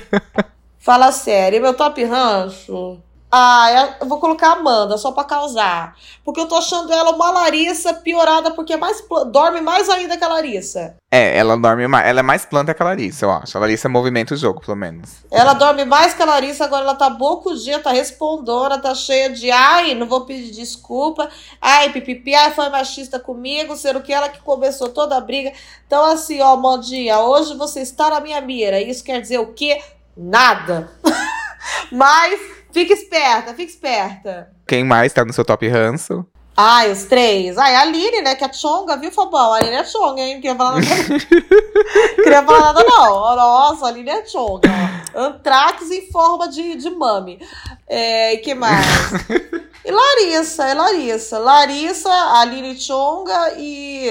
fala 0.79 1.11
sério. 1.11 1.61
Meu 1.61 1.73
top 1.73 2.03
rancho. 2.05 3.01
Ah, 3.32 3.95
eu 4.01 4.07
vou 4.07 4.19
colocar 4.19 4.49
a 4.49 4.53
Amanda, 4.53 4.97
só 4.97 5.11
pra 5.11 5.23
causar. 5.23 5.95
Porque 6.25 6.41
eu 6.41 6.47
tô 6.47 6.55
achando 6.55 6.91
ela 6.91 7.11
uma 7.11 7.30
Larissa 7.30 7.93
piorada, 7.93 8.51
porque 8.51 8.73
é 8.73 8.77
mais, 8.77 9.03
dorme 9.32 9.61
mais 9.61 9.88
ainda 9.88 10.17
que 10.17 10.23
a 10.23 10.27
Larissa. 10.27 10.95
É, 11.11 11.38
ela 11.38 11.55
dorme 11.55 11.88
mais. 11.88 12.07
Ela 12.07 12.21
é 12.21 12.23
mais 12.23 12.43
planta 12.45 12.73
que 12.73 12.82
a 12.82 12.86
Larissa, 12.86 13.25
eu 13.25 13.32
acho. 13.32 13.55
A 13.55 13.61
Larissa 13.61 13.88
movimenta 13.88 14.34
o 14.34 14.38
jogo, 14.38 14.61
pelo 14.61 14.75
menos. 14.75 15.23
Ela 15.30 15.53
dorme 15.53 15.86
mais 15.86 16.15
que 16.15 16.23
a 16.23 16.25
Larissa, 16.25 16.65
agora 16.65 16.84
ela 16.84 16.95
tá 16.95 17.15
dia, 17.63 17.80
tá 17.80 17.91
respondona, 17.91 18.80
tá 18.80 18.95
cheia 18.95 19.30
de 19.30 19.51
ai, 19.51 19.93
não 19.93 20.07
vou 20.07 20.21
pedir 20.21 20.51
desculpa. 20.51 21.30
Ai, 21.61 21.91
pipipi, 21.91 22.34
ai, 22.34 22.51
foi 22.51 22.69
machista 22.69 23.19
comigo, 23.19 23.75
sendo 23.75 24.01
que 24.01 24.11
ela 24.11 24.30
que 24.30 24.39
começou 24.41 24.89
toda 24.89 25.15
a 25.15 25.21
briga. 25.21 25.53
Então, 25.86 26.03
assim, 26.05 26.41
ó, 26.41 26.55
Mondinha, 26.55 27.19
hoje 27.19 27.55
você 27.55 27.82
está 27.82 28.09
na 28.09 28.19
minha 28.19 28.41
mira. 28.41 28.82
Isso 28.82 29.03
quer 29.03 29.21
dizer 29.21 29.38
o 29.39 29.53
quê? 29.53 29.80
Nada. 30.17 30.89
Mas 31.91 32.59
Fica 32.72 32.93
esperta, 32.93 33.53
fica 33.53 33.72
esperta. 33.72 34.51
Quem 34.67 34.84
mais 34.84 35.11
tá 35.11 35.26
no 35.26 35.34
seu 35.34 35.43
top 35.43 35.67
ranço? 35.67 36.26
Ai, 36.55 36.91
os 36.91 37.05
três. 37.05 37.57
Ai, 37.57 37.74
a 37.74 37.82
Aline, 37.82 38.22
né? 38.22 38.36
Que 38.36 38.43
é 38.43 38.51
Chonga, 38.51 38.97
viu, 38.97 39.11
Fabão? 39.11 39.53
A 39.53 39.57
Aline 39.57 39.76
é 39.78 39.86
Chonga, 39.86 40.22
hein? 40.22 40.34
Não 40.36 40.41
queria 40.41 40.57
falar 40.57 40.74
nada. 40.74 40.86
queria 42.15 42.43
falar 42.43 42.59
nada, 42.59 42.84
não. 42.84 43.36
Nossa, 43.36 43.86
a 43.86 43.88
Aline 43.88 44.09
é 44.09 44.26
Chonga. 44.26 44.70
Antrax 45.15 45.89
em 45.89 46.11
forma 46.11 46.49
de, 46.49 46.76
de 46.76 46.89
mami. 46.89 47.39
É, 47.88 48.34
e 48.34 48.38
que 48.39 48.53
mais? 48.53 48.86
E 49.86 49.91
Larissa, 49.91 50.65
é 50.65 50.74
Larissa. 50.74 51.39
Larissa, 51.39 52.11
a 52.11 52.41
Aline 52.41 52.80
Chonga 52.80 53.53
e. 53.57 54.07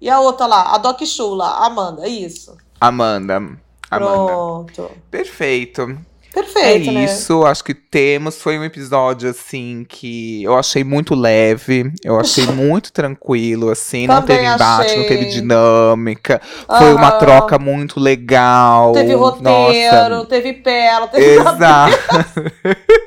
E 0.00 0.10
a 0.10 0.20
outra 0.20 0.46
lá, 0.46 0.74
a 0.74 0.78
Doc 0.78 1.00
Chula, 1.04 1.64
Amanda, 1.64 2.06
isso. 2.06 2.56
Amanda. 2.78 3.36
Amanda. 3.36 3.58
Pronto. 3.90 4.90
Perfeito. 5.10 5.98
Perfeito, 6.36 6.90
é 6.90 6.92
né? 6.92 7.04
isso, 7.04 7.46
acho 7.46 7.64
que 7.64 7.72
temos. 7.72 8.42
Foi 8.42 8.58
um 8.58 8.64
episódio, 8.64 9.30
assim, 9.30 9.86
que 9.88 10.44
eu 10.44 10.54
achei 10.54 10.84
muito 10.84 11.14
leve, 11.14 11.90
eu 12.04 12.20
achei 12.20 12.44
muito 12.52 12.92
tranquilo, 12.92 13.70
assim. 13.70 14.06
não 14.06 14.20
teve 14.20 14.44
embate, 14.44 14.84
achei. 14.84 14.98
não 14.98 15.06
teve 15.06 15.24
dinâmica. 15.30 16.38
Uhum. 16.68 16.76
Foi 16.76 16.92
uma 16.92 17.12
troca 17.12 17.58
muito 17.58 17.98
legal. 17.98 18.92
Teve 18.92 19.14
roteiro, 19.14 20.10
Nossa. 20.10 20.26
teve 20.26 20.52
pela, 20.52 21.08
teve. 21.08 21.24
Exato. 21.24 21.96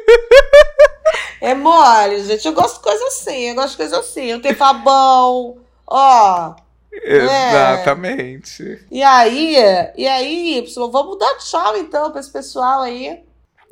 é 1.39 1.53
mole, 1.53 2.23
gente. 2.23 2.47
Eu 2.47 2.53
gosto 2.53 2.77
de 2.77 2.81
coisa 2.81 3.05
assim, 3.09 3.49
eu 3.49 3.53
gosto 3.53 3.71
de 3.71 3.77
coisa 3.77 3.99
assim. 3.99 4.25
Eu 4.25 4.41
tenho 4.41 4.55
Fabão, 4.55 5.57
ó. 5.85 6.55
Exatamente. 6.91 8.63
É. 8.63 8.79
E 8.91 9.03
aí, 9.03 9.55
e 9.97 10.07
aí, 10.07 10.59
Y, 10.59 10.91
vamos 10.91 11.17
dar 11.17 11.37
tchau 11.37 11.77
então 11.77 12.11
pra 12.11 12.19
esse 12.19 12.31
pessoal 12.31 12.81
aí. 12.81 13.19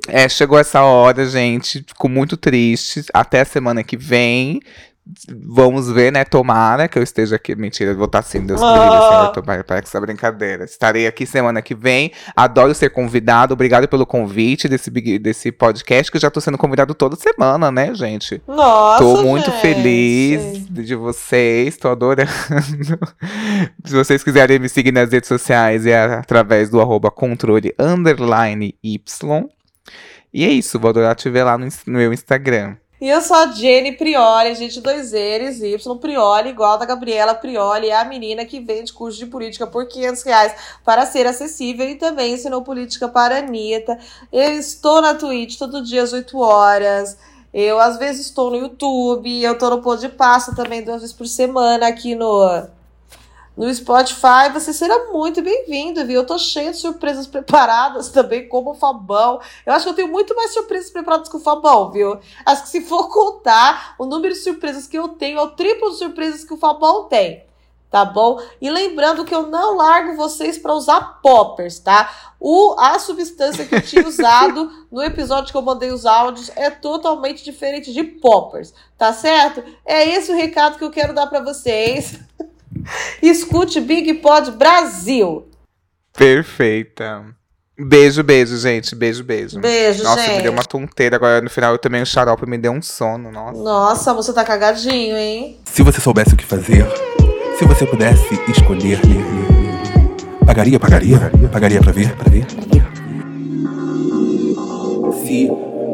É, 0.08 0.30
chegou 0.30 0.58
essa 0.60 0.84
hora, 0.84 1.26
gente. 1.26 1.80
Fico 1.80 2.08
muito 2.08 2.38
triste. 2.38 3.04
Até 3.14 3.42
a 3.42 3.46
semana 3.46 3.84
que 3.84 3.98
vem. 3.98 4.62
Vamos 5.30 5.90
ver, 5.90 6.12
né? 6.12 6.24
Tomara 6.24 6.88
que 6.88 6.98
eu 6.98 7.04
esteja 7.04 7.36
aqui. 7.36 7.56
Mentira, 7.56 7.94
vou 7.94 8.06
estar 8.06 8.20
assim, 8.20 8.46
Deus 8.46 8.62
ah. 8.62 9.32
livre, 9.34 9.64
para 9.64 9.78
essa 9.78 10.00
brincadeira. 10.00 10.66
Estarei 10.66 11.08
aqui 11.08 11.26
semana 11.26 11.62
que 11.62 11.74
vem. 11.74 12.12
Adoro 12.36 12.74
ser 12.74 12.90
convidado. 12.90 13.54
Obrigado 13.54 13.88
pelo 13.88 14.06
convite 14.06 14.68
desse, 14.68 14.90
desse 15.20 15.52
podcast, 15.52 16.12
que 16.12 16.18
eu 16.18 16.22
já 16.22 16.30
tô 16.30 16.42
sendo 16.42 16.58
convidado 16.58 16.94
toda 16.94 17.16
semana, 17.16 17.72
né, 17.72 17.94
gente? 17.94 18.42
Nossa, 18.48 19.04
Tô 19.04 19.24
muito 19.24 19.50
gente. 19.52 19.62
feliz 19.62 20.68
de 20.70 20.96
vocês. 20.96 21.78
Tô 21.78 21.90
adorando. 21.90 22.30
Se 23.86 23.94
vocês 23.94 24.24
quiserem 24.24 24.60
me 24.60 24.70
seguir 24.70 24.92
nas 24.92 25.12
redes 25.12 25.28
sociais, 25.28 25.86
é 25.86 25.98
através 25.98 26.70
do 26.70 26.82
arroba 26.82 27.10
controle 27.10 27.74
underline 27.80 28.76
Y. 28.84 29.50
E 30.34 30.46
é 30.46 30.50
isso, 30.50 30.80
vou 30.80 30.90
adorar 30.90 31.16
te 31.16 31.30
ver 31.30 31.44
lá 31.44 31.58
no, 31.58 31.66
no 31.66 31.98
meu 31.98 32.14
Instagram. 32.14 32.76
E 33.00 33.08
eu 33.08 33.22
sou 33.22 33.38
a 33.38 33.52
Jenny 33.52 33.92
Prioli, 33.92 34.56
gente, 34.56 34.82
dois 34.82 35.14
eles, 35.14 35.62
Y 35.62 36.00
Prioli, 36.00 36.50
igual 36.50 36.80
da 36.80 36.86
Gabriela 36.86 37.36
Prioli, 37.36 37.90
é 37.90 37.96
a 37.96 38.04
menina 38.04 38.44
que 38.44 38.60
vende 38.60 38.92
curso 38.92 39.20
de 39.20 39.28
política 39.28 39.68
por 39.68 39.88
500 39.88 40.24
reais 40.24 40.56
para 40.84 41.06
ser 41.06 41.28
acessível 41.28 41.88
e 41.88 41.94
também 41.94 42.34
ensinou 42.34 42.64
política 42.64 43.08
para 43.08 43.36
a 43.36 43.38
Anitta. 43.38 44.00
Eu 44.34 44.54
estou 44.54 45.00
na 45.00 45.14
Twitch 45.14 45.60
todo 45.60 45.84
dia 45.84 46.02
às 46.02 46.12
8 46.12 46.40
horas. 46.40 47.18
Eu, 47.54 47.80
às 47.80 47.98
vezes, 47.98 48.26
estou 48.26 48.50
no 48.50 48.58
YouTube. 48.58 49.44
Eu 49.44 49.54
estou 49.54 49.70
no 49.70 49.82
Pô 49.82 49.96
de 49.96 50.10
Pasta 50.10 50.56
também 50.56 50.84
duas 50.84 51.02
vezes 51.02 51.16
por 51.16 51.28
semana 51.28 51.88
aqui 51.88 52.16
no 52.16 52.68
no 53.58 53.74
Spotify, 53.74 54.52
você 54.54 54.72
será 54.72 55.12
muito 55.12 55.42
bem-vindo, 55.42 56.06
viu? 56.06 56.22
Eu 56.22 56.28
tô 56.28 56.38
cheia 56.38 56.70
de 56.70 56.78
surpresas 56.78 57.26
preparadas 57.26 58.10
também, 58.14 58.48
como 58.48 58.70
o 58.70 58.76
Fabão. 58.76 59.42
Eu 59.66 59.74
acho 59.74 59.86
que 59.86 59.90
eu 59.90 59.96
tenho 59.96 60.08
muito 60.10 60.36
mais 60.36 60.54
surpresas 60.54 60.92
preparadas 60.92 61.28
que 61.28 61.36
o 61.36 61.40
Fabão, 61.40 61.90
viu? 61.90 62.20
Acho 62.46 62.62
que 62.62 62.70
se 62.70 62.82
for 62.82 63.10
contar, 63.12 63.96
o 63.98 64.06
número 64.06 64.36
de 64.36 64.42
surpresas 64.42 64.86
que 64.86 64.98
eu 64.98 65.08
tenho 65.08 65.40
é 65.40 65.42
o 65.42 65.50
triplo 65.50 65.90
de 65.90 65.98
surpresas 65.98 66.44
que 66.44 66.54
o 66.54 66.58
Fabão 66.58 67.06
tem. 67.06 67.48
Tá 67.90 68.04
bom? 68.04 68.40
E 68.62 68.70
lembrando 68.70 69.24
que 69.24 69.34
eu 69.34 69.48
não 69.48 69.78
largo 69.78 70.18
vocês 70.18 70.58
para 70.58 70.74
usar 70.74 71.20
poppers, 71.22 71.80
tá? 71.80 72.34
O, 72.38 72.76
a 72.78 73.00
substância 73.00 73.66
que 73.66 73.74
eu 73.74 73.82
tinha 73.82 74.06
usado 74.06 74.70
no 74.92 75.02
episódio 75.02 75.52
que 75.52 75.58
eu 75.58 75.62
mandei 75.62 75.90
os 75.90 76.06
áudios 76.06 76.52
é 76.56 76.70
totalmente 76.70 77.46
diferente 77.46 77.94
de 77.94 78.04
poppers, 78.04 78.74
tá 78.98 79.14
certo? 79.14 79.64
É 79.86 80.06
esse 80.10 80.32
o 80.32 80.36
recado 80.36 80.78
que 80.78 80.84
eu 80.84 80.92
quero 80.92 81.14
dar 81.14 81.28
para 81.28 81.40
vocês. 81.40 82.20
Escute 83.22 83.80
Big 83.80 84.14
Pod 84.16 84.52
Brasil. 84.52 85.48
Perfeita. 86.14 87.26
Beijo, 87.80 88.24
beijo, 88.24 88.58
gente. 88.58 88.96
Beijo, 88.96 89.24
beijo. 89.24 89.60
Beijo, 89.60 90.04
nossa, 90.04 90.22
gente. 90.22 90.28
Nossa, 90.30 90.38
me 90.38 90.44
deu 90.44 90.52
uma 90.52 90.64
tonteira. 90.64 91.16
Agora 91.16 91.42
no 91.42 91.50
final 91.50 91.74
eu 91.74 91.78
também 91.78 92.02
o 92.02 92.06
xarope 92.06 92.50
me 92.50 92.58
deu 92.58 92.72
um 92.72 92.82
sono. 92.82 93.32
Nossa. 93.32 93.62
Nossa, 93.62 94.14
você 94.16 94.34
tá 94.34 94.44
cagadinho, 94.44 95.16
hein? 95.16 95.60
Se 95.66 95.84
você 95.84 96.02
soubesse 96.02 96.34
o 96.34 96.38
que 96.38 96.46
fazer, 96.46 96.88
se 97.60 97.66
você 97.66 97.86
pudesse 97.86 98.34
escolher, 98.50 99.00
pagaria, 100.44 100.80
pagaria, 100.80 101.32
pagaria 101.52 101.80
pra 101.80 101.92
ver, 101.92 102.16
pra 102.16 102.32
ver. 102.32 102.48
Se 105.24 105.48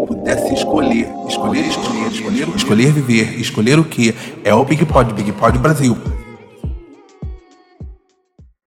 pudesse 0.07 0.53
escolher, 0.53 1.09
escolher, 1.27 1.67
escolher, 1.67 2.07
escolher, 2.07 2.47
escolher 2.55 2.91
viver, 2.93 3.39
escolher 3.41 3.77
o 3.77 3.83
que 3.83 4.15
é 4.45 4.53
o 4.53 4.63
Big 4.63 4.85
Pod, 4.85 5.13
Big 5.13 5.33
Pod 5.33 5.57
Brasil. 5.57 5.97